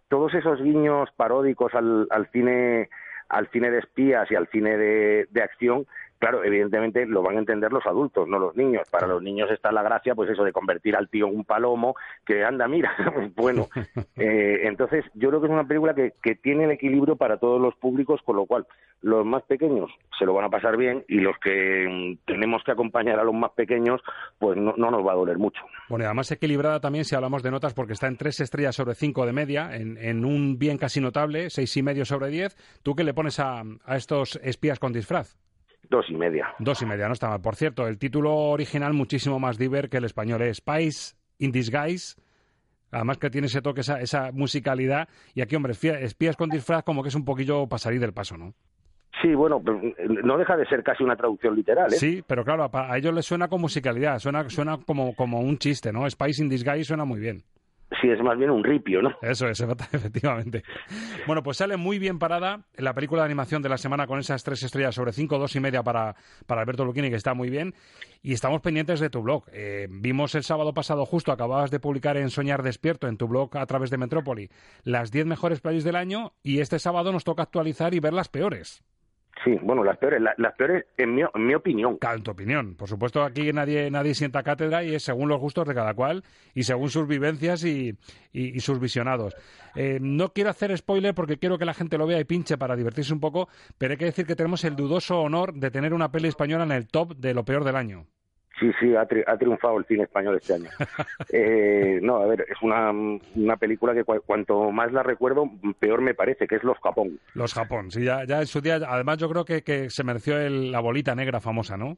todos 0.09 0.35
esos 0.35 0.62
guiños 0.62 1.11
paródicos 1.16 1.75
al, 1.75 2.07
al 2.11 2.31
cine 2.31 2.88
al 3.29 3.49
cine 3.51 3.70
de 3.70 3.79
espías 3.79 4.29
y 4.31 4.35
al 4.35 4.49
cine 4.49 4.77
de, 4.77 5.29
de 5.31 5.42
acción 5.42 5.87
claro, 6.20 6.44
evidentemente 6.44 7.06
lo 7.06 7.22
van 7.22 7.37
a 7.37 7.40
entender 7.40 7.72
los 7.72 7.85
adultos, 7.87 8.28
no 8.28 8.38
los 8.38 8.54
niños. 8.54 8.88
Para 8.90 9.09
los 9.09 9.22
niños 9.22 9.50
está 9.50 9.72
la 9.72 9.83
gracia, 9.83 10.14
pues 10.14 10.30
eso 10.30 10.44
de 10.44 10.52
convertir 10.52 10.94
al 10.94 11.09
tío 11.09 11.26
en 11.26 11.35
un 11.35 11.44
palomo, 11.44 11.96
que 12.24 12.44
anda, 12.44 12.68
mira, 12.68 12.92
bueno. 13.37 13.66
Eh, 14.16 14.66
entonces, 14.66 15.04
yo 15.14 15.30
creo 15.30 15.40
que 15.40 15.46
es 15.46 15.52
una 15.52 15.66
película 15.66 15.94
que, 15.94 16.12
que 16.22 16.35
tiene 16.35 16.64
el 16.64 16.72
equilibrio 16.72 17.16
para 17.16 17.38
todos 17.38 17.59
los 17.61 17.74
públicos, 17.76 18.20
con 18.22 18.37
lo 18.37 18.44
cual 18.44 18.66
los 19.00 19.24
más 19.24 19.42
pequeños 19.44 19.90
se 20.18 20.26
lo 20.26 20.35
van 20.35 20.44
a 20.44 20.50
pasar 20.50 20.76
bien 20.76 21.04
y 21.09 21.20
los 21.20 21.38
que 21.38 21.87
mm, 21.88 22.26
tenemos 22.26 22.62
que 22.64 22.72
acompañar 22.72 23.18
a 23.18 23.24
los 23.24 23.35
más 23.35 23.52
pequeños, 23.52 24.00
pues 24.38 24.59
no, 24.59 24.74
nos 24.76 25.06
va 25.06 25.12
a 25.12 25.16
doler 25.16 25.38
mucho. 25.38 25.62
Bueno, 25.88 26.04
y 26.04 26.06
además 26.06 26.30
equilibrada 26.30 26.80
también 26.80 27.04
si 27.04 27.14
hablamos 27.14 27.42
de 27.42 27.50
notas, 27.50 27.72
porque 27.72 27.94
está 27.94 28.09
en 28.09 28.18
tres 28.18 28.40
estrellas 28.40 28.76
sobre 28.76 28.94
cinco 28.94 29.24
de 29.24 29.33
media, 29.33 29.74
en, 29.74 29.96
en 29.96 30.24
un 30.24 30.59
bien 30.59 30.76
casi 30.76 31.00
notable, 31.00 31.48
seis 31.48 31.74
y 31.76 31.83
medio 31.83 32.04
sobre 32.04 32.28
diez. 32.28 32.56
¿Tú 32.83 32.94
qué 32.94 33.04
le 33.04 33.14
pones 33.14 33.40
a, 33.40 33.62
a 33.85 33.96
estos 33.96 34.38
espías 34.42 34.78
con 34.78 34.92
disfraz? 34.92 35.38
Dos 35.88 36.07
y 36.09 36.14
media. 36.14 36.55
Dos 36.59 36.83
y 36.83 36.87
media, 36.87 37.07
no 37.07 37.14
está 37.14 37.29
mal. 37.29 37.40
Por 37.40 37.57
cierto, 37.57 37.87
el 37.87 37.99
título 37.99 38.35
original 38.35 38.93
muchísimo 38.93 39.38
más 39.38 39.59
diver 39.59 39.88
que 39.88 39.97
el 39.97 40.05
español 40.05 40.43
es 40.43 40.59
Spice 40.59 41.16
in 41.38 41.51
Disguise. 41.51 42.21
Además 42.93 43.19
que 43.19 43.31
tiene 43.31 43.47
ese 43.47 43.62
toque, 43.62 43.81
esa, 43.81 44.01
esa 44.01 44.33
musicalidad. 44.33 45.09
Y 45.35 45.43
aquí, 45.43 45.57
hombre, 45.57 45.73
espías 45.73 46.37
con 46.37 46.49
disfraz 46.51 46.85
como 46.85 47.03
que 47.03 47.09
es 47.09 47.14
un 47.14 47.25
poquillo 47.25 47.66
pasarí 47.69 47.99
del 47.99 48.12
paso, 48.12 48.37
¿no? 48.37 48.53
Sí, 49.23 49.35
bueno, 49.35 49.62
no 50.25 50.38
deja 50.38 50.57
de 50.57 50.66
ser 50.66 50.83
casi 50.83 51.05
una 51.05 51.16
traducción 51.16 51.55
literal, 51.55 51.93
¿eh? 51.93 51.97
Sí, 51.97 52.23
pero 52.27 52.45
claro, 52.45 52.71
a, 52.73 52.97
ellos 52.97 53.12
les 53.12 53.27
suena 53.27 53.49
con 53.49 53.61
musicalidad, 53.61 54.19
suena, 54.19 54.49
suena 54.49 54.79
como, 54.87 55.14
como 55.14 55.40
un 55.40 55.59
chiste, 55.59 55.93
¿no? 55.93 56.09
Spice 56.09 56.43
in 56.43 56.49
Disguise 56.49 56.85
suena 56.85 57.05
muy 57.05 57.21
bien. 57.21 57.43
Sí, 58.00 58.09
es 58.09 58.20
más 58.22 58.38
bien 58.38 58.50
un 58.50 58.62
ripio, 58.62 59.03
¿no? 59.03 59.16
Eso 59.20 59.48
es, 59.48 59.61
efectivamente. 59.92 60.62
Bueno, 61.26 61.42
pues 61.42 61.57
sale 61.57 61.76
muy 61.76 61.98
bien 61.98 62.18
parada 62.18 62.64
la 62.76 62.94
película 62.94 63.22
de 63.22 63.26
animación 63.26 63.62
de 63.62 63.68
la 63.68 63.79
semana 63.79 64.07
con 64.07 64.20
esas 64.20 64.44
tres 64.44 64.62
estrellas 64.62 64.94
sobre 64.94 65.12
cinco, 65.12 65.38
dos 65.38 65.57
y 65.57 65.61
media 65.61 65.83
para, 65.83 66.14
para 66.46 66.61
Alberto 66.61 66.85
Luquini, 66.85 67.11
que 67.11 67.16
está 67.16 67.35
muy 67.35 67.50
bien. 67.50 67.74
Y 68.22 68.33
estamos 68.33 68.61
pendientes 68.61 69.00
de 69.00 69.11
tu 69.11 69.22
blog. 69.22 69.44
Eh, 69.53 69.88
vimos 69.90 70.35
el 70.35 70.44
sábado 70.44 70.72
pasado, 70.72 71.05
justo 71.05 71.33
acababas 71.33 71.70
de 71.70 71.81
publicar 71.81 72.16
en 72.16 72.31
Soñar 72.31 72.62
Despierto, 72.62 73.09
en 73.09 73.16
tu 73.16 73.26
blog 73.26 73.57
a 73.57 73.66
través 73.66 73.90
de 73.90 73.98
Metrópoli, 73.98 74.50
las 74.85 75.11
diez 75.11 75.26
mejores 75.26 75.61
playas 75.61 75.85
del 75.85 75.96
año 75.96 76.33
y 76.42 76.61
este 76.61 76.79
sábado 76.79 77.12
nos 77.12 77.24
toca 77.24 77.42
actualizar 77.42 77.94
y 77.94 78.00
ver 78.00 78.12
las 78.12 78.29
peores. 78.29 78.85
Sí, 79.44 79.59
bueno, 79.62 79.83
las 79.83 79.96
peores, 79.96 80.20
las 80.37 80.55
peores 80.55 80.85
en 80.98 81.14
mi, 81.14 81.22
en 81.22 81.46
mi 81.46 81.55
opinión. 81.55 81.98
En 82.00 82.22
tu 82.22 82.31
opinión. 82.31 82.74
Por 82.74 82.88
supuesto, 82.88 83.22
aquí 83.22 83.53
nadie, 83.53 83.90
nadie 83.90 84.14
sienta 84.14 84.42
cátedra 84.42 84.85
y 84.85 84.94
es 84.94 85.03
según 85.03 85.29
los 85.29 85.40
gustos 85.40 85.66
de 85.66 85.74
cada 85.74 85.94
cual 85.94 86.24
y 86.55 86.64
según 86.64 86.90
sus 86.90 87.07
vivencias 87.07 87.64
y, 87.64 87.96
y, 88.33 88.61
sus 88.61 88.79
visionados. 88.79 89.35
Eh, 89.74 89.98
no 90.00 90.33
quiero 90.35 90.50
hacer 90.50 90.76
spoiler 90.76 91.14
porque 91.14 91.38
quiero 91.38 91.57
que 91.59 91.64
la 91.64 91.74
gente 91.74 91.96
lo 91.96 92.07
vea 92.07 92.20
y 92.20 92.24
pinche 92.24 92.59
para 92.59 92.76
divertirse 92.76 93.14
un 93.14 93.20
poco, 93.20 93.48
pero 93.79 93.92
hay 93.92 93.98
que 93.98 94.05
decir 94.07 94.26
que 94.26 94.37
tenemos 94.37 94.62
el 94.64 94.76
dudoso 94.76 95.20
honor 95.20 95.55
de 95.55 95.70
tener 95.70 95.94
una 95.94 96.11
peli 96.11 96.29
española 96.29 96.64
en 96.64 96.72
el 96.72 96.88
top 96.88 97.16
de 97.16 97.33
lo 97.33 97.44
peor 97.44 97.64
del 97.64 97.76
año. 97.76 98.07
Sí, 98.59 98.71
sí, 98.79 98.95
ha, 98.95 99.07
triunfado 99.07 99.79
el 99.79 99.87
cine 99.87 100.03
español 100.03 100.37
este 100.37 100.55
año. 100.55 100.69
eh, 101.33 101.99
no, 102.03 102.17
a 102.17 102.27
ver, 102.27 102.47
es 102.49 102.61
una, 102.63 102.91
una 102.91 103.57
película 103.57 103.95
que 103.95 104.05
cuanto 104.05 104.71
más 104.71 104.93
la 104.93 105.03
recuerdo, 105.03 105.51
peor 105.79 106.03
me 106.03 106.15
parece, 106.15 106.47
que 106.47 106.57
es 106.57 106.65
Los 106.65 106.79
Japón. 106.79 107.19
Los 107.35 107.55
Japón, 107.55 107.91
sí, 107.91 108.05
ya, 108.05 108.25
ya 108.25 108.41
en 108.41 108.47
su 108.47 108.61
día, 108.61 108.81
además 108.87 109.19
yo 109.19 109.29
creo 109.31 109.45
que, 109.45 109.63
que 109.63 109.89
se 109.89 110.05
mereció 110.05 110.39
el, 110.39 110.73
la 110.73 110.81
bolita 110.81 111.15
negra 111.15 111.41
famosa, 111.41 111.77
¿no? 111.77 111.97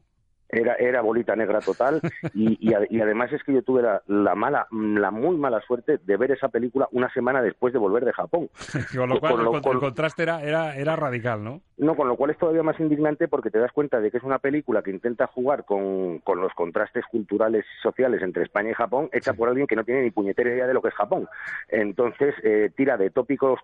Era, 0.53 0.75
era 0.75 1.01
bolita 1.01 1.35
negra 1.35 1.59
total 1.59 2.01
y, 2.33 2.57
y, 2.61 3.01
además 3.01 3.31
es 3.33 3.43
que 3.43 3.53
yo 3.53 3.63
tuve 3.63 3.81
la, 3.81 4.35
mala, 4.35 4.67
la 4.71 5.11
muy 5.11 5.37
mala 5.37 5.61
suerte 5.61 5.97
de 5.97 6.17
ver 6.17 6.31
esa 6.31 6.49
película 6.49 6.87
una 6.91 7.11
semana 7.13 7.41
después 7.41 7.73
de 7.73 7.79
volver 7.79 8.05
de 8.05 8.13
Japón. 8.13 8.49
con 8.95 9.09
lo 9.09 9.19
cual 9.19 9.39
el, 9.39 9.79
contraste 9.79 10.23
era, 10.23 10.41
era, 10.41 10.75
era 10.75 10.95
radical, 10.95 11.43
¿no? 11.43 11.61
No, 11.77 11.95
con 11.95 12.07
lo 12.07 12.15
cual 12.15 12.31
es 12.31 12.37
todavía 12.37 12.63
más 12.63 12.79
indignante 12.79 13.27
porque 13.27 13.49
te 13.49 13.59
das 13.59 13.71
cuenta 13.71 13.99
de 13.99 14.11
que 14.11 14.17
es 14.17 14.23
una 14.23 14.39
película 14.39 14.83
que 14.83 14.91
intenta 14.91 15.27
jugar 15.27 15.65
con, 15.65 16.19
con 16.19 16.39
los 16.39 16.53
contrastes 16.53 17.03
culturales 17.11 17.65
y 17.65 17.81
sociales 17.81 18.21
entre 18.21 18.43
España 18.43 18.71
y 18.71 18.73
Japón, 18.73 19.09
hecha 19.11 19.33
por 19.33 19.49
alguien 19.49 19.67
que 19.67 19.75
no 19.75 19.83
tiene 19.83 20.03
ni 20.03 20.11
puñetera 20.11 20.51
idea 20.51 20.67
de 20.67 20.73
lo 20.73 20.81
que 20.81 20.89
es 20.89 20.93
Japón. 20.93 21.27
Entonces, 21.69 22.35
eh, 22.43 22.71
tira 22.75 22.97
de 22.97 23.09
tópicos 23.09 23.59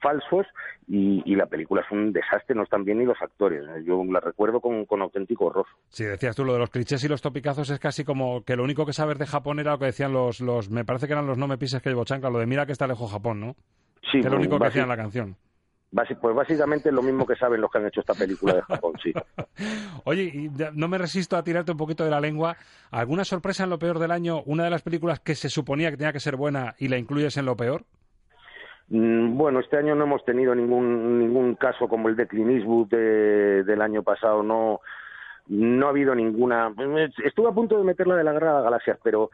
falsos 0.00 0.46
y, 0.86 1.34
la 1.34 1.46
película 1.46 1.82
es 1.82 1.90
un 1.90 2.12
desastre, 2.12 2.54
no 2.54 2.62
están 2.62 2.84
bien 2.84 2.98
ni 2.98 3.04
los 3.04 3.20
actores. 3.20 3.64
Yo 3.84 4.04
la 4.04 4.20
recuerdo 4.20 4.60
con, 4.60 4.84
con 4.84 5.02
auténtico 5.02 5.46
horror. 5.46 5.66
Sí, 5.88 6.04
decías 6.04 6.36
tú, 6.36 6.44
lo 6.44 6.52
de 6.52 6.58
los 6.58 6.70
clichés 6.70 7.02
y 7.04 7.08
los 7.08 7.22
topicazos 7.22 7.70
es 7.70 7.78
casi 7.78 8.04
como 8.04 8.44
que 8.44 8.56
lo 8.56 8.64
único 8.64 8.84
que 8.84 8.92
sabes 8.92 9.18
de 9.18 9.26
Japón 9.26 9.60
era 9.60 9.72
lo 9.72 9.78
que 9.78 9.86
decían 9.86 10.12
los, 10.12 10.40
los 10.40 10.70
me 10.70 10.84
parece 10.84 11.06
que 11.06 11.14
eran 11.14 11.26
los 11.26 11.38
no 11.38 11.48
me 11.48 11.58
pises 11.58 11.82
que 11.82 11.88
llevo 11.88 12.04
chancla, 12.04 12.30
lo 12.30 12.38
de 12.38 12.46
mira 12.46 12.66
que 12.66 12.72
está 12.72 12.86
lejos 12.86 13.10
Japón, 13.10 13.40
¿no? 13.40 13.56
Sí. 14.12 14.20
Que 14.20 14.26
es 14.26 14.30
lo 14.30 14.36
único 14.36 14.58
que 14.58 14.66
hacían 14.66 14.88
la 14.88 14.96
canción. 14.96 15.36
Pues 16.20 16.34
básicamente 16.34 16.88
es 16.88 16.94
lo 16.94 17.02
mismo 17.02 17.24
que 17.24 17.36
saben 17.36 17.60
los 17.60 17.70
que 17.70 17.78
han 17.78 17.86
hecho 17.86 18.00
esta 18.00 18.14
película 18.14 18.54
de 18.54 18.62
Japón, 18.62 18.94
sí. 19.02 19.12
Oye, 20.04 20.24
y 20.24 20.50
no 20.72 20.88
me 20.88 20.98
resisto 20.98 21.36
a 21.36 21.44
tirarte 21.44 21.70
un 21.70 21.78
poquito 21.78 22.04
de 22.04 22.10
la 22.10 22.20
lengua. 22.20 22.56
¿Alguna 22.90 23.24
sorpresa 23.24 23.62
en 23.62 23.70
lo 23.70 23.78
peor 23.78 24.00
del 24.00 24.10
año? 24.10 24.42
¿Una 24.44 24.64
de 24.64 24.70
las 24.70 24.82
películas 24.82 25.20
que 25.20 25.36
se 25.36 25.48
suponía 25.48 25.90
que 25.90 25.96
tenía 25.96 26.12
que 26.12 26.20
ser 26.20 26.34
buena 26.34 26.74
y 26.78 26.88
la 26.88 26.98
incluyes 26.98 27.36
en 27.36 27.46
lo 27.46 27.56
peor? 27.56 27.84
Mm, 28.88 29.36
bueno, 29.36 29.60
este 29.60 29.78
año 29.78 29.94
no 29.94 30.04
hemos 30.04 30.24
tenido 30.24 30.54
ningún 30.54 31.18
ningún 31.18 31.54
caso 31.54 31.88
como 31.88 32.08
el 32.08 32.16
de 32.16 32.26
Clint 32.26 32.50
Eastwood 32.50 32.88
del 32.88 33.80
año 33.80 34.02
pasado, 34.02 34.42
no 34.42 34.80
no 35.48 35.86
ha 35.86 35.90
habido 35.90 36.14
ninguna. 36.14 36.72
Estuve 37.24 37.48
a 37.48 37.52
punto 37.52 37.76
de 37.78 37.84
meterla 37.84 38.16
de 38.16 38.24
la 38.24 38.32
guerra 38.32 38.48
de 38.48 38.54
las 38.54 38.64
galaxias, 38.64 38.98
pero, 39.02 39.30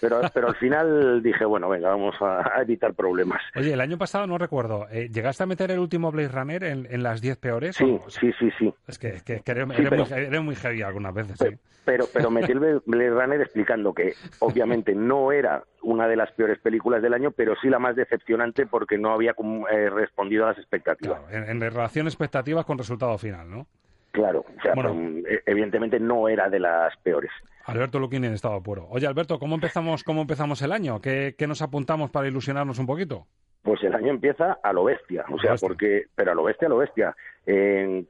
pero, 0.00 0.20
pero 0.34 0.48
al 0.48 0.56
final 0.56 1.22
dije, 1.22 1.44
bueno, 1.44 1.68
venga, 1.68 1.90
vamos 1.90 2.16
a, 2.20 2.60
evitar 2.60 2.94
problemas. 2.94 3.40
Oye, 3.54 3.72
el 3.72 3.80
año 3.80 3.98
pasado 3.98 4.26
no 4.26 4.38
recuerdo, 4.38 4.86
eh, 4.90 5.08
¿llegaste 5.12 5.44
a 5.44 5.46
meter 5.46 5.70
el 5.70 5.78
último 5.78 6.10
Blade 6.10 6.28
Runner 6.28 6.64
en, 6.64 7.02
las 7.02 7.20
10 7.20 7.36
peores? 7.38 7.76
Sí, 7.76 7.98
sí, 8.08 8.32
sí, 8.38 8.50
sí. 8.58 8.74
Es 8.86 8.98
que, 8.98 9.20
que, 9.24 9.42
eres, 9.46 9.66
muy, 9.66 10.40
muy, 10.40 10.56
heavy 10.56 10.82
algunas 10.82 11.14
veces. 11.14 11.36
Pero, 11.38 11.58
pero, 11.84 12.04
pero 12.12 12.30
metí 12.30 12.52
el 12.52 12.80
Blade 12.84 13.10
Runner 13.10 13.40
explicando 13.40 13.92
que 13.92 14.14
obviamente 14.40 14.94
no 14.94 15.32
era 15.32 15.64
una 15.82 16.06
de 16.08 16.16
las 16.16 16.30
peores 16.32 16.58
películas 16.58 17.02
del 17.02 17.14
año, 17.14 17.30
pero 17.30 17.54
sí 17.60 17.68
la 17.68 17.78
más 17.78 17.96
decepcionante 17.96 18.66
porque 18.66 18.98
no 18.98 19.12
había 19.12 19.34
eh, 19.70 19.90
respondido 19.90 20.44
a 20.44 20.48
las 20.48 20.58
expectativas. 20.58 21.20
en, 21.30 21.44
en 21.44 21.60
relación 21.60 22.06
expectativas 22.06 22.64
con 22.64 22.78
resultado 22.78 23.16
final, 23.18 23.50
¿no? 23.50 23.66
Claro, 24.12 24.44
o 24.46 24.62
sea, 24.62 24.74
pues, 24.74 24.86
e, 25.26 25.42
evidentemente 25.46 25.98
no 25.98 26.28
era 26.28 26.48
de 26.50 26.60
las 26.60 26.94
peores. 26.98 27.30
Alberto 27.64 27.98
Luquín 27.98 28.24
en 28.24 28.34
estado 28.34 28.62
puro. 28.62 28.86
Oye, 28.90 29.06
Alberto, 29.06 29.38
¿cómo 29.38 29.54
empezamos, 29.54 30.04
cómo 30.04 30.20
empezamos 30.20 30.60
el 30.62 30.72
año? 30.72 31.00
¿Qué, 31.00 31.34
nos 31.48 31.62
apuntamos 31.62 32.10
para 32.10 32.28
ilusionarnos 32.28 32.78
un 32.78 32.86
poquito? 32.86 33.26
Pues 33.62 33.82
el 33.84 33.94
año 33.94 34.10
empieza 34.10 34.58
a 34.62 34.72
lo 34.72 34.84
bestia, 34.84 35.24
o 35.30 35.38
sea, 35.38 35.54
porque, 35.60 36.06
pero 36.14 36.32
a 36.32 36.34
lo 36.34 36.44
bestia, 36.44 36.66
a 36.66 36.68
lo 36.68 36.78
bestia. 36.78 37.16
En, 37.46 38.06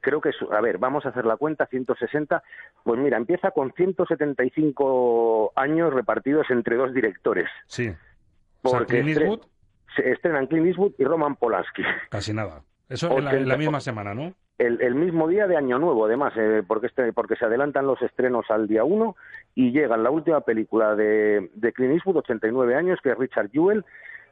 creo 0.00 0.20
que, 0.20 0.30
a 0.50 0.60
ver, 0.60 0.78
vamos 0.78 1.06
a 1.06 1.10
hacer 1.10 1.24
la 1.24 1.36
cuenta, 1.36 1.66
160, 1.66 2.42
pues 2.84 3.00
mira, 3.00 3.16
empieza 3.16 3.52
con 3.52 3.72
175 3.72 5.52
años 5.56 5.92
repartidos 5.94 6.50
entre 6.50 6.76
dos 6.76 6.92
directores. 6.92 7.48
Sí. 7.66 7.92
Porque 8.60 9.00
o 9.00 9.06
Eastwood? 9.06 9.40
Se 9.96 10.10
estrenan 10.10 10.46
Clint 10.46 10.66
Eastwood 10.66 10.92
y 10.98 11.04
Roman 11.04 11.36
Polanski. 11.36 11.82
Casi 12.10 12.32
nada. 12.32 12.62
Eso 12.92 13.18
en 13.18 13.48
la 13.48 13.56
misma 13.56 13.80
semana, 13.80 14.14
¿no? 14.14 14.34
el, 14.58 14.94
mismo 14.94 15.28
día 15.28 15.46
de 15.46 15.56
Año 15.56 15.78
Nuevo, 15.78 16.06
además, 16.06 16.32
eh, 16.36 16.62
porque, 16.66 16.86
este, 16.86 17.12
porque 17.12 17.36
se 17.36 17.44
adelantan 17.44 17.86
los 17.86 18.00
estrenos 18.02 18.50
al 18.50 18.68
día 18.68 18.84
1 18.84 19.16
y 19.54 19.72
llega 19.72 19.96
la 19.96 20.10
última 20.10 20.40
película 20.42 20.94
de, 20.94 21.50
de 21.54 21.72
Clint 21.72 21.94
Eastwood, 21.94 22.18
89 22.18 22.74
años, 22.74 23.00
que 23.02 23.10
es 23.10 23.18
Richard 23.18 23.50
Jewell, 23.50 23.84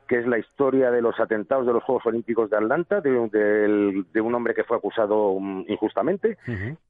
que 0.09 0.19
es 0.19 0.27
la 0.27 0.39
historia 0.39 0.91
de 0.91 1.03
los 1.03 1.19
atentados 1.21 1.67
de 1.67 1.73
los 1.73 1.85
Juegos 1.85 2.07
Olímpicos 2.07 2.51
de 2.51 2.57
Atlanta, 2.57 3.01
de, 3.01 3.13
un 3.13 4.35
hombre 4.35 4.55
que 4.55 4.65
fue 4.65 4.77
acusado 4.77 5.39
mm, 5.39 5.65
injustamente, 5.69 6.37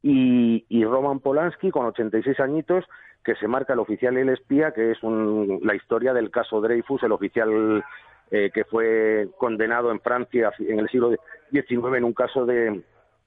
y, 0.03 0.85
Roman 0.85 1.21
Polanski, 1.21 1.71
con 1.71 1.87
86 1.87 2.41
añitos, 2.41 2.85
que 3.25 3.35
se 3.35 3.47
marca 3.47 3.75
el 3.75 3.79
oficial 3.79 4.16
y 4.16 4.21
el 4.23 4.31
espía, 4.31 4.73
que 4.73 4.93
es 4.93 4.99
la 5.03 5.75
historia 5.75 6.14
del 6.14 6.31
caso 6.31 6.61
Dreyfus, 6.61 7.03
el 7.03 7.12
oficial 7.12 7.85
eh, 8.31 8.51
que 8.53 8.64
fue 8.64 9.28
condenado 9.39 9.91
en 9.91 10.01
Francia 10.01 10.53
en 10.59 10.78
el 10.78 10.89
siglo 10.89 11.11
XIX 11.51 11.97
en 11.97 12.05
un 12.05 12.12
caso 12.12 12.47
de, 12.47 12.83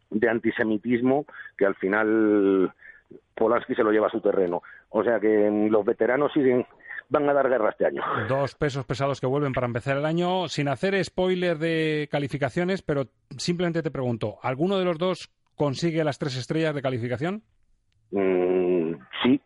de 0.10 0.30
antisemitismo 0.30 1.26
que 1.58 1.66
al 1.66 1.76
final 1.76 2.74
Polanski 3.36 3.76
se 3.76 3.84
lo 3.84 3.92
lleva 3.92 4.08
a 4.08 4.12
su 4.12 4.22
terreno. 4.22 4.62
O 4.90 5.04
sea 5.04 5.20
que 5.20 5.50
los 5.70 5.86
veteranos 5.86 6.32
siguen 6.34 6.66
van 7.10 7.30
a 7.30 7.34
dar 7.34 7.50
guerra 7.50 7.70
este 7.70 7.86
año. 7.86 8.02
Dos 8.28 8.56
pesos 8.56 8.86
pesados 8.86 9.22
que 9.22 9.28
vuelven 9.28 9.54
para 9.54 9.68
empezar 9.68 9.98
el 9.98 10.06
año, 10.06 10.48
sin 10.48 10.68
hacer 10.68 11.02
spoiler 11.04 11.58
de 11.58 12.08
calificaciones, 12.12 12.82
pero 12.82 13.08
simplemente 13.38 13.84
te 13.84 13.92
pregunto, 13.92 14.38
¿alguno 14.42 14.78
de 14.78 14.86
los 14.86 14.98
dos 14.98 15.32
consigue 15.56 16.04
las 16.04 16.18
tres 16.18 16.36
estrellas 16.36 16.74
de 16.74 16.82
calificación? 16.82 17.44
Mm, 18.12 18.94
sí, 19.24 19.42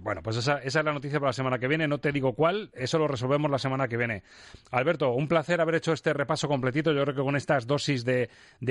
bueno, 0.00 0.22
pues 0.22 0.36
esa, 0.36 0.58
es 0.58 0.74
la 0.74 0.92
noticia 0.92 1.18
para 1.18 1.30
la 1.30 1.34
semana 1.34 1.58
que 1.58 1.68
viene. 1.68 1.88
No 1.88 1.98
te 1.98 2.12
digo 2.12 2.34
cuál, 2.34 2.70
eso 2.74 2.98
lo 2.98 3.08
resolvemos 3.08 3.50
la 3.50 3.58
semana 3.58 3.88
que 3.88 3.96
viene. 3.96 4.22
Alberto, 4.70 5.12
un 5.12 5.28
placer 5.28 5.60
haber 5.60 5.76
hecho 5.76 5.92
este 5.92 6.12
repaso 6.12 6.48
completito. 6.48 6.92
Yo 6.92 7.02
creo 7.02 7.14
que 7.14 7.22
con 7.22 7.36
estas 7.36 7.66
dosis 7.66 8.04
de, 8.04 8.28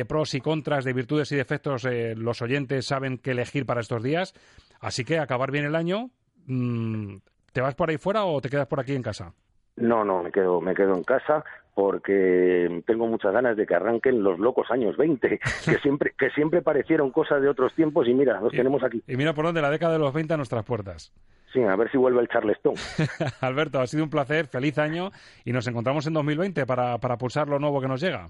pros 0.07 0.33
y 0.33 0.41
contras, 0.41 0.85
de 0.85 0.93
virtudes 0.93 1.31
y 1.31 1.35
defectos, 1.35 1.85
eh, 1.85 2.15
los 2.15 2.41
oyentes 2.41 2.85
saben 2.85 3.17
qué 3.17 3.31
elegir 3.31 3.65
para 3.65 3.81
estos 3.81 4.03
días. 4.03 4.33
Así 4.79 5.03
que 5.03 5.19
acabar 5.19 5.51
bien 5.51 5.65
el 5.65 5.75
año. 5.75 6.11
Mm, 6.45 7.17
¿Te 7.51 7.61
vas 7.61 7.75
por 7.75 7.89
ahí 7.89 7.97
fuera 7.97 8.25
o 8.25 8.39
te 8.41 8.49
quedas 8.49 8.67
por 8.67 8.79
aquí 8.79 8.93
en 8.93 9.01
casa? 9.01 9.33
No, 9.77 10.03
no, 10.03 10.23
me 10.23 10.31
quedo, 10.31 10.59
me 10.59 10.73
quedo 10.73 10.95
en 10.95 11.03
casa 11.03 11.43
porque 11.73 12.81
tengo 12.87 13.05
muchas 13.05 13.31
ganas 13.31 13.55
de 13.55 13.67
que 13.67 13.75
arranquen 13.75 14.23
los 14.23 14.39
locos 14.39 14.71
años 14.71 14.97
20, 14.97 15.39
que 15.39 15.77
siempre, 15.83 16.13
que 16.17 16.31
siempre 16.31 16.63
parecieron 16.63 17.11
cosas 17.11 17.39
de 17.39 17.49
otros 17.49 17.71
tiempos 17.75 18.07
y 18.07 18.15
mira, 18.15 18.41
los 18.41 18.51
tenemos 18.51 18.83
aquí. 18.83 19.03
Y 19.07 19.15
mira 19.15 19.33
por 19.33 19.45
dónde, 19.45 19.61
la 19.61 19.69
década 19.69 19.93
de 19.93 19.99
los 19.99 20.11
20 20.11 20.33
a 20.33 20.37
nuestras 20.37 20.65
puertas. 20.65 21.13
Sí, 21.53 21.61
a 21.61 21.75
ver 21.75 21.91
si 21.91 21.97
vuelve 21.97 22.19
el 22.21 22.27
Charleston. 22.27 22.73
Alberto, 23.41 23.79
ha 23.79 23.85
sido 23.85 24.03
un 24.03 24.09
placer, 24.09 24.47
feliz 24.47 24.79
año 24.79 25.11
y 25.45 25.53
nos 25.53 25.67
encontramos 25.67 26.07
en 26.07 26.13
2020 26.13 26.65
para, 26.65 26.97
para 26.97 27.17
pulsar 27.17 27.47
lo 27.47 27.59
nuevo 27.59 27.79
que 27.79 27.87
nos 27.87 28.01
llega. 28.01 28.27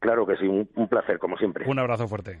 Claro 0.00 0.26
que 0.26 0.36
sí, 0.36 0.46
un 0.46 0.88
placer, 0.88 1.18
como 1.18 1.36
siempre. 1.36 1.68
Un 1.68 1.78
abrazo 1.78 2.08
fuerte. 2.08 2.40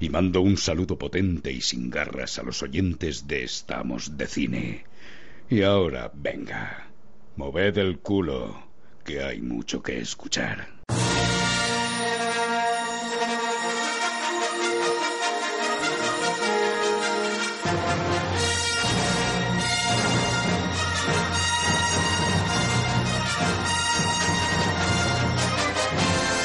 y 0.00 0.08
mando 0.08 0.40
un 0.40 0.56
saludo 0.56 0.98
potente 0.98 1.52
y 1.52 1.60
sin 1.60 1.90
garras 1.90 2.38
a 2.38 2.42
los 2.42 2.62
oyentes 2.62 3.26
de 3.26 3.44
Estamos 3.44 4.16
de 4.16 4.26
Cine. 4.26 4.84
Y 5.48 5.62
ahora, 5.62 6.10
venga, 6.14 6.88
moved 7.36 7.78
el 7.78 7.98
culo, 7.98 8.68
que 9.04 9.22
hay 9.22 9.40
mucho 9.40 9.82
que 9.82 9.98
escuchar. 9.98 10.68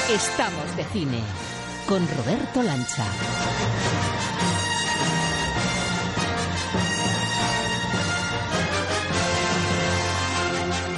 Estamos 0.09 0.75
de 0.75 0.83
cine 0.91 1.50
con 1.91 2.07
Roberto 2.07 2.63
Lancha. 2.63 3.05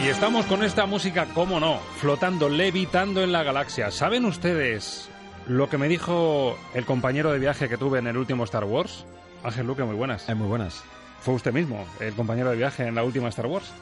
Y 0.03 0.07
estamos 0.07 0.45
con 0.45 0.61
esta 0.61 0.85
música, 0.85 1.25
cómo 1.33 1.59
no, 1.59 1.79
flotando, 1.97 2.47
levitando 2.47 3.23
en 3.23 3.31
la 3.31 3.41
galaxia. 3.41 3.89
¿Saben 3.89 4.23
ustedes 4.25 5.09
lo 5.47 5.67
que 5.67 5.79
me 5.79 5.87
dijo 5.87 6.55
el 6.75 6.85
compañero 6.85 7.31
de 7.31 7.39
viaje 7.39 7.67
que 7.67 7.77
tuve 7.77 7.97
en 7.97 8.05
el 8.05 8.15
último 8.15 8.43
Star 8.43 8.65
Wars? 8.65 9.07
Ángel 9.43 9.65
Luque, 9.65 9.83
muy 9.83 9.95
buenas. 9.95 10.29
Eh, 10.29 10.35
muy 10.35 10.47
buenas. 10.47 10.83
Fue 11.21 11.33
usted 11.33 11.53
mismo, 11.53 11.87
el 12.01 12.13
compañero 12.13 12.51
de 12.51 12.57
viaje 12.57 12.85
en 12.85 12.93
la 12.93 13.03
última 13.03 13.29
Star 13.29 13.47
Wars. 13.47 13.73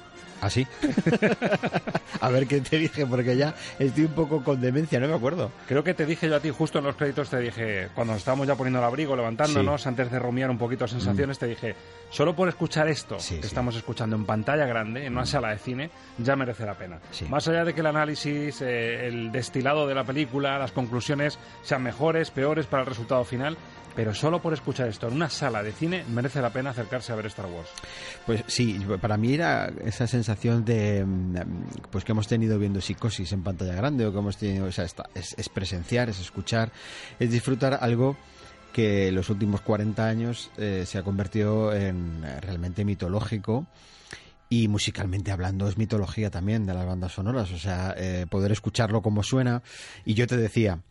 ¿Ah, 0.41 0.49
sí? 0.49 0.65
a 2.19 2.29
ver 2.29 2.47
qué 2.47 2.61
te 2.61 2.77
dije, 2.77 3.05
porque 3.05 3.37
ya 3.37 3.53
estoy 3.77 4.05
un 4.05 4.13
poco 4.13 4.43
con 4.43 4.59
demencia, 4.59 4.99
no 4.99 5.07
me 5.07 5.13
acuerdo. 5.13 5.51
Creo 5.67 5.83
que 5.83 5.93
te 5.93 6.05
dije 6.05 6.27
yo 6.27 6.35
a 6.35 6.39
ti, 6.39 6.49
justo 6.49 6.79
en 6.79 6.85
los 6.85 6.95
créditos, 6.95 7.29
te 7.29 7.39
dije, 7.39 7.89
cuando 7.93 8.13
nos 8.13 8.21
estábamos 8.21 8.47
ya 8.47 8.55
poniendo 8.55 8.79
el 8.79 8.85
abrigo, 8.85 9.15
levantándonos, 9.15 9.85
antes 9.85 10.11
de 10.11 10.19
rumiar 10.19 10.49
un 10.49 10.57
poquito 10.57 10.87
sensaciones, 10.87 11.37
mm. 11.37 11.39
te 11.39 11.45
dije, 11.45 11.75
solo 12.09 12.35
por 12.35 12.49
escuchar 12.49 12.87
esto 12.87 13.17
que 13.17 13.45
estamos 13.45 13.75
escuchando 13.75 14.15
en 14.15 14.25
pantalla 14.25 14.65
grande, 14.65 15.05
en 15.05 15.13
una 15.13 15.25
sala 15.25 15.49
de 15.49 15.59
cine, 15.59 15.91
ya 16.17 16.35
merece 16.35 16.65
la 16.65 16.73
pena. 16.73 16.99
Más 17.29 17.47
allá 17.47 17.63
de 17.63 17.73
que 17.73 17.81
el 17.81 17.87
análisis, 17.87 18.61
eh, 18.61 19.07
el 19.07 19.31
destilado 19.31 19.87
de 19.87 19.93
la 19.93 20.03
película, 20.03 20.57
las 20.57 20.71
conclusiones 20.71 21.37
sean 21.61 21.83
mejores, 21.83 22.31
peores 22.31 22.65
para 22.65 22.81
el 22.81 22.89
resultado 22.89 23.23
final, 23.23 23.57
pero 23.95 24.13
solo 24.13 24.41
por 24.41 24.53
escuchar 24.53 24.87
esto 24.87 25.07
en 25.07 25.13
una 25.13 25.29
sala 25.29 25.63
de 25.63 25.71
cine 25.71 26.03
merece 26.11 26.41
la 26.41 26.51
pena 26.51 26.71
acercarse 26.71 27.11
a 27.11 27.15
ver 27.15 27.25
Star 27.27 27.45
Wars. 27.45 27.69
Pues 28.25 28.43
sí, 28.47 28.79
para 28.99 29.17
mí 29.17 29.33
era 29.33 29.71
esa 29.83 30.07
sensación 30.07 30.63
de 30.65 31.05
mm, 31.05 31.35
pues 31.91 32.03
que 32.03 32.11
hemos 32.11 32.27
tenido 32.27 32.57
viendo 32.57 32.81
psicosis 32.81 33.31
en 33.31 33.43
pantalla 33.43 33.75
grande 33.75 34.05
o 34.05 34.11
que 34.11 34.19
hemos 34.19 34.37
tenido, 34.37 34.65
o 34.65 34.71
sea, 34.71 34.85
es, 34.85 35.49
presenciar, 35.49 36.09
es 36.09 36.19
escuchar, 36.19 36.71
es 37.19 37.31
disfrutar 37.31 37.79
algo 37.81 38.17
que 38.73 39.11
los 39.11 39.29
últimos 39.29 39.61
40 39.61 40.07
años 40.07 40.49
eh, 40.57 40.85
se 40.85 40.97
ha 40.97 41.03
convertido 41.03 41.73
en 41.73 42.23
realmente 42.41 42.85
mitológico 42.85 43.67
y 44.51 44.67
musicalmente 44.67 45.31
hablando 45.31 45.69
es 45.69 45.77
mitología 45.77 46.29
también 46.29 46.65
de 46.65 46.73
las 46.73 46.85
bandas 46.85 47.13
sonoras, 47.13 47.51
o 47.51 47.57
sea, 47.57 47.95
eh, 47.97 48.25
poder 48.29 48.51
escucharlo 48.51 49.01
como 49.01 49.23
suena. 49.23 49.63
Y 50.03 50.13
yo 50.13 50.27
te 50.27 50.35
decía, 50.35 50.81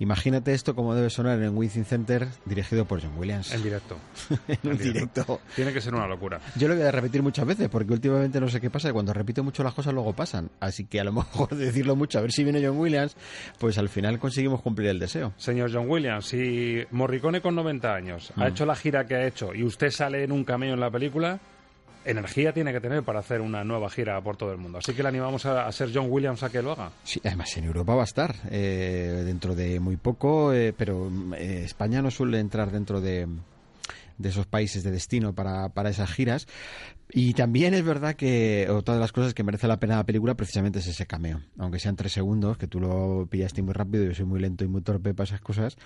Imagínate 0.00 0.54
esto 0.54 0.76
como 0.76 0.94
debe 0.94 1.10
sonar 1.10 1.42
en 1.42 1.56
Wizzing 1.56 1.84
Center 1.84 2.28
dirigido 2.44 2.84
por 2.84 3.02
John 3.02 3.18
Williams. 3.18 3.52
En 3.52 3.62
directo. 3.64 3.96
en, 4.48 4.70
un 4.70 4.78
directo. 4.78 5.40
Tiene 5.56 5.72
que 5.72 5.80
ser 5.80 5.92
una 5.94 6.06
locura. 6.06 6.40
Yo 6.54 6.68
lo 6.68 6.76
voy 6.76 6.84
a 6.84 6.92
repetir 6.92 7.20
muchas 7.22 7.44
veces 7.46 7.68
porque 7.68 7.92
últimamente 7.92 8.40
no 8.40 8.48
sé 8.48 8.60
qué 8.60 8.70
pasa. 8.70 8.92
Cuando 8.92 9.12
repito 9.12 9.42
mucho 9.42 9.64
las 9.64 9.74
cosas 9.74 9.92
luego 9.92 10.12
pasan. 10.12 10.50
Así 10.60 10.84
que 10.84 11.00
a 11.00 11.04
lo 11.04 11.12
mejor 11.12 11.48
decirlo 11.56 11.96
mucho, 11.96 12.18
a 12.18 12.22
ver 12.22 12.30
si 12.32 12.44
viene 12.44 12.64
John 12.64 12.78
Williams, 12.78 13.16
pues 13.58 13.76
al 13.78 13.88
final 13.88 14.18
conseguimos 14.20 14.62
cumplir 14.62 14.88
el 14.90 15.00
deseo. 15.00 15.32
Señor 15.36 15.70
John 15.72 15.90
Williams, 15.90 16.26
si 16.26 16.84
Morricone 16.92 17.40
con 17.40 17.56
90 17.56 17.92
años 17.94 18.32
ha 18.36 18.44
Mm. 18.44 18.48
hecho 18.48 18.66
la 18.66 18.76
gira 18.76 19.04
que 19.06 19.16
ha 19.16 19.26
hecho 19.26 19.52
y 19.52 19.64
usted 19.64 19.90
sale 19.90 20.22
en 20.22 20.30
un 20.32 20.44
cameo 20.44 20.74
en 20.74 20.80
la 20.80 20.90
película, 20.90 21.40
energía 22.10 22.52
tiene 22.52 22.72
que 22.72 22.80
tener 22.80 23.02
para 23.02 23.20
hacer 23.20 23.40
una 23.40 23.64
nueva 23.64 23.90
gira 23.90 24.20
por 24.22 24.36
todo 24.36 24.52
el 24.52 24.58
mundo. 24.58 24.78
Así 24.78 24.94
que 24.94 25.02
le 25.02 25.10
animamos 25.10 25.44
a, 25.46 25.70
ser 25.72 25.90
John 25.92 26.06
Williams 26.08 26.42
a 26.42 26.50
que 26.50 26.62
lo 26.62 26.72
haga. 26.72 26.90
Sí, 27.04 27.20
además 27.24 27.54
en 27.56 27.64
Europa 27.64 27.94
va 27.94 28.02
a 28.02 28.04
estar 28.04 28.34
eh, 28.50 29.22
dentro 29.24 29.54
de 29.54 29.78
muy 29.78 29.96
poco, 29.96 30.52
eh, 30.52 30.72
pero 30.76 31.10
eh, 31.36 31.62
España 31.64 32.00
no 32.00 32.10
suele 32.10 32.40
entrar 32.40 32.70
dentro 32.70 33.00
de, 33.00 33.28
esos 34.22 34.46
países 34.46 34.82
de 34.82 34.90
destino 34.90 35.34
para, 35.34 35.90
esas 35.90 36.10
giras. 36.10 36.46
Y 37.10 37.32
también 37.32 37.72
es 37.72 37.84
verdad 37.84 38.14
que 38.16 38.68
otra 38.70 38.94
de 38.94 39.00
las 39.00 39.12
cosas 39.12 39.32
que 39.32 39.42
merece 39.42 39.66
la 39.66 39.80
pena 39.80 39.96
la 39.96 40.04
película 40.04 40.34
precisamente 40.34 40.80
es 40.80 40.86
ese 40.86 41.06
cameo. 41.06 41.40
Aunque 41.58 41.78
sean 41.78 41.96
tres 41.96 42.12
segundos, 42.12 42.58
que 42.58 42.66
tú 42.66 42.80
lo 42.80 43.26
pillaste 43.30 43.62
muy 43.62 43.72
rápido, 43.72 44.04
yo 44.04 44.14
soy 44.14 44.26
muy 44.26 44.40
lento 44.40 44.64
y 44.64 44.68
muy 44.68 44.82
torpe 44.82 45.14
para 45.14 45.24
esas 45.24 45.40
cosas, 45.40 45.78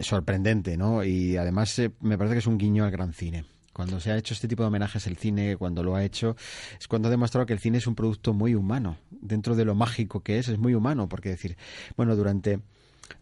sorprendente, 0.00 0.76
¿no? 0.76 1.02
Y 1.02 1.36
además 1.36 1.80
me 2.00 2.16
parece 2.16 2.34
que 2.34 2.38
es 2.40 2.46
un 2.46 2.58
guiño 2.58 2.84
al 2.84 2.92
gran 2.92 3.12
cine. 3.12 3.44
Cuando 3.72 4.00
se 4.00 4.10
ha 4.12 4.16
hecho 4.16 4.34
este 4.34 4.48
tipo 4.48 4.62
de 4.62 4.68
homenajes 4.68 5.06
el 5.06 5.16
cine, 5.16 5.56
cuando 5.56 5.82
lo 5.82 5.94
ha 5.96 6.04
hecho, 6.04 6.36
es 6.78 6.88
cuando 6.88 7.08
ha 7.08 7.10
demostrado 7.10 7.46
que 7.46 7.54
el 7.54 7.58
cine 7.58 7.78
es 7.78 7.86
un 7.86 7.94
producto 7.94 8.34
muy 8.34 8.54
humano. 8.54 8.98
Dentro 9.10 9.56
de 9.56 9.64
lo 9.64 9.74
mágico 9.74 10.20
que 10.20 10.38
es, 10.38 10.48
es 10.48 10.58
muy 10.58 10.74
humano, 10.74 11.08
porque 11.08 11.30
decir, 11.30 11.56
bueno, 11.96 12.14
durante 12.16 12.60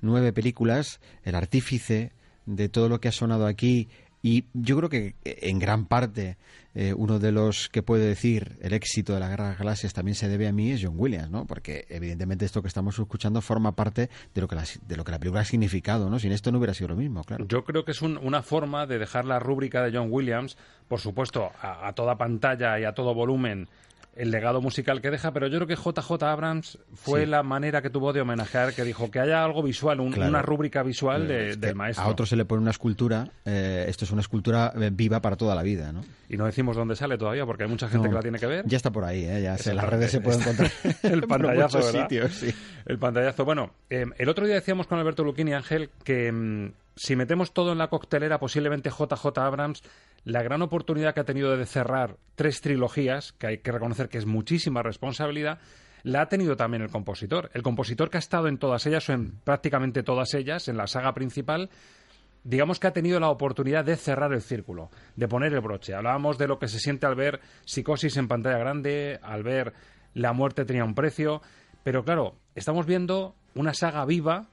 nueve 0.00 0.32
películas, 0.32 1.00
el 1.22 1.34
artífice 1.34 2.12
de 2.46 2.68
todo 2.68 2.88
lo 2.88 3.00
que 3.00 3.08
ha 3.08 3.12
sonado 3.12 3.46
aquí, 3.46 3.88
y 4.22 4.44
yo 4.52 4.76
creo 4.76 4.88
que 4.88 5.14
eh, 5.24 5.38
en 5.42 5.58
gran 5.58 5.86
parte 5.86 6.36
eh, 6.74 6.94
uno 6.96 7.18
de 7.18 7.32
los 7.32 7.68
que 7.68 7.82
puede 7.82 8.06
decir 8.06 8.56
el 8.60 8.72
éxito 8.74 9.14
de 9.14 9.20
la 9.20 9.28
Guerra 9.28 9.56
de 9.56 9.64
las 9.64 9.92
también 9.92 10.14
se 10.14 10.28
debe 10.28 10.46
a 10.46 10.52
mí 10.52 10.70
es 10.70 10.80
John 10.84 10.94
Williams, 10.96 11.30
¿no? 11.30 11.46
Porque 11.46 11.86
evidentemente 11.88 12.44
esto 12.44 12.62
que 12.62 12.68
estamos 12.68 12.98
escuchando 12.98 13.40
forma 13.40 13.72
parte 13.74 14.08
de 14.34 14.40
lo 14.40 14.46
que 14.46 14.54
la, 14.54 14.64
de 14.86 14.96
lo 14.96 15.02
que 15.04 15.10
la 15.10 15.18
película 15.18 15.40
ha 15.40 15.44
significado, 15.44 16.08
¿no? 16.10 16.18
Sin 16.18 16.32
esto 16.32 16.52
no 16.52 16.58
hubiera 16.58 16.74
sido 16.74 16.88
lo 16.88 16.96
mismo, 16.96 17.24
claro. 17.24 17.44
Yo 17.48 17.64
creo 17.64 17.84
que 17.84 17.90
es 17.92 18.02
un- 18.02 18.18
una 18.18 18.42
forma 18.42 18.86
de 18.86 18.98
dejar 18.98 19.24
la 19.24 19.38
rúbrica 19.38 19.82
de 19.82 19.96
John 19.96 20.08
Williams, 20.10 20.56
por 20.86 21.00
supuesto, 21.00 21.50
a 21.60 21.92
toda 21.94 22.16
pantalla 22.16 22.78
y 22.78 22.84
a 22.84 22.92
todo 22.92 23.14
volumen, 23.14 23.68
el 24.16 24.30
legado 24.30 24.60
musical 24.60 25.00
que 25.00 25.10
deja, 25.10 25.32
pero 25.32 25.46
yo 25.46 25.58
creo 25.58 25.66
que 25.68 25.76
JJ 25.76 26.22
Abrams 26.24 26.78
fue 26.94 27.20
Sí. 27.20 27.26
la 27.26 27.42
manera 27.42 27.80
que 27.80 27.90
tuvo 27.90 28.12
de 28.12 28.20
homenajear, 28.20 28.74
que 28.74 28.82
dijo 28.84 29.10
que 29.10 29.20
haya 29.20 29.44
algo 29.44 29.62
visual, 29.62 30.00
un- 30.00 30.12
Claro. 30.12 30.28
una 30.30 30.42
rúbrica 30.42 30.82
visual 30.82 31.28
de- 31.28 31.56
del 31.56 31.74
maestro. 31.74 32.04
A 32.04 32.08
otro 32.08 32.26
se 32.26 32.36
le 32.36 32.44
pone 32.44 32.60
una 32.62 32.70
escultura, 32.72 33.28
eh, 33.44 33.84
esto 33.88 34.04
es 34.04 34.10
una 34.10 34.20
escultura 34.20 34.72
eh, 34.80 34.90
viva 34.92 35.20
para 35.22 35.36
toda 35.36 35.54
la 35.54 35.62
vida, 35.62 35.92
¿no? 35.92 36.02
Y 36.28 36.36
no 36.36 36.44
decimos 36.46 36.76
dónde 36.76 36.96
sale 36.96 37.16
todavía, 37.18 37.46
porque 37.46 37.64
hay 37.64 37.68
mucha 37.70 37.88
gente 37.88 38.04
No, 38.08 38.10
que 38.10 38.14
la 38.16 38.22
tiene 38.22 38.38
que 38.38 38.46
ver. 38.46 38.64
Ya 38.66 38.76
está 38.76 38.90
por 38.90 39.04
ahí, 39.04 39.24
¿eh? 39.24 39.42
ya 39.42 39.56
sé, 39.58 39.74
las 39.74 39.88
redes 39.88 40.10
se 40.10 40.20
puede 40.20 40.38
encontrar 40.40 40.70
el 41.02 41.22
pantallazo, 41.28 41.78
¿verdad? 41.78 42.02
sitios, 42.02 42.34
sí. 42.34 42.54
El 42.86 42.98
pantallazo. 42.98 43.44
Bueno, 43.44 43.72
eh, 43.88 44.06
el 44.18 44.28
otro 44.28 44.44
día 44.46 44.54
decíamos 44.56 44.86
con 44.86 44.98
Alberto 44.98 45.24
Luquini, 45.24 45.54
Ángel, 45.54 45.90
que 46.04 46.30
mm, 46.32 46.72
si 46.96 47.16
metemos 47.16 47.52
todo 47.54 47.72
en 47.72 47.78
la 47.78 47.88
coctelera, 47.88 48.38
posiblemente 48.38 48.90
JJ 48.90 49.38
Abrams, 49.38 49.82
la 50.24 50.42
gran 50.42 50.62
oportunidad 50.62 51.14
que 51.14 51.20
ha 51.20 51.24
tenido 51.24 51.56
de 51.56 51.66
cerrar 51.66 52.16
tres 52.34 52.60
trilogías, 52.60 53.32
que 53.32 53.46
hay 53.46 53.58
que 53.58 53.72
reconocer 53.72 54.08
que 54.08 54.18
es 54.18 54.26
muchísima 54.26 54.82
responsabilidad, 54.82 55.58
la 56.02 56.22
ha 56.22 56.28
tenido 56.28 56.56
también 56.56 56.82
el 56.82 56.90
compositor. 56.90 57.50
El 57.52 57.62
compositor 57.62 58.10
que 58.10 58.18
ha 58.18 58.20
estado 58.20 58.48
en 58.48 58.58
todas 58.58 58.86
ellas, 58.86 59.08
o 59.08 59.12
en 59.12 59.32
prácticamente 59.44 60.02
todas 60.02 60.34
ellas, 60.34 60.68
en 60.68 60.76
la 60.76 60.86
saga 60.86 61.12
principal, 61.14 61.70
digamos 62.44 62.80
que 62.80 62.86
ha 62.86 62.92
tenido 62.92 63.20
la 63.20 63.28
oportunidad 63.28 63.84
de 63.84 63.96
cerrar 63.96 64.32
el 64.32 64.40
círculo, 64.40 64.90
de 65.16 65.28
poner 65.28 65.52
el 65.52 65.60
broche. 65.60 65.94
Hablábamos 65.94 66.38
de 66.38 66.48
lo 66.48 66.58
que 66.58 66.68
se 66.68 66.78
siente 66.78 67.06
al 67.06 67.14
ver 67.14 67.40
psicosis 67.64 68.16
en 68.16 68.28
pantalla 68.28 68.58
grande, 68.58 69.18
al 69.22 69.42
ver 69.42 69.74
la 70.14 70.32
muerte 70.32 70.64
tenía 70.64 70.84
un 70.84 70.94
precio, 70.94 71.42
pero 71.82 72.04
claro, 72.04 72.36
estamos 72.54 72.86
viendo 72.86 73.34
una 73.54 73.74
saga 73.74 74.04
viva 74.04 74.48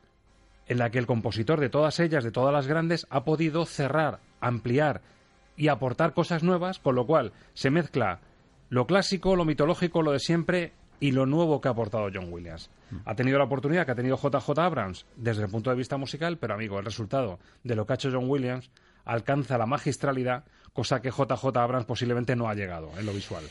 en 0.67 0.77
la 0.79 0.89
que 0.89 0.99
el 0.99 1.07
compositor 1.07 1.59
de 1.59 1.69
todas 1.69 1.99
ellas, 1.99 2.23
de 2.23 2.31
todas 2.31 2.53
las 2.53 2.67
grandes, 2.67 3.07
ha 3.09 3.23
podido 3.23 3.65
cerrar, 3.65 4.19
ampliar 4.41 5.01
y 5.57 5.67
aportar 5.67 6.13
cosas 6.13 6.43
nuevas, 6.43 6.79
con 6.79 6.95
lo 6.95 7.05
cual 7.05 7.33
se 7.53 7.69
mezcla 7.69 8.21
lo 8.69 8.85
clásico, 8.85 9.35
lo 9.35 9.43
mitológico, 9.43 10.01
lo 10.01 10.11
de 10.11 10.19
siempre 10.19 10.73
y 10.99 11.11
lo 11.11 11.25
nuevo 11.25 11.61
que 11.61 11.67
ha 11.67 11.71
aportado 11.71 12.09
John 12.13 12.31
Williams. 12.31 12.69
Ha 13.05 13.15
tenido 13.15 13.37
la 13.37 13.45
oportunidad 13.45 13.85
que 13.85 13.91
ha 13.91 13.95
tenido 13.95 14.17
JJ 14.17 14.57
Abrams 14.59 15.05
desde 15.15 15.43
el 15.43 15.49
punto 15.49 15.69
de 15.69 15.75
vista 15.75 15.97
musical, 15.97 16.37
pero 16.37 16.53
amigo, 16.53 16.79
el 16.79 16.85
resultado 16.85 17.39
de 17.63 17.75
lo 17.75 17.85
que 17.85 17.93
ha 17.93 17.95
hecho 17.95 18.09
John 18.11 18.29
Williams 18.29 18.69
alcanza 19.05 19.57
la 19.57 19.65
magistralidad, 19.65 20.45
cosa 20.73 21.01
que 21.01 21.11
JJ 21.11 21.57
Abrams 21.57 21.85
posiblemente 21.85 22.35
no 22.35 22.47
ha 22.49 22.55
llegado 22.55 22.91
en 22.97 23.05
lo 23.05 23.13
visual. 23.13 23.43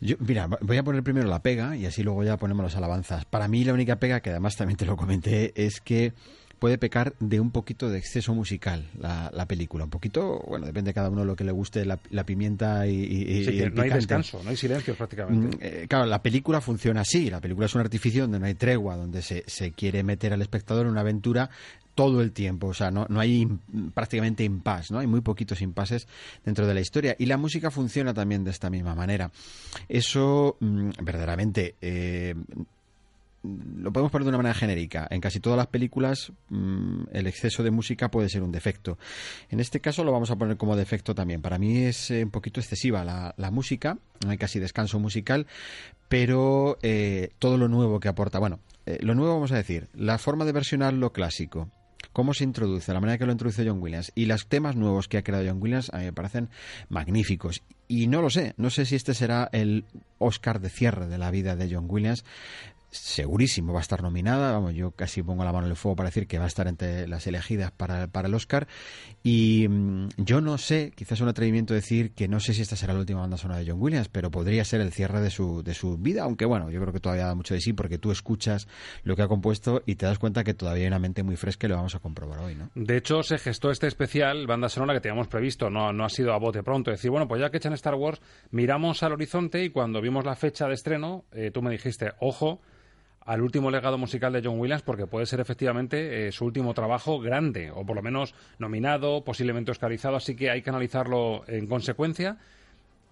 Yo, 0.00 0.16
mira, 0.20 0.48
voy 0.60 0.76
a 0.76 0.84
poner 0.84 1.02
primero 1.02 1.28
la 1.28 1.42
pega 1.42 1.76
y 1.76 1.86
así 1.86 2.02
luego 2.02 2.22
ya 2.22 2.36
ponemos 2.36 2.62
las 2.62 2.76
alabanzas. 2.76 3.24
Para 3.24 3.48
mí 3.48 3.64
la 3.64 3.72
única 3.72 3.96
pega, 3.96 4.20
que 4.20 4.30
además 4.30 4.56
también 4.56 4.76
te 4.76 4.86
lo 4.86 4.96
comenté, 4.96 5.52
es 5.56 5.80
que 5.80 6.12
puede 6.58 6.78
pecar 6.78 7.14
de 7.20 7.40
un 7.40 7.50
poquito 7.50 7.88
de 7.88 7.98
exceso 7.98 8.34
musical 8.34 8.88
la, 8.98 9.30
la 9.34 9.46
película. 9.46 9.84
Un 9.84 9.90
poquito, 9.90 10.40
bueno, 10.48 10.66
depende 10.66 10.90
de 10.90 10.94
cada 10.94 11.10
uno 11.10 11.24
lo 11.24 11.36
que 11.36 11.44
le 11.44 11.52
guste 11.52 11.84
la, 11.84 11.98
la 12.10 12.24
pimienta 12.24 12.86
y, 12.86 12.94
y- 12.94 13.44
Sí, 13.44 13.50
y 13.52 13.60
el 13.60 13.74
no 13.74 13.82
hay 13.82 13.90
descanso, 13.90 14.42
no 14.42 14.50
hay 14.50 14.56
silencios 14.56 14.96
prácticamente. 14.96 15.56
Mm, 15.56 15.60
eh, 15.60 15.86
claro, 15.88 16.06
la 16.06 16.22
película 16.22 16.60
funciona 16.60 17.02
así. 17.02 17.30
La 17.30 17.40
película 17.40 17.66
es 17.66 17.74
un 17.74 17.80
artificio 17.80 18.22
donde 18.22 18.38
no 18.40 18.46
hay 18.46 18.54
tregua, 18.54 18.96
donde 18.96 19.22
se, 19.22 19.44
se 19.46 19.72
quiere 19.72 20.02
meter 20.02 20.32
al 20.32 20.42
espectador 20.42 20.86
en 20.86 20.92
una 20.92 21.00
aventura 21.02 21.48
todo 21.94 22.20
el 22.22 22.30
tiempo. 22.32 22.68
O 22.68 22.74
sea, 22.74 22.90
no, 22.90 23.06
no 23.08 23.18
hay 23.20 23.48
prácticamente 23.94 24.44
impasse, 24.44 24.92
¿no? 24.92 25.00
Hay 25.00 25.06
muy 25.06 25.20
poquitos 25.20 25.60
impases 25.62 26.06
dentro 26.44 26.66
de 26.66 26.74
la 26.74 26.80
historia. 26.80 27.16
Y 27.18 27.26
la 27.26 27.36
música 27.36 27.70
funciona 27.70 28.14
también 28.14 28.44
de 28.44 28.50
esta 28.50 28.70
misma 28.70 28.94
manera. 28.94 29.30
Eso, 29.88 30.56
mm, 30.60 30.90
verdaderamente, 31.02 31.74
eh, 31.80 32.34
lo 33.42 33.92
podemos 33.92 34.10
poner 34.10 34.24
de 34.24 34.30
una 34.30 34.38
manera 34.38 34.54
genérica. 34.54 35.06
En 35.10 35.20
casi 35.20 35.40
todas 35.40 35.56
las 35.56 35.68
películas 35.68 36.32
mm, 36.48 37.04
el 37.12 37.26
exceso 37.26 37.62
de 37.62 37.70
música 37.70 38.10
puede 38.10 38.28
ser 38.28 38.42
un 38.42 38.52
defecto. 38.52 38.98
En 39.50 39.60
este 39.60 39.80
caso 39.80 40.04
lo 40.04 40.12
vamos 40.12 40.30
a 40.30 40.36
poner 40.36 40.56
como 40.56 40.76
defecto 40.76 41.14
también. 41.14 41.40
Para 41.40 41.58
mí 41.58 41.78
es 41.78 42.10
eh, 42.10 42.24
un 42.24 42.30
poquito 42.30 42.60
excesiva 42.60 43.04
la, 43.04 43.34
la 43.36 43.50
música, 43.50 43.98
no 44.24 44.30
hay 44.30 44.38
casi 44.38 44.58
descanso 44.58 44.98
musical, 44.98 45.46
pero 46.08 46.78
eh, 46.82 47.30
todo 47.38 47.58
lo 47.58 47.68
nuevo 47.68 48.00
que 48.00 48.08
aporta, 48.08 48.38
bueno, 48.38 48.60
eh, 48.86 48.98
lo 49.02 49.14
nuevo 49.14 49.34
vamos 49.34 49.52
a 49.52 49.56
decir, 49.56 49.88
la 49.94 50.18
forma 50.18 50.44
de 50.44 50.52
versionar 50.52 50.94
lo 50.94 51.12
clásico, 51.12 51.70
cómo 52.12 52.34
se 52.34 52.44
introduce, 52.44 52.92
la 52.92 53.00
manera 53.00 53.18
que 53.18 53.26
lo 53.26 53.32
introduce 53.32 53.66
John 53.66 53.82
Williams 53.82 54.12
y 54.14 54.24
los 54.24 54.46
temas 54.48 54.76
nuevos 54.76 55.08
que 55.08 55.18
ha 55.18 55.22
creado 55.22 55.44
John 55.46 55.62
Williams 55.62 55.90
a 55.92 55.98
mí 55.98 56.04
me 56.04 56.12
parecen 56.12 56.48
magníficos. 56.88 57.62
Y 57.86 58.06
no 58.06 58.20
lo 58.20 58.30
sé, 58.30 58.54
no 58.56 58.70
sé 58.70 58.84
si 58.86 58.96
este 58.96 59.14
será 59.14 59.48
el 59.52 59.84
Oscar 60.18 60.60
de 60.60 60.68
cierre 60.68 61.06
de 61.06 61.18
la 61.18 61.30
vida 61.30 61.56
de 61.56 61.72
John 61.72 61.86
Williams. 61.88 62.24
Segurísimo 62.90 63.72
va 63.72 63.80
a 63.80 63.82
estar 63.82 64.02
nominada, 64.02 64.52
vamos, 64.52 64.74
yo 64.74 64.92
casi 64.92 65.22
pongo 65.22 65.44
la 65.44 65.52
mano 65.52 65.66
en 65.66 65.72
el 65.72 65.76
fuego 65.76 65.96
para 65.96 66.08
decir 66.08 66.26
que 66.26 66.38
va 66.38 66.44
a 66.44 66.48
estar 66.48 66.68
entre 66.68 67.06
las 67.06 67.26
elegidas 67.26 67.70
para, 67.70 68.06
para 68.06 68.28
el 68.28 68.34
Oscar. 68.34 68.66
Y 69.22 69.66
mm, 69.68 70.08
yo 70.16 70.40
no 70.40 70.56
sé, 70.56 70.92
quizás 70.94 71.18
es 71.18 71.20
un 71.20 71.28
atrevimiento 71.28 71.74
decir 71.74 72.12
que 72.12 72.28
no 72.28 72.40
sé 72.40 72.54
si 72.54 72.62
esta 72.62 72.76
será 72.76 72.94
la 72.94 73.00
última 73.00 73.20
banda 73.20 73.36
sonora 73.36 73.60
de 73.60 73.70
John 73.70 73.80
Williams, 73.80 74.08
pero 74.08 74.30
podría 74.30 74.64
ser 74.64 74.80
el 74.80 74.92
cierre 74.92 75.20
de 75.20 75.30
su, 75.30 75.62
de 75.62 75.74
su 75.74 75.98
vida, 75.98 76.22
aunque 76.22 76.46
bueno, 76.46 76.70
yo 76.70 76.80
creo 76.80 76.92
que 76.92 77.00
todavía 77.00 77.26
da 77.26 77.34
mucho 77.34 77.54
de 77.54 77.60
sí 77.60 77.72
porque 77.72 77.98
tú 77.98 78.10
escuchas 78.10 78.68
lo 79.02 79.16
que 79.16 79.22
ha 79.22 79.28
compuesto 79.28 79.82
y 79.84 79.96
te 79.96 80.06
das 80.06 80.18
cuenta 80.18 80.44
que 80.44 80.54
todavía 80.54 80.84
hay 80.84 80.88
una 80.88 80.98
mente 80.98 81.22
muy 81.22 81.36
fresca 81.36 81.66
y 81.66 81.70
lo 81.70 81.76
vamos 81.76 81.94
a 81.94 81.98
comprobar 81.98 82.38
hoy, 82.40 82.54
¿no? 82.54 82.70
De 82.74 82.96
hecho, 82.96 83.22
se 83.22 83.38
gestó 83.38 83.70
este 83.70 83.86
especial, 83.86 84.46
banda 84.46 84.68
sonora 84.68 84.94
que 84.94 85.00
teníamos 85.00 85.28
previsto, 85.28 85.68
no, 85.68 85.92
no 85.92 86.04
ha 86.04 86.08
sido 86.08 86.32
a 86.32 86.38
bote 86.38 86.62
pronto. 86.62 86.90
Decir, 86.90 87.10
bueno, 87.10 87.28
pues 87.28 87.40
ya 87.40 87.50
que 87.50 87.58
echan 87.58 87.72
Star 87.74 87.94
Wars, 87.94 88.20
miramos 88.50 89.02
al 89.02 89.12
horizonte 89.12 89.62
y 89.64 89.70
cuando 89.70 90.00
vimos 90.00 90.24
la 90.24 90.36
fecha 90.36 90.66
de 90.66 90.74
estreno, 90.74 91.24
eh, 91.32 91.50
tú 91.52 91.62
me 91.62 91.70
dijiste, 91.70 92.12
ojo, 92.20 92.60
al 93.28 93.42
último 93.42 93.70
legado 93.70 93.98
musical 93.98 94.32
de 94.32 94.40
John 94.42 94.58
Williams, 94.58 94.80
porque 94.80 95.06
puede 95.06 95.26
ser 95.26 95.38
efectivamente 95.40 96.28
eh, 96.28 96.32
su 96.32 96.46
último 96.46 96.72
trabajo 96.72 97.20
grande, 97.20 97.70
o 97.70 97.84
por 97.84 97.94
lo 97.94 98.02
menos 98.02 98.34
nominado, 98.58 99.22
posiblemente 99.22 99.70
oscarizado, 99.70 100.16
así 100.16 100.34
que 100.34 100.50
hay 100.50 100.62
que 100.62 100.70
analizarlo 100.70 101.44
en 101.46 101.66
consecuencia 101.66 102.38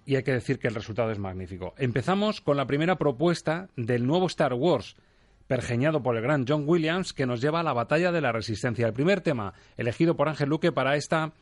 y 0.07 0.17
hay 0.17 0.23
que 0.23 0.33
decir 0.33 0.59
que 0.59 0.69
el 0.69 0.75
resultado 0.75 1.11
es 1.11 1.19
magnífico. 1.19 1.75
Empezamos 1.77 2.41
con 2.41 2.57
la 2.57 2.67
primera 2.67 2.97
propuesta 2.97 3.69
del 3.77 4.07
nuevo 4.07 4.27
Star 4.29 4.55
Wars, 4.55 4.97
pergeñado 5.49 6.03
por 6.03 6.17
el 6.17 6.23
gran 6.23 6.47
John 6.49 6.65
Williams, 6.67 7.13
que 7.13 7.27
nos 7.27 7.43
lleva 7.43 7.61
a 7.61 7.65
la 7.65 7.75
batalla 7.75 8.11
de 8.11 8.23
la 8.23 8.33
resistencia. 8.33 8.87
El 8.87 8.95
primer 8.95 9.21
tema 9.21 9.53
elegido 9.77 10.17
por 10.17 10.31
Ángel 10.31 10.49
Luque 10.49 10.73
para 10.73 10.97
esta 10.97 11.33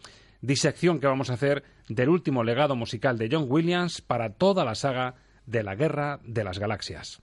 disección 0.40 0.98
que 0.98 1.06
vamos 1.06 1.30
a 1.30 1.34
hacer 1.34 1.62
del 1.88 2.08
último 2.08 2.42
legado 2.42 2.74
musical 2.74 3.18
de 3.18 3.28
John 3.30 3.46
Williams 3.48 4.00
para 4.00 4.30
toda 4.30 4.64
la 4.64 4.74
saga 4.74 5.14
de 5.46 5.62
la 5.62 5.76
Guerra 5.76 6.18
de 6.24 6.42
las 6.42 6.58
Galaxias. 6.58 7.22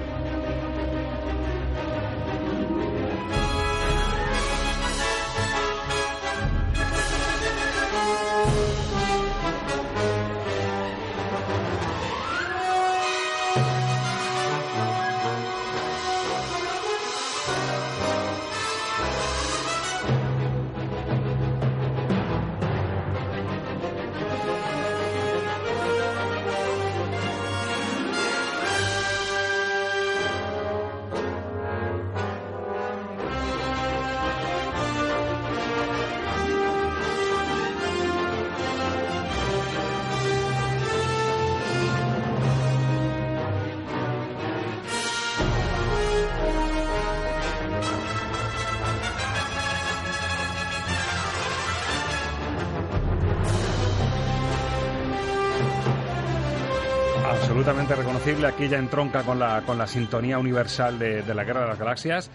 Reconocible. 58.41 58.47
Aquí 58.47 58.67
ya 58.67 58.79
entronca 58.79 59.23
con 59.23 59.39
la, 59.39 59.61
con 59.65 59.77
la 59.77 59.87
sintonía 59.87 60.37
universal 60.37 60.97
de, 60.99 61.21
de 61.21 61.33
la 61.33 61.43
Guerra 61.43 61.61
de 61.61 61.67
las 61.67 61.79
Galaxias. 61.79 62.31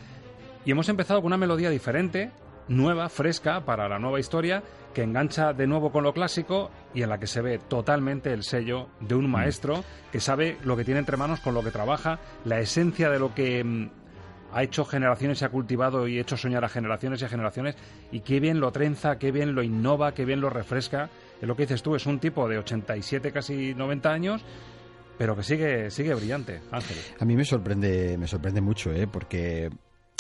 Y 0.65 0.71
hemos 0.71 0.89
empezado 0.89 1.21
con 1.21 1.29
una 1.29 1.37
melodía 1.37 1.71
diferente, 1.71 2.31
nueva, 2.69 3.09
fresca, 3.09 3.65
para 3.65 3.89
la 3.89 3.99
nueva 3.99 4.19
historia, 4.19 4.63
que 4.95 5.03
engancha 5.03 5.53
de 5.53 5.67
nuevo 5.67 5.93
con 5.93 6.03
lo 6.03 6.13
clásico 6.13 6.71
y 6.95 7.03
en 7.03 7.11
la 7.11 7.19
que 7.19 7.27
se 7.27 7.41
ve 7.41 7.59
totalmente 7.59 8.33
el 8.33 8.43
sello 8.43 8.89
de 9.01 9.15
un 9.15 9.31
maestro 9.31 9.85
que 10.11 10.21
sabe 10.21 10.57
lo 10.65 10.77
que 10.77 10.85
tiene 10.85 11.01
entre 11.01 11.17
manos, 11.17 11.41
con 11.41 11.55
lo 11.55 11.63
que 11.63 11.71
trabaja, 11.71 12.19
la 12.45 12.59
esencia 12.59 13.11
de 13.11 13.19
lo 13.19 13.35
que 13.35 13.63
mm, 13.63 13.91
ha 14.53 14.63
hecho 14.63 14.85
generaciones 14.85 15.43
y 15.43 15.45
ha 15.45 15.51
cultivado 15.51 16.09
y 16.09 16.19
hecho 16.19 16.37
soñar 16.37 16.65
a 16.65 16.69
generaciones 16.69 17.23
y 17.23 17.27
a 17.27 17.29
generaciones 17.29 17.77
y 18.11 18.21
qué 18.21 18.41
bien 18.41 18.59
lo 18.59 18.73
trenza, 18.73 19.19
qué 19.19 19.31
bien 19.31 19.55
lo 19.55 19.63
innova, 19.63 20.15
qué 20.15 20.25
bien 20.25 20.41
lo 20.41 20.51
refresca. 20.51 21.11
Es 21.41 21.47
lo 21.47 21.55
que 21.55 21.65
dices 21.65 21.83
tú, 21.83 21.95
es 21.95 22.07
un 22.07 22.19
tipo 22.19 22.49
de 22.49 22.59
87, 22.59 23.31
casi 23.31 23.75
90 23.75 24.11
años 24.11 24.45
pero 25.19 25.37
que 25.37 25.43
sigue 25.43 25.91
sigue 25.91 26.15
brillante, 26.15 26.61
Ángel. 26.71 26.97
A 27.19 27.25
mí 27.25 27.37
me 27.37 27.45
sorprende 27.45 28.17
me 28.19 28.27
sorprende 28.27 28.61
mucho, 28.61 28.93
¿eh? 28.93 29.07
porque 29.07 29.71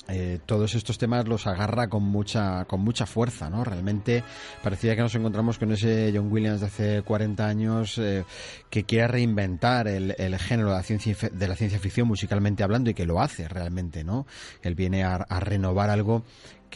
eh, 0.08 0.38
todos 0.46 0.76
estos 0.76 0.98
temas 0.98 1.26
los 1.26 1.48
agarra 1.48 1.88
con 1.88 2.04
mucha 2.04 2.64
con 2.66 2.80
mucha 2.80 3.06
fuerza, 3.06 3.50
¿no? 3.50 3.64
Realmente 3.64 4.22
parecía 4.62 4.94
que 4.94 5.02
nos 5.02 5.14
encontramos 5.16 5.58
con 5.58 5.72
ese 5.72 6.12
John 6.14 6.30
Williams 6.30 6.60
de 6.60 6.66
hace 6.66 7.02
40 7.02 7.46
años 7.46 7.98
eh, 7.98 8.24
que 8.70 8.84
quiere 8.84 9.08
reinventar 9.08 9.88
el, 9.88 10.14
el, 10.16 10.38
género 10.38 10.68
de 10.70 10.76
la, 10.76 10.82
ciencia, 10.84 11.16
de 11.32 11.48
la 11.48 11.56
ciencia 11.56 11.80
ficción 11.80 12.06
musicalmente 12.06 12.62
hablando 12.62 12.88
y 12.90 12.94
que 12.94 13.04
lo 13.04 13.20
hace 13.20 13.48
realmente, 13.48 14.04
¿no? 14.04 14.26
Él 14.62 14.76
viene 14.76 15.02
a, 15.02 15.16
a 15.16 15.40
renovar 15.40 15.90
algo 15.90 16.24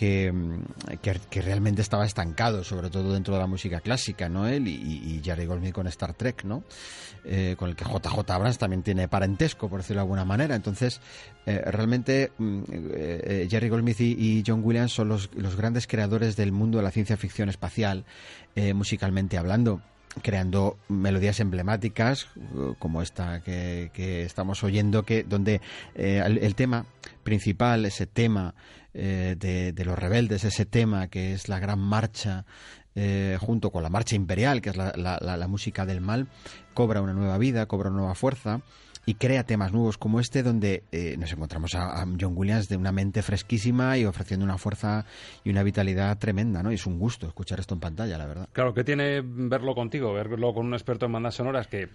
que, 0.01 0.32
que, 1.03 1.20
que, 1.28 1.42
realmente 1.42 1.82
estaba 1.82 2.07
estancado, 2.07 2.64
sobre 2.64 2.88
todo 2.88 3.12
dentro 3.12 3.34
de 3.34 3.40
la 3.40 3.46
música 3.46 3.80
clásica, 3.80 4.30
¿no? 4.30 4.48
Él 4.48 4.66
y, 4.66 5.20
Jerry 5.22 5.44
Goldsmith 5.44 5.74
con 5.74 5.86
Star 5.88 6.14
Trek, 6.14 6.42
¿no? 6.44 6.64
Eh, 7.22 7.55
con 7.59 7.68
el 7.68 7.76
que 7.76 7.84
JJ 7.84 8.30
Abrams 8.30 8.57
también 8.57 8.82
tiene 8.82 9.09
parentesco, 9.09 9.68
por 9.68 9.80
decirlo 9.80 10.01
de 10.01 10.05
alguna 10.05 10.24
manera. 10.24 10.55
Entonces, 10.55 11.03
eh, 11.44 11.61
realmente 11.66 12.32
eh, 12.40 13.46
Jerry 13.51 13.68
Goldsmith 13.68 14.01
y, 14.01 14.42
John 14.46 14.62
Williams 14.64 14.92
son 14.92 15.11
los, 15.11 15.28
los, 15.34 15.55
grandes 15.55 15.86
creadores 15.86 16.34
del 16.34 16.51
mundo 16.51 16.78
de 16.78 16.84
la 16.84 16.92
ciencia 16.92 17.18
ficción 17.18 17.51
espacial, 17.51 18.07
musicalmente 18.74 19.36
hablando 19.36 19.82
creando 20.22 20.76
melodías 20.88 21.38
emblemáticas 21.38 22.26
como 22.80 23.01
esta 23.01 23.42
que, 23.42 23.90
estamos 24.24 24.64
oyendo 24.64 25.05
que 25.05 25.22
donde 25.22 25.61
el, 25.94 26.55
tema 26.57 26.86
principal 27.22 27.84
ese 27.84 28.07
tema 28.07 28.55
eh, 28.95 29.36
de, 29.38 29.72
de, 29.72 29.84
los 29.84 29.99
rebeldes 29.99 30.45
ese 30.45 30.66
tema 30.66 31.09
que 31.09 31.32
es 31.32 31.49
la 31.49 31.59
gran 31.59 31.78
marcha 31.78 32.45
eh, 32.95 33.38
junto 33.41 33.70
con 33.70 33.82
la 33.82 33.88
marcha 33.88 34.16
imperial 34.16 34.61
que 34.61 34.70
es 34.70 34.76
la, 34.76 34.93
la, 34.97 35.18
la, 35.20 35.36
la 35.36 35.49
música 35.49 35.86
del 35.86 36.01
mal 36.01 36.28
cobra 36.74 37.01
una 37.01 37.12
nueva 37.12 37.38
vida 37.38 37.66
cobra 37.66 37.91
una 37.91 37.99
nueva 37.99 38.14
fuerza 38.14 38.62
y 39.07 39.14
crea 39.14 39.45
temas 39.45 39.72
nuevos 39.72 39.99
como 39.99 40.20
este 40.20 40.43
donde 40.43 40.84
eh, 40.93 41.16
nos 41.18 41.32
encontramos 41.32 41.74
a, 41.74 42.07
John 42.20 42.34
Williams 42.36 42.68
de 42.68 42.76
una 42.76 42.93
mente 42.93 43.22
fresquísima 43.22 43.97
y 43.99 44.05
ofreciendo 44.05 44.45
una 44.45 44.59
fuerza 44.59 45.05
y 45.43 45.51
una 45.51 45.62
vitalidad 45.62 46.16
tremenda, 46.18 46.62
¿no? 46.62 46.70
Y 46.70 46.74
es 46.74 46.86
un 46.86 46.99
gusto 46.99 47.26
escuchar 47.26 47.61
esto 47.61 47.74
en 47.74 47.80
pantalla, 47.80 48.18
la 48.18 48.26
verdad. 48.26 48.49
Claro, 48.53 48.74
que 48.74 48.84
tiene 48.84 49.22
verlo 49.24 49.74
contigo, 49.74 50.12
verlo 50.12 50.53
con 50.53 50.66
un 50.66 50.74
experto 50.74 51.07
en 51.07 51.12
bandas 51.12 51.34
sonoras 51.34 51.66
que 51.66 51.88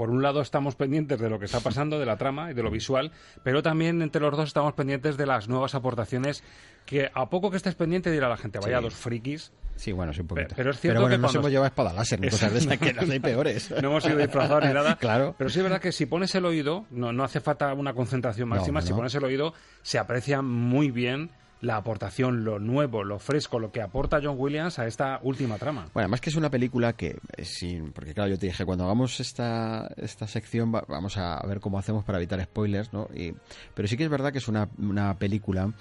por 0.00 0.08
un 0.08 0.22
lado 0.22 0.40
estamos 0.40 0.76
pendientes 0.76 1.20
de 1.20 1.28
lo 1.28 1.38
que 1.38 1.44
está 1.44 1.60
pasando, 1.60 1.98
de 1.98 2.06
la 2.06 2.16
trama 2.16 2.50
y 2.50 2.54
de 2.54 2.62
lo 2.62 2.70
visual, 2.70 3.12
pero 3.42 3.62
también 3.62 4.00
entre 4.00 4.22
los 4.22 4.34
dos 4.34 4.48
estamos 4.48 4.72
pendientes 4.72 5.18
de 5.18 5.26
las 5.26 5.46
nuevas 5.46 5.74
aportaciones 5.74 6.42
que 6.86 7.10
a 7.12 7.28
poco 7.28 7.50
que 7.50 7.58
estés 7.58 7.74
pendiente 7.74 8.10
dirá 8.10 8.26
la 8.26 8.38
gente, 8.38 8.60
vaya 8.60 8.78
sí. 8.78 8.84
dos 8.84 8.94
frikis. 8.94 9.52
Sí, 9.76 9.92
bueno, 9.92 10.14
sí, 10.14 10.22
un 10.22 10.28
poquito. 10.28 10.46
Pero, 10.48 10.56
pero 10.56 10.70
es 10.70 10.80
cierto 10.80 10.94
pero 10.94 11.00
bueno, 11.02 11.16
que 11.16 11.18
no 11.18 11.26
cuando... 11.26 11.38
hemos 11.40 11.50
llevado 11.50 11.66
espada 11.66 11.92
láser, 11.92 12.18
ni 12.18 12.30
cosas 12.30 12.50
de 12.50 12.58
esas 12.60 12.78
que 12.78 12.94
las 12.94 13.10
hay 13.10 13.20
peores. 13.20 13.70
no 13.70 13.90
hemos 13.90 14.02
sido 14.02 14.16
disfrazados 14.16 14.64
ni 14.64 14.72
nada. 14.72 14.96
claro. 15.00 15.34
Pero 15.36 15.50
sí 15.50 15.58
es 15.58 15.64
verdad 15.64 15.82
que 15.82 15.92
si 15.92 16.06
pones 16.06 16.34
el 16.34 16.46
oído, 16.46 16.86
no, 16.90 17.12
no 17.12 17.22
hace 17.22 17.40
falta 17.42 17.74
una 17.74 17.92
concentración 17.92 18.48
máxima, 18.48 18.80
no, 18.80 18.84
no. 18.84 18.86
si 18.86 18.94
pones 18.94 19.14
el 19.14 19.24
oído, 19.24 19.52
se 19.82 19.98
aprecia 19.98 20.40
muy 20.40 20.90
bien 20.90 21.30
la 21.60 21.76
aportación, 21.76 22.44
lo 22.44 22.58
nuevo, 22.58 23.04
lo 23.04 23.18
fresco, 23.18 23.58
lo 23.58 23.70
que 23.70 23.82
aporta 23.82 24.20
John 24.22 24.36
Williams 24.38 24.78
a 24.78 24.86
esta 24.86 25.20
última 25.22 25.58
trama. 25.58 25.82
Bueno, 25.92 26.04
además 26.04 26.20
que 26.20 26.30
es 26.30 26.36
una 26.36 26.50
película 26.50 26.94
que, 26.94 27.18
eh, 27.36 27.44
sin, 27.44 27.92
porque 27.92 28.14
claro, 28.14 28.30
yo 28.30 28.38
te 28.38 28.46
dije, 28.46 28.64
cuando 28.64 28.84
hagamos 28.84 29.20
esta, 29.20 29.90
esta 29.96 30.26
sección 30.26 30.74
va, 30.74 30.84
vamos 30.88 31.16
a 31.16 31.40
ver 31.46 31.60
cómo 31.60 31.78
hacemos 31.78 32.04
para 32.04 32.18
evitar 32.18 32.42
spoilers, 32.42 32.92
¿no? 32.92 33.08
Y, 33.14 33.34
pero 33.74 33.88
sí 33.88 33.96
que 33.96 34.04
es 34.04 34.10
verdad 34.10 34.32
que 34.32 34.38
es 34.38 34.48
una, 34.48 34.68
una 34.78 35.18
película 35.18 35.72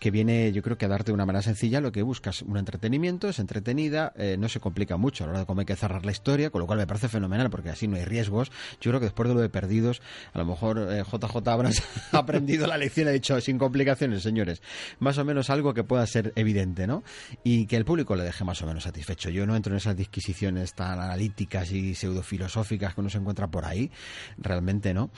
que 0.00 0.10
viene, 0.10 0.50
yo 0.52 0.62
creo 0.62 0.78
que 0.78 0.86
a 0.86 0.88
darte 0.88 1.12
de 1.12 1.14
una 1.14 1.26
manera 1.26 1.42
sencilla 1.42 1.80
lo 1.80 1.92
que 1.92 2.02
buscas, 2.02 2.40
un 2.42 2.56
entretenimiento, 2.56 3.28
es 3.28 3.38
entretenida, 3.38 4.12
eh, 4.16 4.36
no 4.38 4.48
se 4.48 4.58
complica 4.58 4.96
mucho 4.96 5.24
a 5.24 5.26
la 5.26 5.30
hora 5.32 5.40
de 5.40 5.46
cómo 5.46 5.60
hay 5.60 5.66
que 5.66 5.76
cerrar 5.76 6.06
la 6.06 6.10
historia, 6.10 6.48
con 6.50 6.60
lo 6.60 6.66
cual 6.66 6.78
me 6.78 6.86
parece 6.86 7.08
fenomenal 7.08 7.50
porque 7.50 7.68
así 7.68 7.86
no 7.86 7.96
hay 7.96 8.04
riesgos. 8.06 8.50
Yo 8.80 8.90
creo 8.90 8.98
que 8.98 9.06
después 9.06 9.28
de 9.28 9.34
lo 9.34 9.40
de 9.42 9.50
Perdidos, 9.50 10.00
a 10.32 10.38
lo 10.38 10.46
mejor 10.46 10.78
eh, 10.90 11.04
JJ 11.04 11.46
Abrams 11.46 11.82
ha 12.12 12.18
aprendido 12.18 12.66
la 12.66 12.78
lección 12.78 13.08
ha 13.08 13.10
dicho 13.10 13.38
sin 13.42 13.58
complicaciones, 13.58 14.22
señores. 14.22 14.62
Más 14.98 15.18
o 15.18 15.24
menos 15.24 15.50
algo 15.50 15.74
que 15.74 15.84
pueda 15.84 16.06
ser 16.06 16.32
evidente, 16.34 16.86
¿no? 16.86 17.04
Y 17.44 17.66
que 17.66 17.76
el 17.76 17.84
público 17.84 18.16
le 18.16 18.24
deje 18.24 18.42
más 18.42 18.62
o 18.62 18.66
menos 18.66 18.84
satisfecho. 18.84 19.28
Yo 19.28 19.46
no 19.46 19.54
entro 19.54 19.74
en 19.74 19.76
esas 19.76 19.96
disquisiciones 19.96 20.74
tan 20.74 20.98
analíticas 20.98 21.70
y 21.72 21.94
pseudofilosóficas 21.94 22.94
que 22.94 23.00
uno 23.02 23.10
se 23.10 23.18
encuentra 23.18 23.48
por 23.48 23.66
ahí, 23.66 23.90
realmente 24.38 24.94
no. 24.94 25.10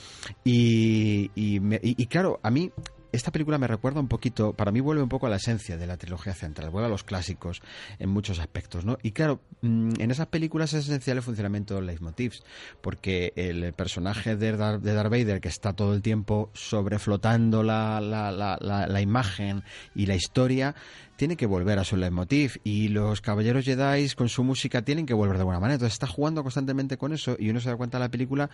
Y, 0.44 1.30
me, 1.60 1.78
y 1.82 2.06
claro, 2.06 2.40
a 2.42 2.50
mí 2.50 2.72
esta 3.12 3.30
película 3.30 3.58
me 3.58 3.66
recuerda 3.66 4.00
un 4.00 4.08
poquito, 4.08 4.54
para 4.54 4.72
mí 4.72 4.80
vuelve 4.80 5.02
un 5.02 5.08
poco 5.08 5.26
a 5.26 5.30
la 5.30 5.36
esencia 5.36 5.76
de 5.76 5.86
la 5.86 5.96
trilogía 5.96 6.34
central, 6.34 6.70
vuelve 6.70 6.86
a 6.86 6.90
los 6.90 7.04
clásicos 7.04 7.62
en 7.98 8.08
muchos 8.08 8.38
aspectos, 8.38 8.84
¿no? 8.84 8.98
Y 9.02 9.12
claro, 9.12 9.40
mm, 9.60 9.92
en 9.98 10.10
esas 10.10 10.26
películas 10.26 10.72
es 10.72 10.86
esencial 10.86 11.18
el 11.18 11.22
funcionamiento 11.22 11.74
de 11.74 11.80
los 11.80 11.86
leitmotivs, 11.86 12.42
porque 12.80 13.32
el 13.36 13.72
personaje 13.74 14.36
de 14.36 14.56
Darth, 14.56 14.82
de 14.82 14.94
Darth 14.94 15.10
Vader, 15.10 15.40
que 15.40 15.48
está 15.48 15.72
todo 15.72 15.94
el 15.94 16.02
tiempo 16.02 16.50
sobreflotando 16.54 17.62
la, 17.62 18.00
la, 18.00 18.32
la, 18.32 18.58
la 18.60 19.00
imagen 19.00 19.62
y 19.94 20.06
la 20.06 20.14
historia, 20.14 20.74
tiene 21.22 21.36
que 21.36 21.46
volver 21.46 21.78
a 21.78 21.84
su 21.84 21.96
leitmotiv 21.96 22.60
y 22.64 22.88
los 22.88 23.20
caballeros 23.20 23.64
Jedi 23.64 24.08
con 24.16 24.28
su 24.28 24.42
música 24.42 24.82
tienen 24.82 25.06
que 25.06 25.14
volver 25.14 25.38
de 25.38 25.44
buena 25.44 25.60
manera. 25.60 25.74
Entonces 25.74 25.92
está 25.92 26.08
jugando 26.08 26.42
constantemente 26.42 26.96
con 26.96 27.12
eso 27.12 27.36
y 27.38 27.48
uno 27.48 27.60
se 27.60 27.68
da 27.68 27.76
cuenta 27.76 27.98
de 27.98 28.04
la 28.06 28.10
película. 28.10 28.50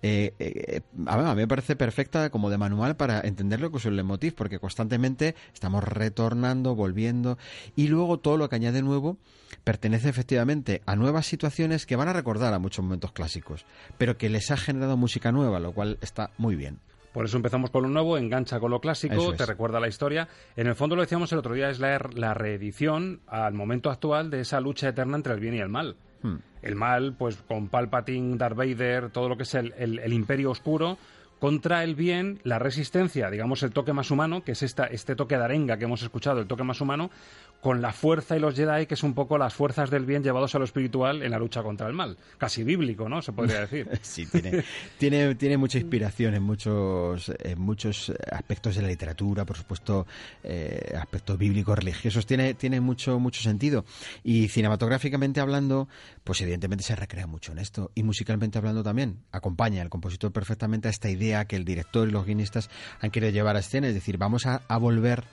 Eh, 0.00 0.32
eh, 0.38 0.80
a, 1.04 1.18
mí 1.18 1.34
me 1.34 1.46
parece 1.46 1.76
perfecta 1.76 2.30
como 2.30 2.48
de 2.48 2.56
manual 2.56 2.96
para 2.96 3.20
entenderlo 3.20 3.70
con 3.70 3.80
su 3.80 3.90
leitmotiv 3.90 4.34
porque 4.34 4.58
constantemente 4.58 5.34
estamos 5.52 5.84
retornando, 5.84 6.74
volviendo 6.74 7.36
y 7.74 7.88
luego 7.88 8.18
todo 8.18 8.38
lo 8.38 8.48
que 8.48 8.56
añade 8.56 8.80
nuevo 8.80 9.18
pertenece 9.62 10.08
efectivamente 10.08 10.80
a 10.86 10.96
nuevas 10.96 11.26
situaciones 11.26 11.84
que 11.84 11.96
van 11.96 12.08
a 12.08 12.14
recordar 12.14 12.54
a 12.54 12.58
muchos 12.58 12.82
momentos 12.82 13.12
clásicos, 13.12 13.66
pero 13.98 14.16
que 14.16 14.30
les 14.30 14.50
ha 14.50 14.56
generado 14.56 14.96
música 14.96 15.32
nueva, 15.32 15.60
lo 15.60 15.72
cual 15.72 15.98
está 16.00 16.30
muy 16.38 16.56
bien. 16.56 16.78
Por 17.16 17.24
eso 17.24 17.38
empezamos 17.38 17.70
con 17.70 17.82
lo 17.82 17.88
nuevo, 17.88 18.18
engancha 18.18 18.60
con 18.60 18.70
lo 18.70 18.78
clásico, 18.78 19.32
es. 19.32 19.38
te 19.38 19.46
recuerda 19.46 19.80
la 19.80 19.88
historia. 19.88 20.28
En 20.54 20.66
el 20.66 20.74
fondo 20.74 20.96
lo 20.96 21.00
decíamos 21.00 21.32
el 21.32 21.38
otro 21.38 21.54
día, 21.54 21.70
es 21.70 21.78
la, 21.78 21.98
la, 22.12 22.34
reedición 22.34 23.22
al 23.26 23.54
momento 23.54 23.90
actual 23.90 24.28
de 24.28 24.40
esa 24.40 24.60
lucha 24.60 24.90
eterna 24.90 25.16
entre 25.16 25.32
el 25.32 25.40
bien 25.40 25.54
y 25.54 25.60
el 25.60 25.70
mal. 25.70 25.96
Hmm. 26.20 26.36
El 26.60 26.76
mal, 26.76 27.14
pues 27.14 27.36
con 27.36 27.68
Palpatine, 27.68 28.36
Darth 28.36 28.58
Vader, 28.58 29.08
todo 29.08 29.30
lo 29.30 29.38
que 29.38 29.44
es 29.44 29.54
el, 29.54 29.72
el, 29.78 29.98
el 29.98 30.12
imperio 30.12 30.50
oscuro, 30.50 30.98
contra 31.38 31.84
el 31.84 31.94
bien, 31.94 32.38
la 32.44 32.58
resistencia, 32.58 33.30
digamos 33.30 33.62
el 33.62 33.72
toque 33.72 33.94
más 33.94 34.10
humano, 34.10 34.42
que 34.44 34.52
es 34.52 34.62
esta, 34.62 34.84
este 34.84 35.16
toque 35.16 35.38
de 35.38 35.44
arenga 35.44 35.78
que 35.78 35.84
hemos 35.84 36.02
escuchado, 36.02 36.40
el 36.40 36.46
toque 36.46 36.64
más 36.64 36.82
humano, 36.82 37.10
con 37.66 37.82
la 37.82 37.92
fuerza 37.92 38.36
y 38.36 38.38
los 38.38 38.54
Jedi, 38.54 38.86
que 38.86 38.94
es 38.94 39.02
un 39.02 39.12
poco 39.12 39.38
las 39.38 39.52
fuerzas 39.52 39.90
del 39.90 40.06
bien 40.06 40.22
llevados 40.22 40.54
a 40.54 40.60
lo 40.60 40.64
espiritual 40.64 41.24
en 41.24 41.32
la 41.32 41.38
lucha 41.40 41.64
contra 41.64 41.88
el 41.88 41.94
mal. 41.94 42.16
Casi 42.38 42.62
bíblico, 42.62 43.08
¿no? 43.08 43.20
Se 43.22 43.32
podría 43.32 43.62
decir. 43.62 43.90
sí, 44.02 44.24
tiene, 44.26 44.62
tiene, 44.98 45.34
tiene, 45.34 45.56
mucha 45.56 45.76
inspiración 45.76 46.34
en 46.36 46.44
muchos, 46.44 47.32
en 47.40 47.60
muchos 47.60 48.12
aspectos 48.30 48.76
de 48.76 48.82
la 48.82 48.86
literatura, 48.86 49.44
por 49.44 49.56
supuesto, 49.56 50.06
eh, 50.44 50.94
aspectos 50.96 51.36
bíblicos, 51.36 51.76
religiosos, 51.76 52.24
tiene, 52.24 52.54
tiene 52.54 52.80
mucho, 52.80 53.18
mucho 53.18 53.42
sentido. 53.42 53.84
Y 54.22 54.46
cinematográficamente 54.46 55.40
hablando, 55.40 55.88
pues 56.22 56.40
evidentemente 56.42 56.84
se 56.84 56.94
recrea 56.94 57.26
mucho 57.26 57.50
en 57.50 57.58
esto. 57.58 57.90
Y 57.96 58.04
musicalmente 58.04 58.58
hablando 58.58 58.84
también, 58.84 59.24
acompaña 59.32 59.82
al 59.82 59.90
compositor 59.90 60.30
perfectamente 60.30 60.86
a 60.86 60.92
esta 60.92 61.10
idea 61.10 61.46
que 61.46 61.56
el 61.56 61.64
director 61.64 62.06
y 62.06 62.12
los 62.12 62.26
guionistas 62.26 62.70
han 63.00 63.10
querido 63.10 63.32
llevar 63.32 63.56
a 63.56 63.58
escena, 63.58 63.88
es 63.88 63.94
decir, 63.94 64.18
vamos 64.18 64.46
a, 64.46 64.62
a 64.68 64.78
volver 64.78 65.24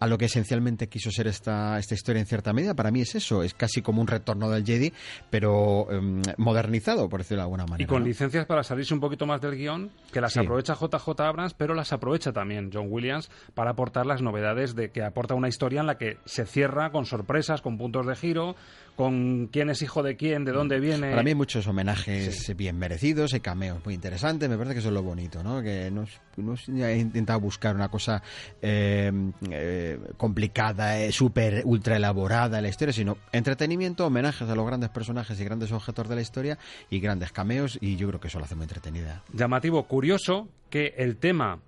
a 0.00 0.06
lo 0.06 0.18
que 0.18 0.26
esencialmente 0.26 0.88
quiso 0.88 1.10
ser 1.10 1.26
esta, 1.26 1.78
esta 1.78 1.94
historia 1.94 2.20
en 2.20 2.26
cierta 2.26 2.52
medida. 2.52 2.74
Para 2.74 2.90
mí 2.90 3.00
es 3.00 3.14
eso, 3.14 3.42
es 3.42 3.54
casi 3.54 3.82
como 3.82 4.00
un 4.00 4.06
retorno 4.06 4.50
del 4.50 4.64
Jedi, 4.64 4.92
pero 5.30 5.90
em, 5.90 6.22
modernizado, 6.36 7.08
por 7.08 7.20
decirlo 7.20 7.42
de 7.42 7.44
alguna 7.44 7.64
manera. 7.64 7.82
Y 7.82 7.86
con 7.86 8.04
licencias 8.04 8.46
para 8.46 8.62
salirse 8.62 8.94
un 8.94 9.00
poquito 9.00 9.26
más 9.26 9.40
del 9.40 9.56
guion, 9.56 9.90
que 10.12 10.20
las 10.20 10.36
aprovecha 10.36 10.74
JJ 10.74 11.20
Abrams, 11.20 11.54
pero 11.54 11.74
las 11.74 11.92
aprovecha 11.92 12.32
también 12.32 12.70
John 12.72 12.86
Williams 12.90 13.30
para 13.54 13.70
aportar 13.70 14.06
las 14.06 14.22
novedades 14.22 14.74
de 14.74 14.90
que 14.90 15.02
aporta 15.02 15.34
una 15.34 15.48
historia 15.48 15.80
en 15.80 15.86
la 15.86 15.98
que 15.98 16.18
se 16.24 16.46
cierra 16.46 16.90
con 16.90 17.06
sorpresas, 17.06 17.62
con 17.62 17.78
puntos 17.78 18.06
de 18.06 18.16
giro, 18.16 18.56
con 18.96 19.48
quién 19.48 19.70
es 19.70 19.82
hijo 19.82 20.02
de 20.02 20.16
quién, 20.16 20.44
de 20.44 20.52
dónde 20.52 20.78
viene. 20.78 21.10
Para 21.10 21.22
mí 21.22 21.30
hay 21.30 21.34
muchos 21.34 21.66
homenajes 21.66 22.54
bien 22.56 22.78
merecidos, 22.78 23.34
hay 23.34 23.40
cameos 23.40 23.84
muy 23.84 23.94
interesantes, 23.94 24.48
me 24.48 24.56
parece 24.56 24.74
que 24.74 24.78
eso 24.80 24.88
es 24.88 24.94
lo 24.94 25.02
bonito, 25.02 25.42
¿no? 25.42 25.62
Que 25.62 25.90
no, 25.90 26.04
no 26.36 26.54
he 26.86 26.98
intentado 26.98 27.40
buscar 27.40 27.74
una 27.74 27.88
cosa 27.88 28.22
eh, 28.62 29.10
eh, 29.50 29.98
complicada, 30.16 30.98
eh, 31.00 31.12
súper, 31.12 31.62
ultra 31.64 31.96
elaborada 31.96 32.58
en 32.58 32.62
la 32.62 32.68
historia, 32.68 32.92
sino 32.92 33.18
entretenimiento, 33.32 34.06
homenajes 34.06 34.48
a 34.48 34.54
los 34.54 34.66
grandes 34.66 34.90
personajes 34.90 35.40
y 35.40 35.44
grandes 35.44 35.72
objetos 35.72 36.08
de 36.08 36.14
la 36.14 36.20
historia 36.20 36.58
y 36.90 37.00
grandes 37.00 37.32
cameos 37.32 37.78
y 37.80 37.96
yo 37.96 38.08
creo 38.08 38.20
que 38.20 38.28
eso 38.28 38.38
lo 38.38 38.44
hace 38.44 38.54
muy 38.54 38.64
entretenida. 38.64 39.22
Llamativo, 39.32 39.84
curioso 39.84 40.48
que 40.70 40.94
el 40.96 41.16
tema 41.16 41.60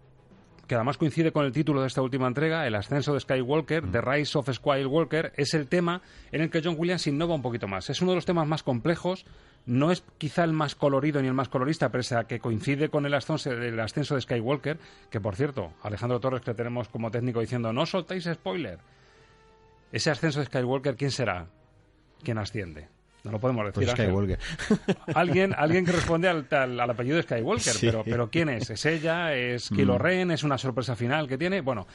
que 0.66 0.74
además 0.74 0.98
coincide 0.98 1.32
con 1.32 1.44
el 1.44 1.52
título 1.52 1.80
de 1.80 1.86
esta 1.86 2.02
última 2.02 2.26
entrega, 2.26 2.66
El 2.66 2.74
ascenso 2.74 3.14
de 3.14 3.20
Skywalker, 3.20 3.90
The 3.90 4.00
Rise 4.00 4.38
of 4.38 4.50
Skywalker, 4.52 5.32
es 5.36 5.54
el 5.54 5.68
tema 5.68 6.02
en 6.32 6.42
el 6.42 6.50
que 6.50 6.60
John 6.62 6.74
Williams 6.78 7.06
innova 7.06 7.34
un 7.34 7.42
poquito 7.42 7.68
más. 7.68 7.88
Es 7.90 8.02
uno 8.02 8.12
de 8.12 8.16
los 8.16 8.26
temas 8.26 8.46
más 8.48 8.62
complejos, 8.62 9.24
no 9.64 9.90
es 9.90 10.02
quizá 10.18 10.44
el 10.44 10.52
más 10.52 10.74
colorido 10.74 11.22
ni 11.22 11.28
el 11.28 11.34
más 11.34 11.48
colorista, 11.48 11.90
pese 11.90 12.16
a 12.16 12.24
que 12.24 12.40
coincide 12.40 12.88
con 12.88 13.06
el 13.06 13.14
ascenso, 13.14 13.52
el 13.52 13.78
ascenso 13.78 14.14
de 14.14 14.22
Skywalker, 14.22 14.78
que 15.10 15.20
por 15.20 15.36
cierto, 15.36 15.72
Alejandro 15.82 16.20
Torres, 16.20 16.42
que 16.42 16.54
tenemos 16.54 16.88
como 16.88 17.10
técnico 17.10 17.40
diciendo, 17.40 17.72
no 17.72 17.86
soltéis 17.86 18.24
spoiler. 18.24 18.78
Ese 19.92 20.10
ascenso 20.10 20.40
de 20.40 20.46
Skywalker, 20.46 20.96
¿quién 20.96 21.10
será? 21.12 21.46
¿Quién 22.22 22.38
asciende? 22.38 22.95
No 23.26 23.32
lo 23.32 23.40
podemos 23.40 23.66
decir. 23.66 23.88
Pues 23.88 23.90
Skywalker. 23.90 24.38
Alguien, 25.14 25.52
alguien 25.52 25.84
que 25.84 25.90
responde 25.90 26.28
al, 26.28 26.46
al, 26.48 26.80
apellido 26.90 27.16
de 27.16 27.24
Skywalker, 27.24 27.74
pero, 27.80 28.04
pero 28.04 28.30
¿quién 28.30 28.48
es? 28.48 28.70
¿Es 28.70 28.86
ella? 28.86 29.34
¿Es 29.34 29.68
Kylo 29.68 29.96
mm. 29.96 29.98
Ren? 29.98 30.30
¿Es 30.30 30.44
una 30.44 30.56
sorpresa 30.56 30.94
final 30.94 31.26
que 31.26 31.36
tiene? 31.36 31.60
Bueno, 31.60 31.88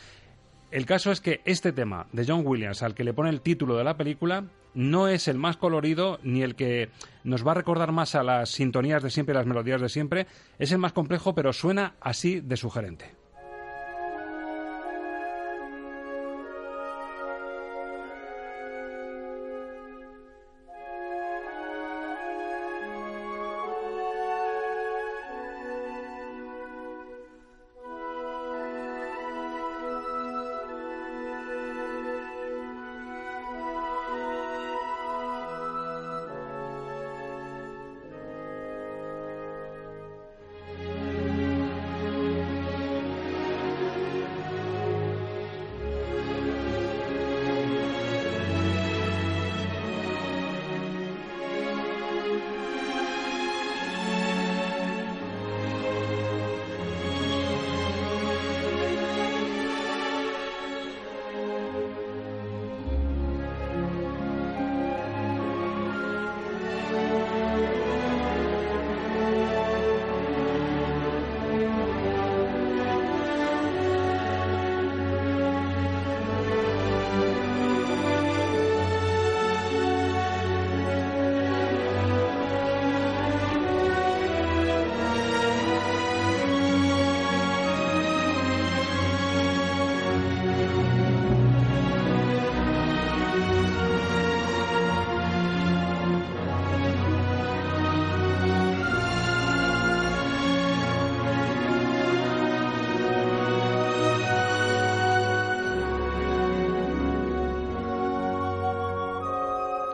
el 0.72 0.86
caso 0.86 1.10
es 1.10 1.22
que 1.22 1.40
este 1.46 1.72
tema 1.72 2.08
de 2.12 2.26
John 2.28 2.44
Williams, 2.46 2.84
al 2.84 2.94
que 2.94 3.06
le 3.06 3.14
pone 3.14 3.30
el 3.30 3.40
título 3.40 3.78
de 3.78 3.86
la 3.86 3.96
película, 3.96 4.44
no 4.74 5.08
es 5.08 5.30
el 5.30 5.38
más 5.38 5.56
colorido 5.56 6.20
ni 6.22 6.44
el 6.44 6.56
que 6.56 6.90
nos 7.24 7.48
va 7.48 7.52
a 7.52 7.56
recordar 7.56 7.94
más 7.94 8.14
a 8.16 8.24
las 8.24 8.50
sintonías 8.50 9.02
de 9.02 9.10
siempre 9.10 9.34
y 9.34 9.38
las 9.38 9.46
melodías 9.46 9.80
de 9.80 9.88
siempre. 9.88 10.28
Es 10.60 10.74
el 10.74 10.80
más 10.80 10.92
complejo, 10.92 11.34
pero 11.34 11.54
suena 11.54 11.96
así 12.02 12.42
de 12.42 12.58
sugerente. 12.58 13.21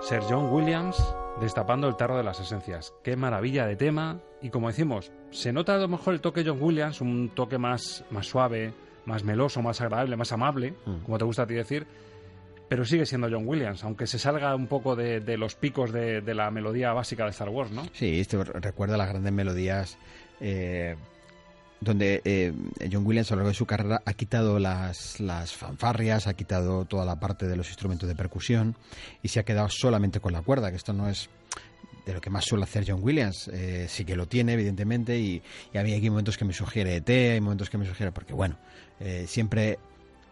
Ser 0.07 0.23
John 0.23 0.53
Williams 0.53 0.95
destapando 1.41 1.89
el 1.89 1.97
tarro 1.97 2.15
de 2.15 2.23
las 2.23 2.39
esencias. 2.39 2.93
Qué 3.03 3.17
maravilla 3.17 3.65
de 3.65 3.75
tema. 3.75 4.21
Y 4.41 4.49
como 4.51 4.67
decimos, 4.67 5.11
se 5.31 5.51
nota 5.51 5.75
a 5.75 5.79
lo 5.79 5.89
mejor 5.89 6.13
el 6.13 6.21
toque 6.21 6.45
John 6.45 6.61
Williams, 6.61 7.01
un 7.01 7.31
toque 7.35 7.57
más, 7.57 8.05
más 8.09 8.25
suave, 8.25 8.73
más 9.03 9.25
meloso, 9.25 9.61
más 9.61 9.81
agradable, 9.81 10.15
más 10.15 10.31
amable, 10.31 10.75
mm. 10.85 11.03
como 11.03 11.17
te 11.17 11.25
gusta 11.25 11.43
a 11.43 11.47
ti 11.47 11.55
decir. 11.55 11.85
Pero 12.69 12.85
sigue 12.85 13.05
siendo 13.05 13.27
John 13.29 13.45
Williams, 13.45 13.83
aunque 13.83 14.07
se 14.07 14.17
salga 14.17 14.55
un 14.55 14.67
poco 14.67 14.95
de, 14.95 15.19
los 15.37 15.55
picos 15.55 15.91
de, 15.91 16.21
la 16.33 16.51
melodía 16.51 16.93
básica 16.93 17.25
de 17.25 17.31
Star 17.31 17.49
Wars, 17.49 17.71
¿no? 17.71 17.83
Sí, 17.91 18.21
esto 18.21 18.41
recuerda 18.45 18.95
las 18.95 19.09
grandes 19.09 19.33
melodías 19.33 19.97
eh, 20.39 20.95
donde 21.79 22.21
eh, 22.25 22.53
John 22.91 23.05
Williams 23.05 23.31
a 23.31 23.35
lo 23.35 23.39
largo 23.39 23.49
de 23.49 23.55
su 23.55 23.65
carrera 23.65 24.01
ha 24.05 24.13
quitado 24.13 24.59
las, 24.59 25.19
las 25.19 25.53
fanfarrias, 25.53 26.27
ha 26.27 26.33
quitado 26.33 26.85
toda 26.85 27.05
la 27.05 27.19
parte 27.19 27.47
de 27.47 27.55
los 27.55 27.67
instrumentos 27.67 28.09
de 28.09 28.15
percusión 28.15 28.75
y 29.21 29.27
se 29.27 29.39
ha 29.39 29.43
quedado 29.43 29.69
solamente 29.69 30.19
con 30.19 30.33
la 30.33 30.41
cuerda, 30.41 30.71
que 30.71 30.77
esto 30.77 30.93
no 30.93 31.07
es 31.07 31.29
de 32.05 32.13
lo 32.13 32.21
que 32.21 32.29
más 32.29 32.45
suele 32.45 32.63
hacer 32.63 32.85
John 32.87 33.03
Williams. 33.03 33.49
Eh, 33.53 33.85
sí 33.89 34.05
que 34.05 34.15
lo 34.15 34.27
tiene, 34.27 34.53
evidentemente, 34.53 35.19
y, 35.19 35.41
y 35.73 35.77
a 35.77 35.81
hay 35.81 36.09
momentos 36.09 36.37
que 36.37 36.45
me 36.45 36.53
sugiere 36.53 36.95
ET, 36.95 37.09
hay 37.09 37.41
momentos 37.41 37.69
que 37.69 37.77
me 37.77 37.85
sugiere, 37.85 38.11
porque 38.11 38.33
bueno, 38.33 38.57
eh, 38.99 39.25
siempre 39.27 39.77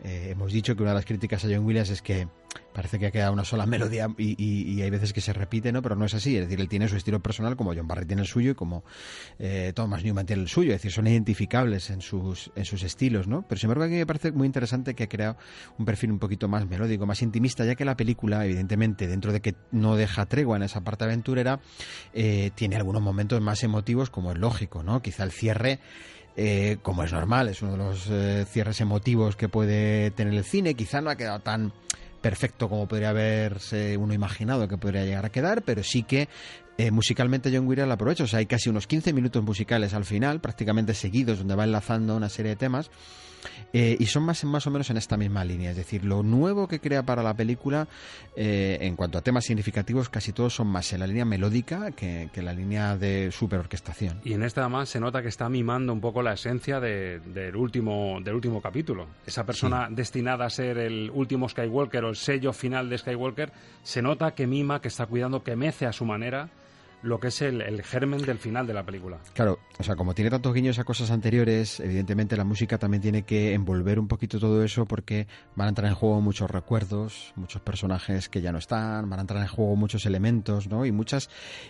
hemos 0.04 0.52
dicho 0.52 0.76
que 0.76 0.84
una 0.84 0.92
de 0.92 0.96
las 0.96 1.06
críticas 1.06 1.44
a 1.46 1.48
John 1.48 1.66
Williams 1.66 1.90
es 1.90 2.02
que 2.02 2.28
parece 2.74 3.00
que 3.00 3.08
ha 3.08 3.12
quedado 3.12 3.34
una 3.34 3.46
sola 3.46 3.66
melodía 3.76 4.08
y, 4.18 4.82
hay 4.82 4.90
veces 4.90 5.14
que 5.14 5.22
se 5.22 5.34
repite, 5.34 5.72
¿no? 5.72 5.82
Pero 5.82 5.96
no 5.96 6.06
es 6.06 6.14
así. 6.14 6.36
Es 6.36 6.44
decir, 6.44 6.60
él 6.60 6.68
tiene 6.68 6.88
su 6.88 6.98
estilo 6.98 7.22
personal, 7.22 7.56
como 7.56 7.74
John 7.74 7.88
Barry 7.88 8.06
tiene 8.06 8.22
el 8.22 8.28
suyo 8.28 8.52
y 8.52 8.56
como 8.56 8.84
eh, 9.40 9.72
Thomas 9.74 10.04
Newman 10.04 10.26
tiene 10.26 10.44
el 10.44 10.50
suyo. 10.50 10.72
Es 10.72 10.78
decir, 10.78 10.92
son 10.92 11.08
identificables 11.08 11.90
en 11.90 12.02
sus, 12.02 12.52
en 12.56 12.66
sus 12.66 12.84
estilos, 12.84 13.28
¿no? 13.28 13.46
Pero 13.48 13.60
sin 13.60 13.68
embargo, 13.68 13.86
aquí 13.86 13.94
me 13.96 14.06
parece 14.06 14.32
muy 14.32 14.46
interesante 14.46 14.94
que 14.94 15.04
ha 15.04 15.10
creado 15.10 15.38
un 15.78 15.86
perfil 15.86 16.12
un 16.12 16.20
poquito 16.20 16.48
más 16.48 16.68
melódico, 16.68 17.06
más 17.06 17.22
intimista, 17.22 17.66
ya 17.66 17.76
que 17.76 17.86
la 17.86 17.96
película, 17.96 18.46
evidentemente, 18.46 19.08
dentro 19.08 19.32
de 19.32 19.42
que 19.42 19.56
no 19.72 19.96
deja 19.96 20.26
tregua 20.26 20.58
en 20.58 20.64
esa 20.64 20.82
parte 20.82 21.06
aventurera, 21.06 21.60
eh, 22.14 22.52
tiene 22.56 22.76
algunos 22.76 23.02
momentos 23.02 23.42
más 23.42 23.64
emotivos, 23.64 24.10
como 24.10 24.32
es 24.32 24.38
lógico, 24.38 24.84
¿no? 24.84 25.02
Quizá 25.02 25.24
el 25.24 25.32
cierre. 25.32 25.80
Eh, 26.38 26.78
como 26.82 27.04
es 27.04 27.14
normal, 27.14 27.48
es 27.48 27.62
uno 27.62 27.74
de 27.74 27.78
los 27.78 28.08
eh, 28.10 28.46
cierres 28.50 28.82
emotivos 28.82 29.36
que 29.36 29.48
puede 29.48 30.12
tener 30.12 30.34
el 30.34 30.44
cine. 30.44 30.74
Quizá 30.74 31.02
no 31.02 31.10
ha 31.10 31.16
quedado 31.16 31.40
tan 31.40 31.72
perfecto 32.22 32.68
como 32.68 32.88
podría 32.88 33.10
haberse 33.10 33.96
uno 33.98 34.14
imaginado 34.14 34.68
que 34.68 34.78
podría 34.78 35.06
llegar 35.06 35.26
a 35.26 35.30
quedar, 35.30 35.62
pero 35.62 35.84
sí 35.84 36.04
que 36.04 36.28
eh, 36.78 36.92
musicalmente 36.92 37.52
John 37.54 37.68
Williams 37.68 37.92
aprovecha, 37.92 38.26
o 38.26 38.28
sea, 38.28 38.40
hay 38.40 38.48
casi 38.48 38.70
unos 38.70 38.86
15 38.88 39.14
minutos 39.14 39.44
musicales 39.44 39.94
al 39.94 40.04
final, 40.04 40.42
prácticamente 40.42 40.94
seguidos, 40.94 41.38
donde 41.38 41.56
va 41.56 41.64
enlazando 41.64 42.18
una 42.18 42.28
serie 42.28 42.50
de 42.50 42.56
temas. 42.58 42.90
Eh, 43.74 43.96
y 44.00 44.06
son 44.06 44.24
más, 44.24 44.44
más 44.46 44.66
o 44.68 44.72
menos 44.72 44.90
en 44.90 44.98
esta 44.98 45.18
misma 45.18 45.44
línea. 45.44 45.72
Es 45.72 45.78
decir, 45.78 46.04
lo 46.06 46.24
nuevo 46.24 46.68
que 46.68 46.80
crea 46.80 47.04
para 47.04 47.24
la 47.24 47.34
película, 47.34 47.88
eh, 48.36 48.78
en 48.82 48.96
cuanto 48.96 49.18
a 49.18 49.22
temas 49.22 49.46
significativos, 49.46 50.10
casi 50.10 50.32
todos 50.34 50.54
son 50.56 50.68
más 50.68 50.92
en 50.94 51.00
la 51.00 51.08
línea 51.08 51.26
melódica 51.26 51.92
que, 51.92 52.30
que 52.34 52.40
en 52.42 52.46
la 52.46 52.54
línea 52.54 52.98
de 52.98 53.32
superorquestación. 53.32 54.20
Y 54.24 54.34
en 54.34 54.44
esta 54.44 54.62
además 54.62 54.90
se 54.90 55.00
nota 55.00 55.22
que 55.22 55.28
está 55.30 55.50
mimando 55.50 55.94
un 55.94 56.02
poco 56.02 56.22
la 56.22 56.34
esencia 56.34 56.80
de- 56.80 57.20
del, 57.20 57.56
último, 57.56 58.20
del 58.24 58.36
último 58.36 58.62
capítulo. 58.62 59.08
Esa 59.26 59.46
persona 59.46 59.88
destinada 59.90 60.46
a 60.46 60.50
ser 60.50 60.78
el 60.78 61.10
último 61.14 61.48
Skywalker 61.50 62.04
o 62.06 62.10
el 62.10 62.16
sello 62.16 62.54
final 62.54 62.90
de 62.90 62.98
Skywalker, 62.98 63.52
se 63.84 64.02
nota 64.02 64.34
que 64.34 64.48
mima, 64.48 64.82
que 64.82 64.88
está 64.88 65.06
cuidando, 65.06 65.44
que 65.44 65.56
mece 65.56 65.86
a 65.86 65.92
su 65.94 66.06
manera 66.06 66.50
lo 67.06 67.20
que 67.20 67.28
es 67.28 67.42
el, 67.42 67.62
el 67.62 67.84
germen 67.84 68.22
del 68.22 68.40
final 68.40 68.66
de 68.66 68.74
la 68.74 68.84
película. 68.84 69.20
Claro, 69.34 69.60
o 69.78 69.84
sea, 69.84 69.96
como 69.96 70.16
tiene 70.16 70.32
tantos 70.32 70.54
guiños 70.54 70.80
a 70.80 70.84
cosas 70.84 71.12
anteriores, 71.12 71.80
evidentemente 71.80 72.36
la 72.36 72.44
música 72.44 72.80
también 72.80 73.02
tiene 73.02 73.24
que 73.24 73.54
envolver 73.54 74.00
un 74.00 74.08
poquito 74.08 74.40
todo 74.40 74.64
eso 74.64 74.86
porque 74.86 75.28
van 75.56 75.68
a 75.68 75.70
entrar 75.70 75.88
en 75.88 75.96
juego 75.96 76.20
muchos 76.20 76.50
recuerdos, 76.50 77.34
muchos 77.36 77.62
personajes 77.62 78.28
que 78.28 78.42
ya 78.42 78.52
no 78.52 78.58
están, 78.58 79.10
van 79.10 79.20
a 79.20 79.22
entrar 79.22 79.42
en 79.42 79.48
juego 79.48 79.76
muchos 79.76 80.06
elementos, 80.08 80.68
¿no? 80.68 80.86
Y 80.86 80.92
muchas 80.92 81.30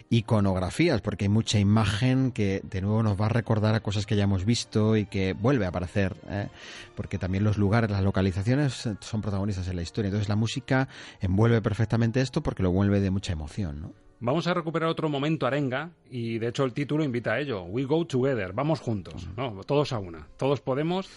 iconografías, 0.10 1.02
porque 1.02 1.26
hay 1.26 1.30
mucha 1.30 1.60
imagen 1.60 2.32
que 2.32 2.62
de 2.64 2.82
nuevo 2.82 3.04
nos 3.04 3.20
va 3.20 3.26
a 3.26 3.30
recordar 3.30 3.76
a 3.76 3.82
cosas 3.82 4.06
que 4.06 4.16
ya 4.16 4.24
hemos 4.24 4.46
visto 4.46 4.96
y 4.96 5.06
que 5.06 5.34
vuelve 5.34 5.66
a 5.66 5.70
aparecer, 5.70 6.16
¿eh? 6.30 6.48
porque 6.96 7.18
también 7.18 7.44
los 7.44 7.58
lugares, 7.58 7.92
las 7.92 8.04
localizaciones 8.04 8.88
son 9.02 9.22
protagonistas 9.22 9.68
en 9.68 9.76
la 9.76 9.82
historia. 9.82 10.08
Entonces 10.08 10.30
la 10.30 10.38
música 10.38 10.88
envuelve 11.20 11.62
perfectamente 11.62 12.22
esto 12.22 12.42
porque 12.42 12.64
lo 12.64 12.72
vuelve 12.72 13.02
de 13.02 13.12
mucha 13.12 13.34
emoción, 13.34 13.82
¿no? 13.82 14.05
Vamos 14.26 14.48
a 14.48 14.56
recuperar 14.56 14.90
otro 14.90 15.08
momento 15.08 15.46
arenga 15.46 15.92
y 16.10 16.40
de 16.40 16.48
hecho 16.48 16.64
el 16.64 16.74
título 16.74 17.04
invita 17.04 17.34
a 17.34 17.40
ello. 17.40 17.62
We 17.62 17.84
go 17.84 18.08
together, 18.08 18.54
vamos 18.54 18.80
juntos, 18.80 19.30
¿no? 19.38 19.64
Todos 19.66 19.94
a 19.94 20.00
una. 20.00 20.28
Todos 20.36 20.62
podemos 20.62 21.08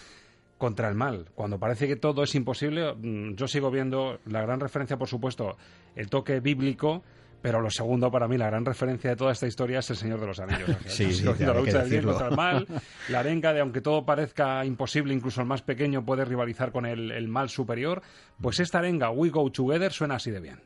contra 0.59 0.87
el 0.89 0.93
mal. 0.93 1.25
Cuando 1.33 1.57
parece 1.57 1.87
que 1.87 1.95
todo 1.95 2.21
es 2.21 2.35
imposible, 2.35 2.93
mm, 2.93 3.33
yo 3.33 3.47
sigo 3.47 3.71
viendo 3.71 4.19
la 4.27 4.43
gran 4.43 4.59
referencia, 4.59 4.95
por 4.97 5.07
supuesto, 5.07 5.57
el 5.95 6.07
toque 6.07 6.39
bíblico, 6.39 7.01
pero 7.41 7.61
lo 7.61 7.71
segundo 7.71 8.11
para 8.11 8.27
mí, 8.27 8.37
la 8.37 8.45
gran 8.45 8.63
referencia 8.63 9.09
de 9.09 9.15
toda 9.15 9.31
esta 9.31 9.47
historia 9.47 9.79
es 9.79 9.89
el 9.89 9.95
Señor 9.95 10.19
de 10.19 10.27
los 10.27 10.39
Anillos. 10.39 10.69
Sí, 10.85 11.11
sí, 11.11 11.23
la 11.23 11.55
lucha 11.55 11.79
del 11.79 11.89
bien 11.89 12.03
contra 12.03 12.27
el 12.27 12.35
mal, 12.35 12.67
la 13.09 13.21
arenga 13.21 13.53
de 13.53 13.61
aunque 13.61 13.81
todo 13.81 14.05
parezca 14.05 14.63
imposible, 14.65 15.15
incluso 15.15 15.41
el 15.41 15.47
más 15.47 15.63
pequeño 15.63 16.05
puede 16.05 16.25
rivalizar 16.25 16.71
con 16.71 16.85
el, 16.85 17.09
el 17.09 17.27
mal 17.27 17.49
superior, 17.49 18.03
pues 18.39 18.59
esta 18.59 18.77
arenga, 18.77 19.09
We 19.09 19.29
go 19.29 19.51
together, 19.51 19.91
suena 19.91 20.17
así 20.17 20.29
de 20.29 20.41
bien. 20.41 20.59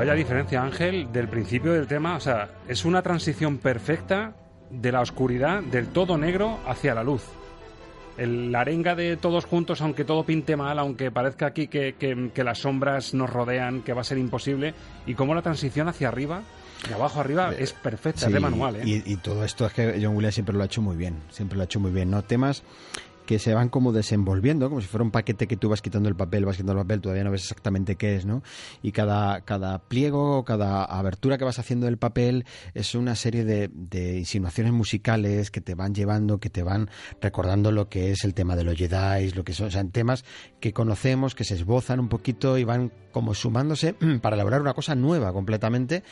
Vaya 0.00 0.14
diferencia, 0.14 0.62
Ángel, 0.62 1.12
del 1.12 1.28
principio 1.28 1.72
del 1.72 1.86
tema. 1.86 2.16
O 2.16 2.20
sea, 2.20 2.48
es 2.68 2.84
una 2.84 3.02
transición 3.02 3.58
perfecta 3.58 4.32
de 4.70 4.92
la 4.92 5.00
oscuridad, 5.00 5.62
del 5.62 5.88
todo 5.88 6.16
negro, 6.16 6.58
hacia 6.66 6.94
la 6.94 7.04
luz. 7.04 7.22
El, 8.16 8.52
la 8.52 8.60
arenga 8.60 8.94
de 8.94 9.16
todos 9.16 9.44
juntos, 9.46 9.80
aunque 9.80 10.04
todo 10.04 10.24
pinte 10.24 10.56
mal, 10.56 10.78
aunque 10.78 11.10
parezca 11.10 11.46
aquí 11.46 11.68
que, 11.68 11.94
que- 11.98 12.30
que 12.34 12.44
las 12.44 12.58
sombras 12.58 13.14
nos 13.14 13.30
rodean, 13.30 13.82
que 13.82 13.92
va 13.92 14.00
a 14.02 14.04
ser 14.04 14.18
imposible, 14.18 14.74
y 15.06 15.14
cómo 15.14 15.34
la 15.34 15.42
transición 15.42 15.88
hacia 15.88 16.08
arriba, 16.08 16.42
de 16.88 16.94
abajo 16.94 17.20
arriba, 17.20 17.52
es 17.58 17.72
perfecta, 17.72 18.26
es 18.26 18.32
de 18.32 18.40
manual, 18.40 18.76
¿eh? 18.76 18.82
y, 18.84 19.12
y 19.12 19.16
todo 19.16 19.44
esto 19.44 19.66
es 19.66 19.72
que 19.74 19.98
John 20.02 20.16
Williams 20.16 20.34
siempre 20.34 20.54
lo 20.56 20.62
ha 20.62 20.66
hecho 20.66 20.80
muy 20.82 20.96
bien, 20.96 21.16
siempre 21.30 21.56
lo 21.56 21.62
ha 21.62 21.64
hecho 21.64 21.78
muy 21.80 21.90
bien, 21.90 22.10
¿no? 22.10 22.22
Temas 22.22 22.62
que 23.30 23.38
se 23.38 23.54
van 23.54 23.68
como 23.68 23.92
desenvolviendo, 23.92 24.68
como 24.68 24.80
si 24.80 24.88
fuera 24.88 25.04
un 25.04 25.12
paquete 25.12 25.46
que 25.46 25.56
tú 25.56 25.68
vas 25.68 25.80
quitando 25.80 26.08
el 26.08 26.16
papel, 26.16 26.44
vas 26.44 26.56
quitando 26.56 26.72
el 26.72 26.78
papel, 26.78 27.00
todavía 27.00 27.22
no 27.22 27.30
ves 27.30 27.42
exactamente 27.42 27.94
qué 27.94 28.16
es, 28.16 28.26
¿no? 28.26 28.42
Y 28.82 28.90
cada, 28.90 29.42
cada 29.42 29.78
pliego, 29.78 30.44
cada 30.44 30.84
abertura 30.84 31.38
que 31.38 31.44
vas 31.44 31.60
haciendo 31.60 31.86
del 31.86 31.96
papel 31.96 32.44
es 32.74 32.96
una 32.96 33.14
serie 33.14 33.44
de, 33.44 33.70
de 33.72 34.18
insinuaciones 34.18 34.72
musicales 34.72 35.52
que 35.52 35.60
te 35.60 35.76
van 35.76 35.94
llevando, 35.94 36.40
que 36.40 36.50
te 36.50 36.64
van 36.64 36.90
recordando 37.20 37.70
lo 37.70 37.88
que 37.88 38.10
es 38.10 38.24
el 38.24 38.34
tema 38.34 38.56
de 38.56 38.64
los 38.64 38.74
Jedi, 38.74 39.30
lo 39.30 39.44
que 39.44 39.52
son, 39.52 39.68
o 39.68 39.70
sea, 39.70 39.84
temas 39.84 40.24
que 40.58 40.72
conocemos, 40.72 41.36
que 41.36 41.44
se 41.44 41.54
esbozan 41.54 42.00
un 42.00 42.08
poquito 42.08 42.58
y 42.58 42.64
van 42.64 42.90
como 43.10 43.34
sumándose 43.34 43.94
para 44.22 44.36
elaborar 44.36 44.60
una 44.60 44.74
cosa 44.74 44.94
nueva 44.94 45.32
completamente, 45.32 46.02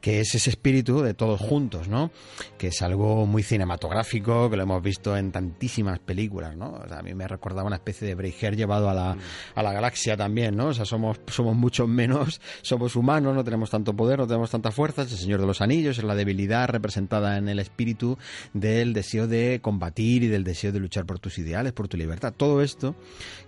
que 0.00 0.20
es 0.20 0.34
ese 0.34 0.50
espíritu 0.50 1.02
de 1.02 1.14
todos 1.14 1.40
juntos, 1.40 1.88
¿no? 1.88 2.10
Que 2.56 2.68
es 2.68 2.82
algo 2.82 3.26
muy 3.26 3.42
cinematográfico, 3.42 4.50
que 4.50 4.56
lo 4.56 4.62
hemos 4.62 4.82
visto 4.82 5.16
en 5.16 5.32
tantísimas 5.32 5.98
películas, 5.98 6.56
¿no? 6.56 6.72
O 6.72 6.88
sea, 6.88 6.98
a 6.98 7.02
mí 7.02 7.14
me 7.14 7.26
recordaba 7.26 7.66
una 7.66 7.76
especie 7.76 8.06
de 8.06 8.14
Breijer 8.14 8.56
llevado 8.56 8.88
a 8.88 8.94
la, 8.94 9.16
a 9.54 9.62
la 9.62 9.72
galaxia 9.72 10.16
también, 10.16 10.56
¿no? 10.56 10.68
O 10.68 10.74
sea, 10.74 10.84
somos, 10.84 11.20
somos 11.26 11.56
mucho 11.56 11.86
menos, 11.86 12.40
somos 12.62 12.96
humanos, 12.96 13.34
no 13.34 13.44
tenemos 13.44 13.70
tanto 13.70 13.94
poder, 13.94 14.18
no 14.18 14.26
tenemos 14.26 14.50
tanta 14.50 14.70
fuerza, 14.70 15.02
es 15.02 15.12
el 15.12 15.18
Señor 15.18 15.40
de 15.40 15.46
los 15.46 15.60
Anillos, 15.60 15.98
es 15.98 16.04
la 16.04 16.14
debilidad 16.14 16.68
representada 16.68 17.36
en 17.36 17.48
el 17.48 17.58
espíritu 17.58 18.18
del 18.52 18.92
deseo 18.92 19.26
de 19.26 19.60
combatir 19.62 20.22
y 20.22 20.28
del 20.28 20.44
deseo 20.44 20.72
de 20.72 20.80
luchar 20.80 21.06
por 21.06 21.18
tus 21.18 21.38
ideales, 21.38 21.72
por 21.72 21.88
tu 21.88 21.96
libertad. 21.96 22.32
Todo 22.36 22.62
esto 22.62 22.94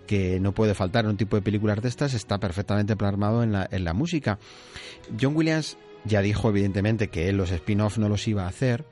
que 0.07 0.41
no 0.41 0.53
puede 0.53 0.75
faltar 0.75 1.05
en 1.05 1.13
un 1.13 1.17
tipo 1.17 1.37
de 1.37 1.43
películas 1.43 1.81
de 1.83 1.89
estas 1.89 2.15
está 2.15 2.39
perfectamente 2.39 2.97
plasmado 2.97 3.43
en 3.43 3.53
la, 3.53 3.69
en 3.71 3.85
la 3.85 3.93
música. 3.93 4.39
John 5.21 5.37
Williams 5.37 5.77
ya 6.05 6.23
dijo 6.23 6.49
evidentemente 6.49 7.09
que 7.09 7.29
él 7.29 7.37
los 7.37 7.51
spin-off 7.51 7.99
no 7.99 8.09
los 8.09 8.27
iba 8.27 8.45
a 8.45 8.49
hacer 8.49 8.85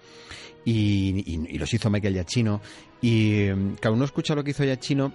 y, 0.64 1.24
y, 1.26 1.54
y 1.54 1.58
los 1.58 1.72
hizo 1.72 1.90
Michael 1.90 2.14
Giacchino 2.14 2.60
y 3.00 3.48
cada 3.80 3.94
uno 3.94 4.04
escucha 4.04 4.34
lo 4.34 4.44
que 4.44 4.50
hizo 4.50 4.64
Giacchino 4.64 5.12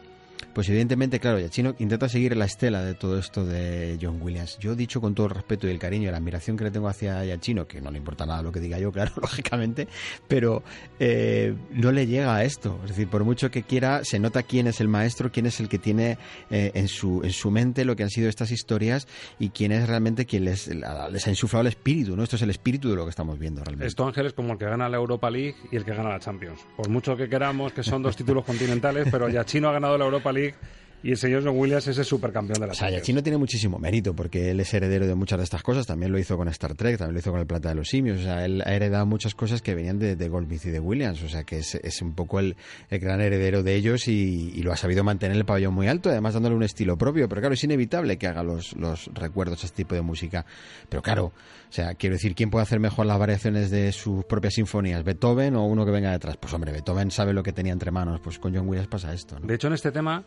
pues 0.53 0.69
evidentemente, 0.69 1.19
claro, 1.19 1.39
Yachino 1.39 1.75
intenta 1.79 2.09
seguir 2.09 2.35
la 2.35 2.45
estela 2.45 2.83
de 2.83 2.93
todo 2.93 3.17
esto 3.19 3.45
de 3.45 3.97
John 4.01 4.21
Williams. 4.21 4.57
Yo 4.59 4.73
he 4.73 4.75
dicho 4.75 5.01
con 5.01 5.15
todo 5.15 5.27
el 5.27 5.33
respeto 5.33 5.67
y 5.67 5.71
el 5.71 5.79
cariño 5.79 6.09
y 6.09 6.11
la 6.11 6.17
admiración 6.17 6.57
que 6.57 6.63
le 6.63 6.71
tengo 6.71 6.87
hacia 6.87 7.23
Yachino, 7.25 7.67
que 7.67 7.81
no 7.81 7.91
le 7.91 7.97
importa 7.97 8.25
nada 8.25 8.41
lo 8.41 8.51
que 8.51 8.59
diga 8.59 8.79
yo, 8.79 8.91
claro, 8.93 9.11
lógicamente, 9.21 9.87
pero 10.27 10.63
eh, 10.99 11.55
no 11.71 11.91
le 11.91 12.07
llega 12.07 12.35
a 12.35 12.43
esto. 12.43 12.79
Es 12.83 12.89
decir, 12.89 13.07
por 13.07 13.23
mucho 13.23 13.51
que 13.51 13.63
quiera, 13.63 14.03
se 14.03 14.19
nota 14.19 14.43
quién 14.43 14.67
es 14.67 14.81
el 14.81 14.87
maestro, 14.87 15.31
quién 15.31 15.45
es 15.45 15.59
el 15.59 15.69
que 15.69 15.79
tiene 15.79 16.17
eh, 16.49 16.71
en, 16.73 16.87
su, 16.87 17.21
en 17.23 17.31
su 17.31 17.51
mente 17.51 17.85
lo 17.85 17.95
que 17.95 18.03
han 18.03 18.09
sido 18.09 18.29
estas 18.29 18.51
historias 18.51 19.07
y 19.39 19.49
quién 19.49 19.71
es 19.71 19.87
realmente 19.87 20.25
quien 20.25 20.45
les, 20.45 20.67
les 20.67 21.27
ha 21.27 21.29
insuflado 21.29 21.61
el 21.61 21.67
espíritu, 21.67 22.15
¿no? 22.15 22.23
Esto 22.23 22.35
es 22.35 22.41
el 22.41 22.49
espíritu 22.49 22.89
de 22.89 22.95
lo 22.95 23.03
que 23.03 23.09
estamos 23.09 23.37
viendo 23.39 23.63
realmente. 23.63 23.87
Esto, 23.87 24.05
Ángel, 24.05 24.25
es 24.25 24.33
como 24.33 24.53
el 24.53 24.59
que 24.59 24.65
gana 24.65 24.89
la 24.89 24.97
Europa 24.97 25.29
League 25.29 25.55
y 25.71 25.75
el 25.75 25.85
que 25.85 25.93
gana 25.93 26.09
la 26.09 26.19
Champions. 26.19 26.59
Por 26.75 26.89
mucho 26.89 27.15
que 27.15 27.27
queramos 27.27 27.73
que 27.73 27.83
son 27.83 28.01
dos 28.01 28.15
títulos 28.15 28.45
continentales, 28.45 29.07
pero 29.11 29.29
Yachino 29.29 29.69
ha 29.69 29.73
ganado 29.73 29.97
la 29.97 30.05
Europa 30.05 30.31
League 30.31 30.32
League. 30.33 30.55
Y 31.03 31.11
el 31.11 31.17
señor 31.17 31.43
John 31.43 31.57
Williams 31.57 31.85
es 31.85 31.97
el 31.97 32.05
supercampeón 32.05 32.61
de 32.61 32.67
la 32.67 32.71
O 32.71 32.75
sea, 32.75 32.89
Yachino 32.89 33.21
tiene 33.21 33.37
muchísimo 33.37 33.77
mérito 33.77 34.15
porque 34.15 34.51
él 34.51 34.61
es 34.61 34.73
heredero 34.73 35.05
de 35.05 35.15
muchas 35.15 35.37
de 35.37 35.43
estas 35.43 35.61
cosas. 35.61 35.85
También 35.85 36.13
lo 36.13 36.17
hizo 36.17 36.37
con 36.37 36.47
Star 36.47 36.75
Trek, 36.75 36.97
también 36.97 37.15
lo 37.15 37.19
hizo 37.19 37.29
con 37.29 37.41
El 37.41 37.45
Plata 37.45 37.69
de 37.69 37.75
los 37.75 37.89
Simios. 37.89 38.21
O 38.21 38.23
sea, 38.23 38.45
él 38.45 38.63
ha 38.65 38.73
heredado 38.73 39.05
muchas 39.05 39.35
cosas 39.35 39.61
que 39.61 39.75
venían 39.75 39.99
de, 39.99 40.15
de 40.15 40.29
Goldsmith 40.29 40.65
y 40.65 40.69
de 40.69 40.79
Williams. 40.79 41.21
O 41.21 41.27
sea, 41.27 41.43
que 41.43 41.57
es, 41.57 41.75
es 41.75 42.01
un 42.01 42.15
poco 42.15 42.39
el, 42.39 42.55
el, 42.89 42.99
gran 42.99 43.19
heredero 43.19 43.63
de 43.63 43.75
ellos 43.75 44.07
y, 44.07 44.53
y, 44.55 44.63
lo 44.63 44.71
ha 44.71 44.77
sabido 44.77 45.03
mantener 45.03 45.35
el 45.35 45.43
pabellón 45.43 45.73
muy 45.73 45.87
alto, 45.87 46.09
además 46.09 46.35
dándole 46.35 46.55
un 46.55 46.63
estilo 46.63 46.97
propio. 46.97 47.27
Pero 47.27 47.41
claro, 47.41 47.53
es 47.53 47.63
inevitable 47.65 48.17
que 48.17 48.27
haga 48.27 48.41
los, 48.41 48.73
los 48.77 49.09
recuerdos 49.13 49.61
a 49.63 49.65
este 49.65 49.83
tipo 49.83 49.95
de 49.95 50.01
música. 50.01 50.45
Pero 50.87 51.01
claro, 51.01 51.25
o 51.25 51.33
sea, 51.73 51.95
quiero 51.95 52.15
decir, 52.15 52.33
¿quién 52.33 52.49
puede 52.49 52.63
hacer 52.63 52.79
mejor 52.79 53.07
las 53.07 53.19
variaciones 53.19 53.69
de 53.71 53.91
sus 53.91 54.23
propias 54.23 54.53
sinfonías? 54.53 55.03
¿Beethoven 55.03 55.57
o 55.57 55.67
uno 55.67 55.85
que 55.85 55.91
venga 55.91 56.11
detrás? 56.11 56.37
Pues 56.37 56.53
hombre, 56.53 56.71
Beethoven 56.71 57.11
sabe 57.11 57.33
lo 57.33 57.43
que 57.43 57.51
tenía 57.51 57.73
entre 57.73 57.91
manos. 57.91 58.21
Pues 58.21 58.39
con 58.39 58.55
John 58.55 58.69
Williams 58.69 58.87
pasa 58.87 59.13
esto. 59.13 59.37
¿no? 59.37 59.45
De 59.45 59.55
hecho, 59.55 59.67
en 59.67 59.73
este 59.73 59.91
tema 59.91 60.23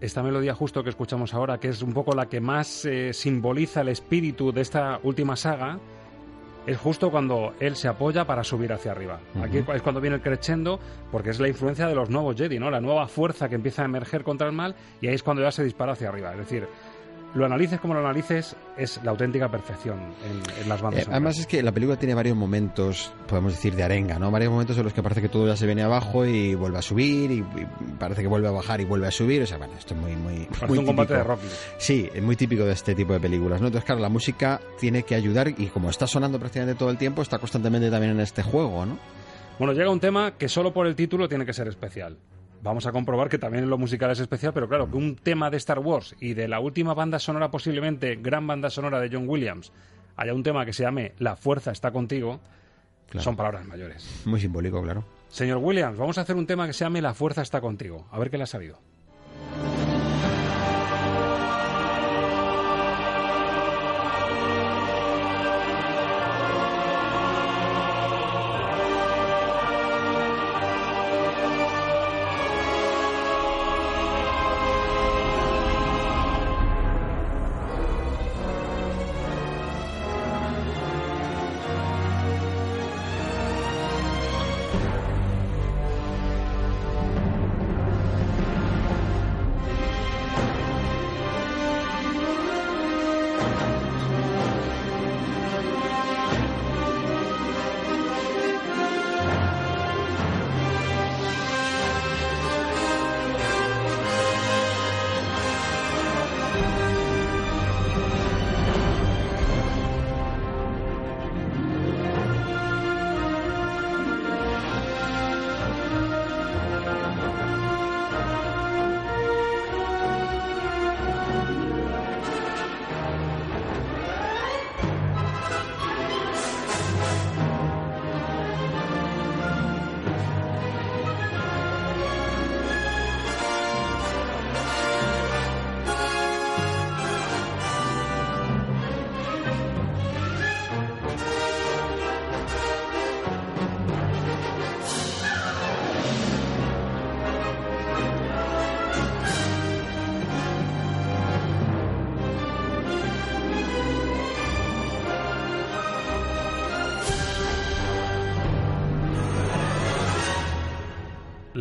esta 0.00 0.22
melodía 0.22 0.54
justo 0.54 0.82
que 0.82 0.90
escuchamos 0.90 1.34
ahora, 1.34 1.58
que 1.58 1.68
es 1.68 1.82
un 1.82 1.92
poco 1.92 2.14
la 2.14 2.26
que 2.26 2.40
más 2.40 2.84
eh, 2.84 3.12
simboliza 3.12 3.80
el 3.80 3.88
espíritu 3.88 4.52
de 4.52 4.60
esta 4.60 5.00
última 5.02 5.36
saga, 5.36 5.78
es 6.66 6.76
justo 6.76 7.10
cuando 7.10 7.54
él 7.60 7.76
se 7.76 7.88
apoya 7.88 8.26
para 8.26 8.44
subir 8.44 8.72
hacia 8.72 8.92
arriba. 8.92 9.20
Uh 9.34 9.38
-huh. 9.38 9.44
Aquí 9.44 9.58
es 9.74 9.82
cuando 9.82 10.00
viene 10.00 10.16
el 10.16 10.22
crescendo, 10.22 10.78
porque 11.10 11.30
es 11.30 11.40
la 11.40 11.48
influencia 11.48 11.86
de 11.88 11.94
los 11.94 12.10
nuevos 12.10 12.36
Jedi, 12.36 12.58
¿no? 12.58 12.70
La 12.70 12.80
nueva 12.80 13.08
fuerza 13.08 13.48
que 13.48 13.54
empieza 13.54 13.82
a 13.82 13.84
emerger 13.86 14.22
contra 14.22 14.46
el 14.46 14.52
mal, 14.52 14.74
y 15.00 15.08
ahí 15.08 15.14
es 15.14 15.22
cuando 15.22 15.42
ya 15.42 15.50
se 15.50 15.64
dispara 15.64 15.92
hacia 15.92 16.10
arriba. 16.10 16.32
Es 16.32 16.38
decir, 16.38 16.68
lo 17.34 17.44
analices 17.44 17.80
como 17.80 17.94
lo 17.94 18.00
analices, 18.00 18.56
es 18.76 19.00
la 19.04 19.10
auténtica 19.10 19.50
perfección 19.50 19.98
en, 19.98 20.62
en 20.62 20.68
las 20.68 20.80
bandas. 20.80 21.02
Eh, 21.02 21.10
además 21.10 21.38
es 21.38 21.46
que 21.46 21.62
la 21.62 21.72
película 21.72 21.98
tiene 21.98 22.14
varios 22.14 22.36
momentos, 22.36 23.12
podemos 23.26 23.52
decir, 23.52 23.74
de 23.74 23.82
arenga, 23.82 24.18
¿no? 24.18 24.30
Varios 24.30 24.50
momentos 24.50 24.78
en 24.78 24.84
los 24.84 24.92
que 24.92 25.02
parece 25.02 25.20
que 25.20 25.28
todo 25.28 25.46
ya 25.46 25.56
se 25.56 25.66
viene 25.66 25.82
abajo 25.82 26.24
y 26.24 26.54
vuelve 26.54 26.78
a 26.78 26.82
subir 26.82 27.30
y, 27.30 27.38
y 27.38 27.66
parece 27.98 28.22
que 28.22 28.28
vuelve 28.28 28.48
a 28.48 28.52
bajar 28.52 28.80
y 28.80 28.84
vuelve 28.84 29.06
a 29.06 29.10
subir. 29.10 29.42
O 29.42 29.46
sea, 29.46 29.58
bueno, 29.58 29.74
esto 29.78 29.94
es 29.94 30.00
muy, 30.00 30.16
muy, 30.16 30.46
Parece 30.46 30.66
muy 30.66 30.78
un 30.78 30.86
combate 30.86 31.14
de 31.14 31.24
Rocky. 31.24 31.46
Sí, 31.78 32.08
es 32.12 32.22
muy 32.22 32.36
típico 32.36 32.64
de 32.64 32.72
este 32.72 32.94
tipo 32.94 33.12
de 33.12 33.20
películas, 33.20 33.60
¿no? 33.60 33.66
Entonces, 33.66 33.84
claro, 33.84 34.00
la 34.00 34.08
música 34.08 34.60
tiene 34.78 35.02
que 35.02 35.14
ayudar 35.14 35.48
y 35.48 35.66
como 35.66 35.90
está 35.90 36.06
sonando 36.06 36.38
prácticamente 36.38 36.78
todo 36.78 36.90
el 36.90 36.98
tiempo, 36.98 37.22
está 37.22 37.38
constantemente 37.38 37.90
también 37.90 38.12
en 38.12 38.20
este 38.20 38.42
juego, 38.42 38.86
¿no? 38.86 38.98
Bueno, 39.58 39.72
llega 39.74 39.90
un 39.90 40.00
tema 40.00 40.32
que 40.38 40.48
solo 40.48 40.72
por 40.72 40.86
el 40.86 40.94
título 40.94 41.28
tiene 41.28 41.44
que 41.44 41.52
ser 41.52 41.68
especial 41.68 42.16
vamos 42.62 42.86
a 42.86 42.92
comprobar 42.92 43.28
que 43.28 43.38
también 43.38 43.64
en 43.64 43.70
lo 43.70 43.78
musical 43.78 44.10
es 44.10 44.20
especial, 44.20 44.52
pero 44.52 44.68
claro, 44.68 44.90
que 44.90 44.96
un 44.96 45.16
tema 45.16 45.50
de 45.50 45.56
Star 45.56 45.78
Wars 45.78 46.14
y 46.20 46.34
de 46.34 46.48
la 46.48 46.60
última 46.60 46.94
banda 46.94 47.18
sonora, 47.18 47.50
posiblemente 47.50 48.16
gran 48.16 48.46
banda 48.46 48.70
sonora 48.70 49.00
de 49.00 49.10
John 49.12 49.28
Williams, 49.28 49.72
haya 50.16 50.34
un 50.34 50.42
tema 50.42 50.64
que 50.64 50.72
se 50.72 50.82
llame 50.82 51.14
La 51.18 51.36
fuerza 51.36 51.70
está 51.70 51.90
contigo, 51.90 52.40
claro. 53.08 53.24
son 53.24 53.36
palabras 53.36 53.66
mayores. 53.66 54.22
Muy 54.24 54.40
simbólico, 54.40 54.82
claro. 54.82 55.04
Señor 55.28 55.58
Williams, 55.58 55.98
vamos 55.98 56.18
a 56.18 56.22
hacer 56.22 56.36
un 56.36 56.46
tema 56.46 56.66
que 56.66 56.72
se 56.72 56.84
llame 56.84 57.02
La 57.02 57.14
fuerza 57.14 57.42
está 57.42 57.60
contigo. 57.60 58.06
A 58.10 58.18
ver 58.18 58.30
qué 58.30 58.38
le 58.38 58.44
ha 58.44 58.46
sabido. 58.46 58.80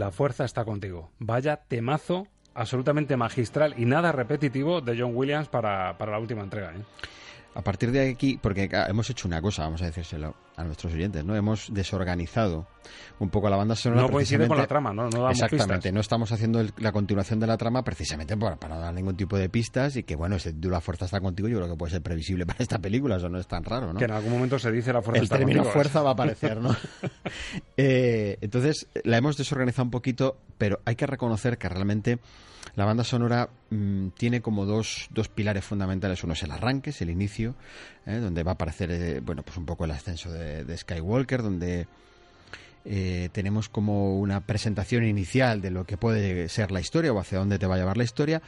La 0.08 0.12
fuerza 0.12 0.46
está 0.46 0.64
contigo. 0.64 1.12
Vaya 1.20 1.58
temazo 1.68 2.28
absolutamente 2.54 3.18
magistral 3.18 3.74
y 3.76 3.84
nada 3.84 4.14
repetitivo 4.14 4.80
de 4.80 4.98
John 4.98 5.12
Williams 5.14 5.50
para, 5.50 5.98
para 5.98 6.14
la 6.14 6.20
última 6.20 6.44
entrega. 6.44 6.72
¿eh? 6.72 6.82
A 7.58 7.64
partir 7.64 7.92
de 7.92 8.12
aquí, 8.12 8.38
porque 8.40 8.70
hemos 8.88 9.10
hecho 9.10 9.28
una 9.28 9.42
cosa, 9.42 9.64
vamos 9.64 9.82
a 9.82 9.86
decírselo 9.86 10.36
a 10.58 10.64
nuestros 10.64 10.94
oyentes, 10.94 11.26
¿no? 11.26 11.36
Hemos 11.36 11.74
desorganizado 11.74 12.68
un 13.18 13.32
poco 13.32 13.50
la 13.50 13.58
banda 13.58 13.76
sonora. 13.76 14.04
No 14.04 14.10
coincide 14.10 14.48
con 14.48 14.60
la 14.60 14.68
trama, 14.68 14.94
¿no? 14.94 15.10
no 15.10 15.28
exactamente, 15.28 15.76
pistas. 15.76 15.94
no 15.94 16.00
estamos 16.00 16.32
haciendo 16.32 16.60
el, 16.60 16.72
la 16.78 16.92
continuación 16.92 17.40
de 17.40 17.48
la 17.48 17.58
trama 17.58 17.84
precisamente 17.84 18.38
para, 18.38 18.58
para 18.58 18.76
no 18.76 18.82
dar 18.82 18.94
ningún 18.94 19.18
tipo 19.18 19.40
de 19.40 19.50
pistas 19.50 19.96
y 19.96 20.04
que, 20.04 20.16
bueno, 20.16 20.36
ese 20.36 20.54
La 20.62 20.82
Fuerza 20.82 21.06
está 21.06 21.20
contigo, 21.20 21.48
yo 21.48 21.58
creo 21.58 21.70
que 21.72 21.76
puede 21.76 21.94
ser 21.94 22.04
previsible 22.04 22.46
para 22.46 22.60
esta 22.60 22.78
película, 22.78 23.16
eso 23.16 23.28
no 23.28 23.40
es 23.40 23.48
tan 23.48 23.64
raro, 23.64 23.92
¿no? 23.92 23.98
Que 23.98 24.06
en 24.06 24.12
algún 24.12 24.34
momento 24.34 24.60
se 24.60 24.72
dice 24.72 24.94
La 24.94 25.02
Fuerza 25.02 25.18
el 25.18 25.24
está 25.24 25.38
término 25.38 25.64
contigo. 25.64 25.74
fuerza 25.74 26.04
va 26.04 26.12
a 26.12 26.14
aparecer, 26.14 26.62
¿no? 26.62 26.76
Eh, 27.76 28.38
entonces, 28.42 28.88
la 29.04 29.18
hemos 29.18 29.38
desorganizado 29.38 29.84
un 29.86 29.92
poquito, 29.92 30.38
pero 30.58 30.80
hay 30.86 30.96
que 30.96 31.06
reconocer 31.08 31.58
que 31.58 31.70
realmente 31.70 32.20
la 32.78 32.86
banda 32.86 33.04
sonora 33.04 33.50
mm, 33.72 34.10
tiene 34.10 34.42
como 34.42 34.68
dos, 34.68 35.08
dos 35.10 35.30
pilares 35.30 35.66
fundamentales. 35.66 36.24
Uno 36.24 36.34
es 36.34 36.44
el 36.44 36.52
arranque, 36.52 36.92
es 36.92 37.02
el 37.02 37.10
inicio, 37.10 37.56
eh, 38.06 38.18
donde 38.18 38.44
va 38.44 38.52
a 38.52 38.54
aparecer, 38.54 38.92
eh, 38.92 39.20
bueno, 39.20 39.42
pues 39.42 39.58
un 39.58 39.66
poco 39.66 39.86
el 39.86 39.92
ascenso 39.92 40.32
de, 40.32 40.78
Skywalker, 40.78 41.42
donde 41.42 41.88
eh, 42.86 43.30
tenemos 43.32 43.68
como 43.68 44.20
una 44.20 44.42
presentación 44.42 45.06
inicial 45.06 45.60
de 45.60 45.72
lo 45.72 45.86
que 45.86 45.98
puede 45.98 46.50
ser 46.50 46.72
la 46.72 46.80
historia 46.80 47.12
o 47.12 47.20
hacia 47.20 47.40
dónde 47.40 47.58
te 47.58 47.66
va 47.66 47.76
a 47.76 47.78
llevar 47.80 47.98
la 47.98 48.04
historia 48.04 48.44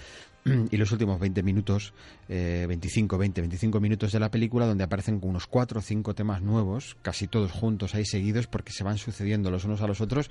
y 0.72 0.78
los 0.78 0.92
últimos 0.92 1.20
20 1.20 1.44
minutos, 1.44 1.94
eh, 2.28 2.66
25, 2.68 3.18
20, 3.18 3.42
25 3.42 3.80
minutos 3.80 4.12
de 4.12 4.20
la 4.20 4.32
película 4.32 4.66
donde 4.66 4.84
aparecen 4.84 5.20
unos 5.22 5.48
4 5.48 5.80
o 5.80 5.82
5 5.82 6.16
temas 6.16 6.42
nuevos, 6.42 6.98
casi 7.02 7.28
todos 7.28 7.52
juntos 7.52 7.96
ahí 7.96 8.06
seguidos 8.06 8.48
porque 8.48 8.72
se 8.72 8.84
van 8.84 8.98
sucediendo 8.98 9.52
los 9.52 9.66
unos 9.66 9.82
a 9.82 9.88
los 9.88 10.02
otros 10.02 10.30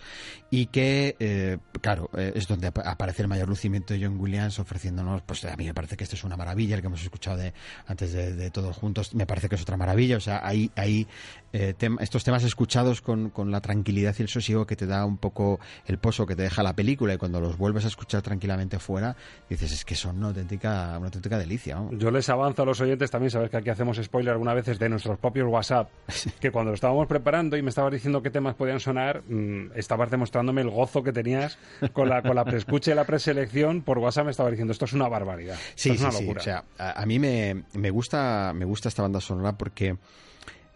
y 0.51 0.67
que, 0.67 1.17
eh, 1.19 1.59
claro, 1.81 2.11
eh, 2.17 2.33
es 2.35 2.47
donde 2.49 2.69
ap- 2.69 2.79
aparece 2.87 3.23
el 3.23 3.29
mayor 3.29 3.49
lucimiento 3.49 3.95
de 3.95 4.05
John 4.05 4.19
Williams 4.19 4.59
ofreciéndonos, 4.59 5.23
pues 5.23 5.45
a 5.45 5.57
mí 5.57 5.65
me 5.67 5.75
parece 5.75 5.97
que 5.97 6.05
esto 6.05 6.17
es 6.17 6.25
una 6.25 6.37
maravilla, 6.37 6.75
el 6.77 6.81
que 6.81 6.87
hemos 6.87 7.03
escuchado 7.03 7.37
de 7.37 7.53
antes 7.87 8.13
de, 8.13 8.35
de 8.35 8.51
todos 8.51 8.77
juntos, 8.77 9.15
me 9.15 9.27
parece 9.27 9.49
que 9.49 9.55
es 9.57 9.63
otra 9.63 9.77
maravilla, 9.77 10.17
o 10.17 10.21
sea, 10.21 10.41
hay, 10.47 10.71
hay 10.77 11.07
eh, 11.53 11.75
estos 12.01 12.25
temas 12.25 12.45
escuchados 12.45 13.01
con, 13.01 13.31
con 13.31 13.51
la 13.51 13.61
tranquilidad 13.61 14.15
y 14.19 14.23
el 14.23 14.29
sosiego 14.29 14.67
que 14.67 14.77
te 14.77 14.87
da 14.87 15.05
un 15.05 15.19
poco 15.19 15.61
el 15.87 15.99
pozo 15.99 16.27
que 16.27 16.37
te 16.37 16.43
deja 16.43 16.63
la 16.63 16.75
película 16.75 17.15
y 17.15 17.19
cuando 17.19 17.41
los 17.41 17.57
vuelves 17.57 17.85
a 17.85 17.89
escuchar 17.89 18.23
tranquilamente 18.23 18.79
fuera, 18.79 19.17
dices, 19.49 19.73
es 19.73 19.85
que 19.85 19.95
son 19.99 20.19
una 20.19 20.29
auténtica, 20.29 20.95
una 20.97 21.07
auténtica 21.07 21.39
delicia. 21.39 21.77
¿no? 21.77 21.93
Yo 21.93 22.11
les 22.11 22.29
avanzo 22.29 22.63
a 22.63 22.67
los 22.67 22.81
oyentes 22.81 23.11
también, 23.11 23.31
sabes 23.31 23.51
que 23.51 23.57
aquí 23.57 23.71
hacemos 23.71 23.99
spoiler 24.03 24.33
algunas 24.33 24.55
veces 24.55 24.79
de 24.79 24.89
nuestros 24.89 25.19
propios 25.19 25.49
WhatsApp, 25.49 25.91
que 26.41 26.51
cuando 26.51 26.71
lo 26.71 26.75
estábamos 26.75 27.07
preparando 27.07 27.57
y 27.57 27.63
me 27.63 27.71
estabas 27.71 27.93
diciendo 27.93 28.23
qué 28.23 28.31
temas 28.31 28.55
podían 28.55 28.81
sonar, 28.81 29.23
mm, 29.29 29.73
estabas 29.75 30.11
demostrándome 30.11 30.63
el 30.63 30.71
gozo 30.71 31.03
que 31.03 31.13
tenías 31.13 31.59
con 31.93 32.09
la, 32.09 32.23
con 32.23 32.35
la 32.35 32.45
preescucha 32.45 32.93
y 32.93 32.95
la 32.95 33.05
preselección 33.05 33.83
por 33.83 33.99
WhatsApp, 33.99 34.27
me 34.27 34.31
estabas 34.31 34.53
diciendo, 34.53 34.73
esto 34.73 34.85
es 34.85 34.93
una 34.93 35.09
barbaridad. 35.09 35.57
Sí, 35.75 35.91
esto 35.91 35.93
es 35.93 35.99
sí, 35.99 36.05
una 36.05 36.13
sí. 36.13 36.23
locura. 36.23 36.41
O 36.41 36.45
sea, 36.45 36.65
a, 36.79 37.03
a 37.03 37.07
mí 37.07 37.19
me, 37.19 37.65
me 37.75 37.91
gusta 37.91 38.53
me 38.55 38.65
gusta 38.65 38.89
esta 38.89 39.03
banda 39.03 39.21
sonora 39.21 39.57
porque 39.57 39.97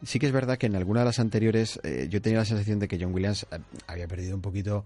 sí 0.03 0.18
que 0.18 0.27
es 0.27 0.33
verdad 0.33 0.59
que 0.59 0.66
en 0.66 0.77
alguna 0.77 1.01
de 1.01 1.07
las 1.07 1.18
anteriores 1.18 1.81
eh, 1.85 2.09
yo 2.11 2.20
tenía 2.20 2.41
la 2.41 2.45
sensación 2.45 2.79
de 2.79 2.89
que 2.89 2.99
John 3.01 3.14
Williams 3.14 3.47
eh, 3.51 3.59
había 3.87 4.09
perdido 4.09 4.35
un 4.35 4.43
poquito 4.43 4.85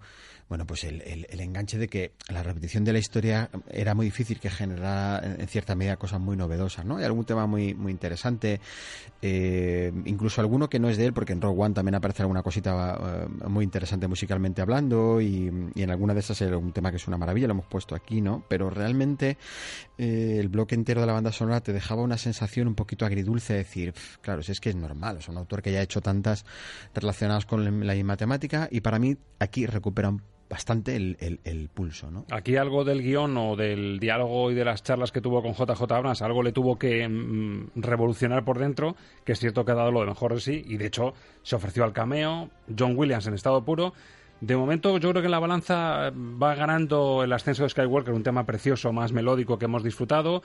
bueno 0.49 0.65
pues 0.65 0.83
el, 0.85 1.01
el- 1.01 1.39
enganche 1.39 1.77
de 1.77 1.87
que 1.87 2.11
la 2.29 2.41
repetición 2.43 2.83
de 2.83 2.93
la 2.93 2.99
historia 2.99 3.49
era 3.69 3.93
muy 3.95 4.05
difícil 4.05 4.39
que 4.39 4.49
generara 4.49 5.21
en, 5.39 5.47
cierta 5.47 5.75
medida 5.75 5.97
cosas 5.97 6.19
muy 6.19 6.35
novedosas 6.37 6.85
no 6.85 6.97
hay 6.97 7.03
algún 7.05 7.25
tema 7.25 7.45
muy 7.47 7.73
muy 7.73 7.91
interesante 7.91 8.59
eh, 9.21 9.91
incluso 10.05 10.41
alguno 10.41 10.69
que 10.69 10.79
no 10.79 10.89
es 10.89 10.97
de 10.97 11.05
él 11.05 11.13
porque 11.13 11.33
en 11.33 11.41
Rogue 11.41 11.61
One 11.61 11.73
también 11.73 11.95
aparece 11.95 12.21
alguna 12.23 12.43
cosita 12.43 12.97
eh, 13.25 13.47
muy 13.47 13.63
interesante 13.63 14.07
musicalmente 14.07 14.61
hablando 14.61 15.19
y, 15.21 15.51
y 15.75 15.81
en 15.83 15.89
alguna 15.91 16.13
de 16.13 16.19
esas 16.21 16.39
era 16.41 16.57
un 16.57 16.71
tema 16.71 16.91
que 16.91 16.97
es 16.97 17.07
una 17.07 17.17
maravilla 17.17 17.47
lo 17.47 17.53
hemos 17.53 17.65
puesto 17.67 17.95
aquí 17.95 18.21
no 18.21 18.43
pero 18.47 18.69
realmente 18.69 19.37
eh, 19.97 20.37
el 20.39 20.49
bloque 20.49 20.75
entero 20.75 21.01
de 21.01 21.07
la 21.07 21.13
banda 21.13 21.31
sonora 21.31 21.61
te 21.61 21.73
dejaba 21.73 22.01
una 22.03 22.17
sensación 22.17 22.67
un 22.67 22.75
poquito 22.75 23.05
agridulce 23.05 23.53
de 23.53 23.59
decir, 23.59 23.93
"Pf, 23.93 24.17
claro, 24.21 24.43
si 24.43 24.51
es 24.51 24.59
que 24.59 24.69
es 24.69 24.75
normal, 24.75 25.17
es 25.17 25.27
un 25.27 25.37
autor 25.37 25.61
que 25.61 25.71
ya 25.71 25.79
ha 25.79 25.81
hecho 25.81 26.01
tantas 26.01 26.45
relacionadas 26.93 27.45
con 27.45 27.63
la 27.85 27.93
misma 27.93 28.17
temática 28.17 28.67
y 28.71 28.81
para 28.81 28.99
mí 28.99 29.17
aquí 29.39 29.65
recuperan 29.65 30.21
bastante 30.49 30.95
el, 30.95 31.17
el- 31.19 31.39
el 31.43 31.69
pulso, 31.69 32.09
¿no? 32.09 32.25
Aquí 32.31 32.55
algo 32.55 32.83
del 32.85 33.01
guion 33.01 33.35
o 33.37 33.55
del 33.55 33.99
diálogo 33.99 34.49
y 34.51 34.53
de 34.55 34.63
las 34.65 34.81
charlas 34.83 35.11
que 35.11 35.19
tuvo 35.21 35.41
con 35.41 35.53
JJ 35.53 35.81
Abrams, 35.91 36.21
algo 36.21 36.41
le 36.43 36.51
tuvo 36.53 36.77
que 36.79 37.07
mm, 37.07 37.71
revolucionar 37.75 38.45
por 38.45 38.57
dentro, 38.59 38.95
que 39.25 39.33
es 39.33 39.39
cierto 39.39 39.65
que 39.65 39.71
ha 39.73 39.75
dado 39.75 39.91
lo 39.91 39.99
de 40.01 40.05
mejor 40.07 40.33
de 40.33 40.39
sí, 40.39 40.63
y 40.65 40.77
de 40.77 40.85
hecho 40.87 41.13
se 41.43 41.55
ofreció 41.55 41.83
al 41.83 41.91
cameo, 41.93 42.49
John 42.77 42.93
Williams 42.97 43.27
en 43.27 43.33
estado 43.33 43.63
puro. 43.65 43.93
De 44.39 44.55
momento 44.55 44.97
yo 44.99 45.09
creo 45.09 45.21
que 45.21 45.27
en 45.27 45.31
la 45.31 45.39
balanza 45.39 46.11
va 46.11 46.53
ganando 46.55 47.23
el 47.23 47.33
ascenso 47.33 47.63
de 47.63 47.69
Skywalker, 47.69 48.13
un 48.13 48.23
tema 48.23 48.45
precioso, 48.45 48.93
más 48.93 49.11
melódico 49.11 49.57
que 49.57 49.65
hemos 49.65 49.83
disfrutado. 49.83 50.43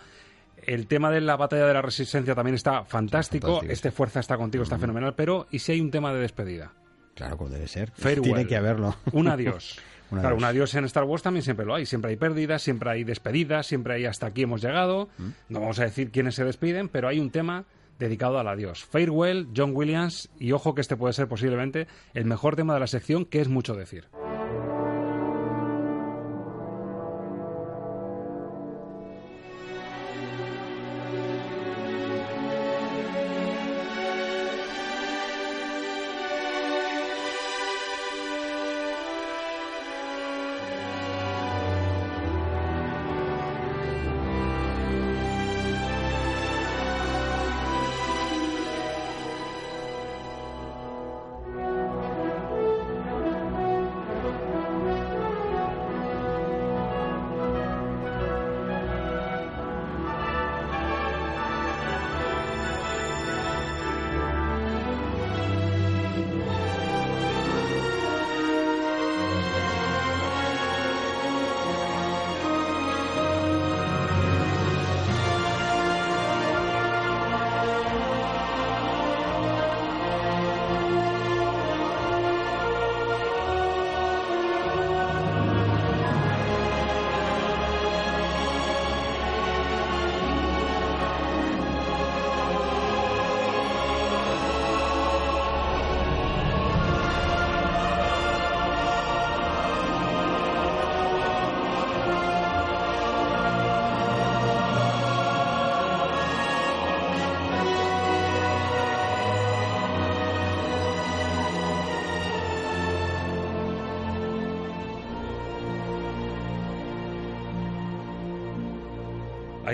El 0.64 0.86
tema 0.86 1.10
de 1.10 1.20
la 1.20 1.36
batalla 1.36 1.66
de 1.66 1.74
la 1.74 1.82
resistencia 1.82 2.34
también 2.34 2.54
está 2.54 2.84
fantástico. 2.84 3.46
fantástico, 3.48 3.72
Este 3.72 3.90
Fuerza 3.90 4.20
está 4.20 4.36
contigo, 4.36 4.62
está 4.64 4.78
fenomenal. 4.78 5.14
Pero, 5.14 5.46
¿y 5.50 5.58
si 5.58 5.72
hay 5.72 5.80
un 5.80 5.90
tema 5.90 6.12
de 6.14 6.20
despedida? 6.20 6.72
Claro, 7.14 7.36
como 7.36 7.50
debe 7.50 7.66
ser. 7.68 7.90
Farewell. 7.90 8.22
Tiene 8.22 8.46
que 8.46 8.56
haberlo. 8.56 8.94
Un 9.12 9.28
adiós. 9.28 9.78
Claro, 10.20 10.28
adiós. 10.28 10.38
un 10.38 10.44
adiós 10.44 10.74
en 10.74 10.84
Star 10.84 11.04
Wars 11.04 11.22
también 11.22 11.42
siempre 11.42 11.66
lo 11.66 11.74
hay. 11.74 11.86
Siempre 11.86 12.10
hay 12.10 12.16
pérdidas, 12.16 12.62
siempre 12.62 12.90
hay 12.90 13.04
despedidas, 13.04 13.66
siempre 13.66 13.94
hay 13.94 14.04
hasta 14.06 14.26
aquí 14.26 14.42
hemos 14.42 14.62
llegado. 14.62 15.08
Mm. 15.18 15.28
No 15.48 15.60
vamos 15.60 15.78
a 15.78 15.84
decir 15.84 16.10
quiénes 16.10 16.34
se 16.34 16.44
despiden, 16.44 16.88
pero 16.88 17.08
hay 17.08 17.18
un 17.18 17.30
tema 17.30 17.64
dedicado 17.98 18.38
al 18.38 18.48
adiós. 18.48 18.84
Farewell, 18.84 19.48
John 19.56 19.72
Williams, 19.74 20.28
y 20.38 20.52
ojo 20.52 20.74
que 20.74 20.80
este 20.80 20.96
puede 20.96 21.12
ser 21.12 21.28
posiblemente 21.28 21.86
el 22.14 22.24
mejor 22.24 22.56
tema 22.56 22.74
de 22.74 22.80
la 22.80 22.86
sección, 22.86 23.24
que 23.24 23.40
es 23.40 23.48
mucho 23.48 23.74
decir. 23.74 24.08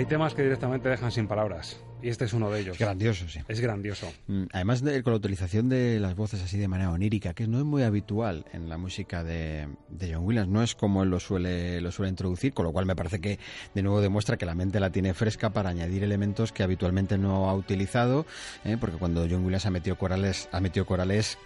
Temas 0.09 0.33
que 0.33 0.41
directamente 0.43 0.89
dejan 0.89 1.11
sin 1.11 1.27
palabras, 1.27 1.79
y 2.01 2.09
este 2.09 2.25
es 2.25 2.33
uno 2.33 2.49
de 2.49 2.59
ellos. 2.59 2.73
Es 2.75 2.79
grandioso, 2.81 3.29
sí. 3.29 3.39
Es 3.47 3.59
grandioso. 3.61 4.11
Mm, 4.27 4.43
Además 4.51 4.81
de, 4.83 5.01
con 5.03 5.13
la 5.13 5.17
utilización 5.17 5.69
de 5.69 5.99
las 5.99 6.15
voces 6.15 6.41
así 6.41 6.57
de 6.57 6.67
manera 6.67 6.91
onírica, 6.91 7.33
que 7.33 7.47
no 7.47 7.59
es 7.59 7.63
muy 7.63 7.83
habitual 7.83 8.45
en 8.51 8.67
la 8.67 8.77
música 8.77 9.23
de, 9.23 9.67
de 9.89 10.13
John 10.13 10.25
Williams, 10.25 10.49
no 10.49 10.61
es 10.63 10.75
como 10.75 11.03
él 11.03 11.09
lo 11.09 11.19
suele, 11.21 11.79
lo 11.79 11.91
suele 11.91 12.09
introducir, 12.09 12.53
con 12.53 12.65
lo 12.65 12.73
cual 12.73 12.85
me 12.85 12.95
parece 12.95 13.19
que 13.21 13.39
de 13.73 13.81
nuevo 13.81 14.01
demuestra 14.01 14.35
que 14.37 14.45
la 14.45 14.55
mente 14.55 14.79
la 14.81 14.89
tiene 14.89 15.13
fresca 15.13 15.51
para 15.51 15.69
añadir 15.69 16.03
elementos 16.03 16.51
que 16.51 16.63
habitualmente 16.63 17.17
no 17.17 17.49
ha 17.49 17.53
utilizado, 17.53 18.25
¿eh? 18.65 18.75
porque 18.79 18.97
cuando 18.97 19.21
John 19.29 19.45
Williams 19.45 19.65
ha 19.65 19.71
metido 19.71 19.97
corales, 19.97 20.49
ha 20.51 20.59
metido 20.59 20.85
corales 20.85 21.37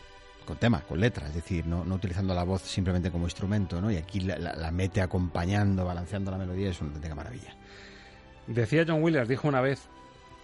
con 0.46 0.58
tema, 0.58 0.82
con 0.82 1.00
letra, 1.00 1.28
es 1.28 1.36
decir, 1.36 1.66
no, 1.66 1.86
no 1.86 1.96
utilizando 1.96 2.34
la 2.36 2.44
voz 2.44 2.62
simplemente 2.64 3.10
como 3.12 3.26
instrumento, 3.28 3.80
¿no? 3.80 3.90
Y 3.90 3.96
aquí 3.96 4.20
la, 4.20 4.38
la- 4.38 4.56
la 4.56 4.72
mete 4.72 5.02
acompañando, 5.02 5.86
balanceando 5.86 6.32
la 6.32 6.38
melodía, 6.38 6.70
es 6.70 6.82
una 6.82 6.90
auténtica 6.90 7.16
maravilla. 7.16 7.56
Decía 8.48 8.86
John 8.88 9.02
Williams, 9.02 9.30
dijo 9.30 9.48
una 9.48 9.62
vez 9.62 9.88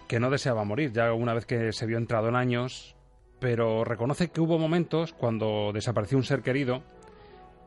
que 0.08 0.20
no 0.20 0.30
deseaba 0.30 0.64
morir, 0.64 0.92
ya 0.92 1.12
una 1.12 1.34
vez 1.34 1.46
que 1.46 1.72
se 1.72 1.86
vio 1.86 1.98
entrado 1.98 2.28
en 2.28 2.36
años, 2.36 2.96
pero 3.38 3.84
reconoce 3.84 4.30
que 4.30 4.40
hubo 4.40 4.58
momentos 4.58 5.12
cuando 5.12 5.70
desapareció 5.72 6.18
un 6.18 6.24
ser 6.24 6.42
querido 6.42 6.82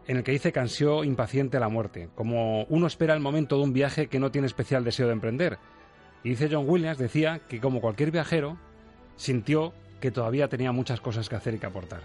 en 0.07 0.17
el 0.17 0.23
que 0.23 0.34
dice 0.34 0.51
que 0.51 0.59
ansió 0.59 1.03
impaciente 1.03 1.59
la 1.59 1.69
muerte, 1.69 2.09
como 2.15 2.65
uno 2.65 2.88
espera 2.88 3.13
el 3.13 3.21
momento 3.21 3.57
de 3.57 3.63
un 3.63 3.73
viaje 3.73 4.07
que 4.07 4.19
no 4.19 4.31
tiene 4.31 4.47
especial 4.47 4.84
deseo 4.84 5.07
de 5.07 5.13
emprender. 5.13 5.57
Y 6.23 6.29
dice 6.29 6.49
John 6.51 6.65
Williams, 6.67 6.97
decía 6.97 7.39
que 7.47 7.59
como 7.61 7.79
cualquier 7.79 8.11
viajero, 8.11 8.57
sintió 9.15 9.73
que 10.01 10.11
todavía 10.11 10.49
tenía 10.49 10.71
muchas 10.71 10.99
cosas 10.99 11.29
que 11.29 11.36
hacer 11.36 11.53
y 11.53 11.59
que 11.59 11.65
aportar. 11.65 12.01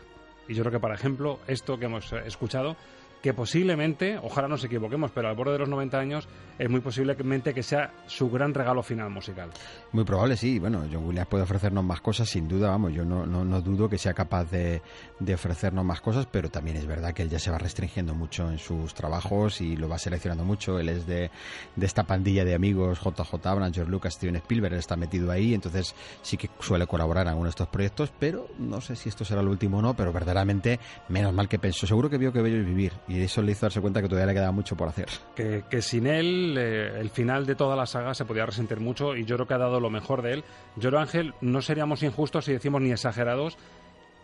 Y 0.47 0.55
yo 0.55 0.63
creo 0.63 0.73
que, 0.73 0.81
por 0.81 0.93
ejemplo, 0.93 1.41
esto 1.47 1.79
que 1.79 1.87
hemos 1.87 2.13
eh, 2.13 2.23
escuchado 2.27 2.77
que 3.23 3.35
posiblemente, 3.35 4.19
ojalá 4.23 4.49
nos 4.49 4.63
equivoquemos, 4.65 5.11
pero 5.11 5.29
al 5.29 5.37
borde 5.37 5.53
de 5.53 5.59
los 5.59 5.69
90 5.69 5.99
años 5.99 6.29
es 6.59 6.69
muy 6.69 6.81
posiblemente 6.81 7.55
que 7.55 7.63
sea 7.63 7.93
su 8.07 8.31
gran 8.31 8.55
regalo 8.55 8.83
final 8.83 9.11
musical. 9.11 9.51
Muy 9.93 10.05
probable, 10.05 10.37
sí. 10.37 10.59
Bueno, 10.59 10.85
John 10.91 11.07
Williams 11.07 11.29
puede 11.29 11.45
ofrecernos 11.45 11.85
más 11.85 12.01
cosas, 12.01 12.29
sin 12.29 12.49
duda, 12.49 12.71
vamos, 12.71 12.93
yo 12.93 13.05
no, 13.05 13.27
no, 13.27 13.61
dudo 13.61 13.89
que 13.89 13.99
sea 13.99 14.15
capaz 14.15 14.51
de, 14.51 14.83
de, 15.19 15.35
ofrecernos 15.35 15.85
más 15.85 16.01
cosas, 16.01 16.27
pero 16.31 16.51
también 16.51 16.77
es 16.77 16.87
verdad 16.87 17.13
que 17.13 17.23
él 17.23 17.29
ya 17.29 17.39
se 17.39 17.51
va 17.51 17.59
restringiendo 17.59 18.15
mucho 18.15 18.51
en 18.51 18.59
sus 18.59 18.95
trabajos 18.95 19.61
y 19.61 19.77
lo 19.77 19.89
va 19.89 19.99
seleccionando 19.99 20.45
mucho. 20.45 20.79
Él 20.79 20.89
es 20.89 21.07
de, 21.07 21.31
de 21.77 21.87
esta 21.87 22.05
pandilla 22.05 22.45
de 22.45 22.55
amigos, 22.55 23.01
JJ 23.01 23.47
Abrams, 23.47 23.75
George 23.75 23.91
Lucas, 23.91 24.15
Steven 24.15 24.37
Spielberg, 24.37 24.75
está 24.75 24.97
metido 24.97 25.31
ahí, 25.31 25.55
entonces 25.55 25.95
sí 26.23 26.37
que 26.37 26.51
suele 26.61 26.87
colaborar 26.87 27.27
en 27.27 27.31
algunos 27.31 27.49
de 27.49 27.63
estos 27.63 27.69
proyectos, 27.69 28.13
pero 28.19 28.49
no 28.59 28.81
sé 28.81 28.97
si 28.97 29.09
esto 29.09 29.25
será 29.25 29.41
el 29.41 29.49
último 29.49 29.79
o 29.79 29.83
no, 29.83 29.95
pero 29.95 30.13
verdaderamente, 30.13 30.79
menos 31.09 31.33
mal 31.33 31.49
que 31.49 31.59
pensó, 31.59 31.87
seguro 31.87 32.11
que 32.11 32.19
vio 32.19 32.33
que 32.33 32.43
Bello 32.43 32.65
vivir 32.65 32.93
y 33.09 33.23
eso 33.23 33.41
le 33.43 33.53
hizo 33.53 33.67
darse 33.67 33.81
cuenta 33.81 34.03
que 34.03 34.09
todavía 34.09 34.27
le 34.27 34.35
quedaba 34.35 34.53
mucho 34.53 34.77
por 34.77 34.89
hacer. 34.89 35.09
Que, 35.35 35.83
sin 35.83 36.07
él, 36.07 36.57
eh, 36.59 37.01
el 37.01 37.11
final 37.11 37.47
de 37.47 37.55
toda 37.55 37.75
la 37.75 37.87
saga 37.87 38.15
se 38.15 38.25
podía 38.25 38.45
resentir 38.45 38.81
mucho 38.81 39.17
y 39.17 39.25
yo 39.25 39.37
creo 39.37 39.49
que 39.49 39.55
ha 39.55 39.59
dado 39.59 39.81
lo 39.81 39.91
mejor 39.91 40.23
de 40.23 40.35
él. 40.35 40.45
Yo 40.77 40.97
Ángel, 40.99 41.35
no 41.41 41.63
seríamos 41.63 42.03
injustos 42.03 42.45
si 42.45 42.53
decimos 42.53 42.83
ni 42.83 42.93
exagerados 42.93 43.57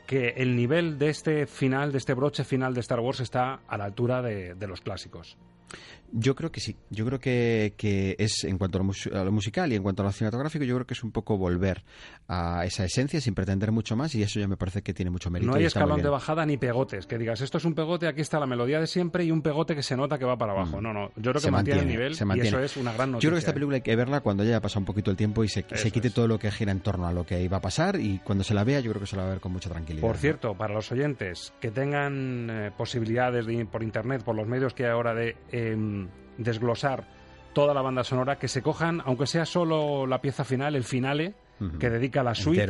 que 0.06 0.34
el 0.36 0.54
nivel 0.54 0.98
de 0.98 1.08
este 1.08 1.46
final, 1.46 1.92
de 1.92 1.98
este 1.98 2.12
broche 2.12 2.44
final 2.44 2.74
de 2.74 2.80
Star 2.80 3.00
Wars 3.00 3.20
está 3.20 3.60
a 3.66 3.78
la 3.78 3.84
altura 3.84 4.20
de 4.20 4.66
los 4.66 4.82
clásicos. 4.82 5.38
Yo 6.16 6.36
creo 6.36 6.52
que 6.52 6.60
sí. 6.60 6.76
Yo 6.90 7.04
creo 7.04 7.18
que, 7.18 7.74
que 7.76 8.14
es, 8.20 8.44
en 8.44 8.56
cuanto 8.56 8.78
a 8.78 8.82
lo, 8.82 9.32
musical 9.32 9.72
y 9.72 9.74
en 9.74 9.82
cuanto 9.82 10.02
a 10.02 10.06
lo 10.06 10.12
cinematográfico, 10.12 10.64
yo 10.64 10.76
creo 10.76 10.86
que 10.86 10.94
es 10.94 11.02
un 11.02 11.10
poco 11.10 11.36
volver 11.36 11.82
a 12.28 12.64
esa 12.64 12.84
esencia 12.84 13.20
sin 13.20 13.34
pretender 13.34 13.72
mucho 13.72 13.96
más 13.96 14.14
y 14.14 14.22
eso 14.22 14.38
ya 14.38 14.46
me 14.46 14.56
parece 14.56 14.82
que 14.82 14.94
tiene 14.94 15.10
mucho 15.10 15.28
mérito. 15.28 15.50
No 15.50 15.56
hay 15.56 15.64
escalón 15.64 16.02
de 16.02 16.08
bajada 16.08 16.46
ni 16.46 16.56
pegotes. 16.56 17.06
Que 17.06 17.18
digas, 17.18 17.40
esto 17.40 17.58
es 17.58 17.64
un 17.64 17.74
pegote, 17.74 18.06
aquí 18.06 18.20
está 18.20 18.38
la 18.38 18.46
melodía 18.46 18.78
de 18.78 18.86
siempre 18.86 19.24
y 19.24 19.32
un 19.32 19.42
pegote 19.42 19.74
que 19.74 19.82
se 19.82 19.96
nota 19.96 20.16
que 20.16 20.24
va 20.24 20.38
para 20.38 20.52
abajo. 20.52 20.80
Mm. 20.80 20.82
No, 20.84 20.92
no. 20.92 21.10
Yo 21.16 21.32
creo 21.32 21.42
que 21.42 21.50
mantiene, 21.50 21.80
el 21.80 21.88
nivel 21.88 22.12
y 22.12 22.40
eso 22.40 22.60
es 22.60 22.76
una 22.76 22.92
gran 22.92 23.10
noticia. 23.10 23.26
Yo 23.26 23.30
creo 23.30 23.36
que 23.36 23.40
esta 23.40 23.52
película 23.52 23.76
hay 23.76 23.82
que 23.82 23.96
verla 23.96 24.20
cuando 24.20 24.44
ya 24.44 24.58
ha 24.58 24.60
pasado 24.60 24.80
un 24.80 24.86
poquito 24.86 25.10
el 25.10 25.16
tiempo 25.16 25.42
y 25.42 25.48
se, 25.48 25.64
se 25.74 25.90
quite 25.90 26.10
todo 26.10 26.28
lo 26.28 26.38
que 26.38 26.50
gira 26.52 26.70
en 26.70 26.78
torno 26.78 27.08
a 27.08 27.12
lo 27.12 27.26
que 27.26 27.42
iba 27.42 27.56
a 27.56 27.60
pasar 27.60 27.98
y 27.98 28.18
cuando 28.18 28.44
se 28.44 28.54
la 28.54 28.62
vea 28.62 28.78
yo 28.78 28.90
creo 28.92 29.00
que 29.00 29.08
se 29.08 29.16
la 29.16 29.22
va 29.22 29.28
a 29.28 29.32
ver 29.32 29.40
con 29.40 29.52
mucha 29.52 29.68
tranquilidad. 29.68 30.06
Por 30.06 30.16
cierto, 30.16 30.54
para 30.54 30.74
los 30.74 30.92
oyentes 30.92 31.52
que 31.60 31.72
tengan 31.72 32.48
eh, 32.50 32.70
posibilidades 32.76 33.46
de 33.46 33.64
por 33.66 33.82
internet, 33.82 34.22
por 34.22 34.36
los 34.36 34.46
medios 34.46 34.74
que 34.74 34.84
hay 34.84 34.90
ahora 34.90 35.12
de... 35.14 35.36
Em, 35.50 36.03
desglosar 36.38 37.04
toda 37.52 37.72
la 37.72 37.82
banda 37.82 38.04
sonora, 38.04 38.36
que 38.38 38.48
se 38.48 38.62
cojan, 38.62 39.00
aunque 39.04 39.26
sea 39.26 39.46
solo 39.46 40.06
la 40.06 40.20
pieza 40.20 40.44
final, 40.44 40.74
el 40.74 40.84
finale, 40.84 41.34
que 41.78 41.88
dedica 41.88 42.22
la 42.22 42.34
suite 42.34 42.66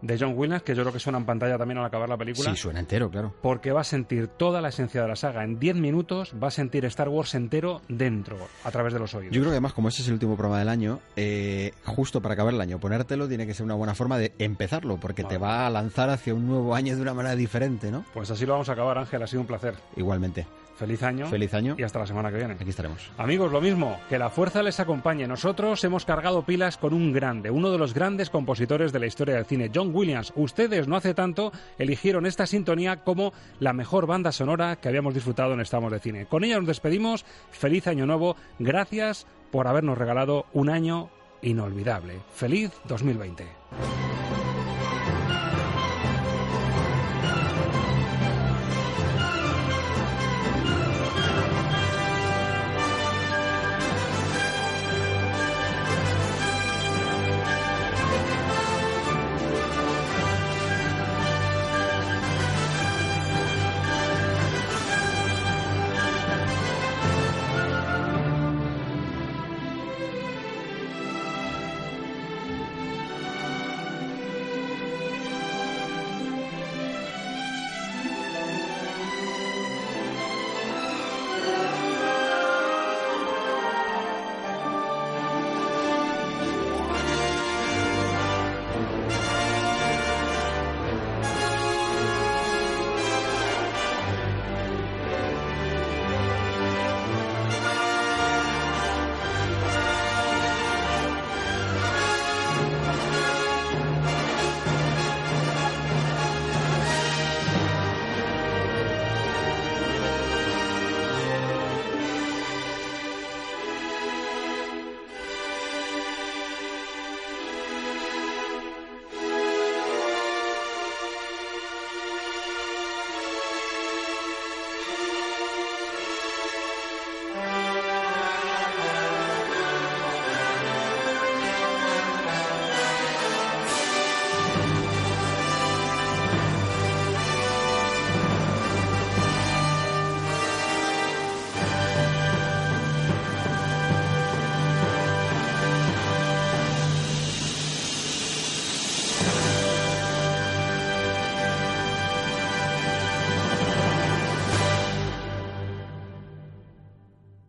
de 0.00 0.18
John 0.18 0.34
Williams, 0.36 0.62
que 0.62 0.74
yo 0.74 0.82
creo 0.82 0.92
que 0.92 1.00
suena 1.00 1.18
en 1.18 1.26
pantalla 1.26 1.58
también 1.58 1.78
al 1.78 1.84
acabar 1.84 2.08
la 2.08 2.16
película. 2.16 2.50
Sí, 2.50 2.56
suena 2.56 2.80
entero, 2.80 3.10
claro. 3.10 3.34
Porque 3.42 3.72
va 3.72 3.80
a 3.80 3.84
sentir 3.84 4.28
toda 4.28 4.60
la 4.60 4.68
esencia 4.68 5.02
de 5.02 5.08
la 5.08 5.16
saga 5.16 5.44
en 5.44 5.58
10 5.58 5.76
minutos, 5.76 6.34
va 6.42 6.48
a 6.48 6.50
sentir 6.50 6.84
Star 6.86 7.08
Wars 7.08 7.34
entero 7.34 7.82
dentro, 7.88 8.38
a 8.64 8.70
través 8.70 8.92
de 8.92 9.00
los 9.00 9.14
oídos. 9.14 9.34
Yo 9.34 9.40
creo 9.40 9.50
que 9.50 9.56
además, 9.56 9.72
como 9.72 9.88
este 9.88 10.02
es 10.02 10.08
el 10.08 10.14
último 10.14 10.36
programa 10.36 10.58
del 10.60 10.68
año, 10.68 11.00
eh, 11.16 11.72
justo 11.84 12.22
para 12.22 12.34
acabar 12.34 12.54
el 12.54 12.60
año, 12.60 12.78
ponértelo 12.78 13.28
tiene 13.28 13.46
que 13.46 13.54
ser 13.54 13.64
una 13.64 13.74
buena 13.74 13.94
forma 13.94 14.16
de 14.16 14.32
empezarlo, 14.38 14.98
porque 14.98 15.24
te 15.24 15.36
va 15.36 15.66
a 15.66 15.70
lanzar 15.70 16.08
hacia 16.08 16.32
un 16.32 16.46
nuevo 16.46 16.74
año 16.74 16.94
de 16.96 17.02
una 17.02 17.14
manera 17.14 17.36
diferente, 17.36 17.90
¿no? 17.90 18.04
Pues 18.14 18.30
así 18.30 18.46
lo 18.46 18.52
vamos 18.52 18.68
a 18.68 18.72
acabar, 18.72 18.96
Ángel, 18.96 19.22
ha 19.22 19.26
sido 19.26 19.40
un 19.40 19.46
placer. 19.48 19.74
Igualmente. 19.96 20.46
Feliz 20.80 21.02
año. 21.02 21.26
Feliz 21.26 21.52
año. 21.52 21.74
Y 21.76 21.82
hasta 21.82 21.98
la 21.98 22.06
semana 22.06 22.30
que 22.30 22.38
viene. 22.38 22.54
Aquí 22.54 22.70
estaremos. 22.70 23.10
Amigos, 23.18 23.52
lo 23.52 23.60
mismo. 23.60 24.00
Que 24.08 24.18
la 24.18 24.30
fuerza 24.30 24.62
les 24.62 24.80
acompañe. 24.80 25.28
Nosotros 25.28 25.84
hemos 25.84 26.06
cargado 26.06 26.42
pilas 26.46 26.78
con 26.78 26.94
un 26.94 27.12
grande, 27.12 27.50
uno 27.50 27.70
de 27.70 27.76
los 27.76 27.92
grandes 27.92 28.30
compositores 28.30 28.90
de 28.90 28.98
la 28.98 29.04
historia 29.04 29.34
del 29.34 29.44
cine, 29.44 29.70
John 29.74 29.94
Williams. 29.94 30.32
Ustedes 30.36 30.88
no 30.88 30.96
hace 30.96 31.12
tanto 31.12 31.52
eligieron 31.76 32.24
esta 32.24 32.46
sintonía 32.46 33.04
como 33.04 33.34
la 33.58 33.74
mejor 33.74 34.06
banda 34.06 34.32
sonora 34.32 34.76
que 34.76 34.88
habíamos 34.88 35.12
disfrutado 35.12 35.52
en 35.52 35.60
Estamos 35.60 35.92
de 35.92 35.98
Cine. 35.98 36.24
Con 36.24 36.44
ella 36.44 36.56
nos 36.56 36.66
despedimos. 36.66 37.26
Feliz 37.50 37.86
año 37.86 38.06
nuevo. 38.06 38.36
Gracias 38.58 39.26
por 39.50 39.68
habernos 39.68 39.98
regalado 39.98 40.46
un 40.54 40.70
año 40.70 41.10
inolvidable. 41.42 42.20
Feliz 42.32 42.72
2020. 42.88 44.09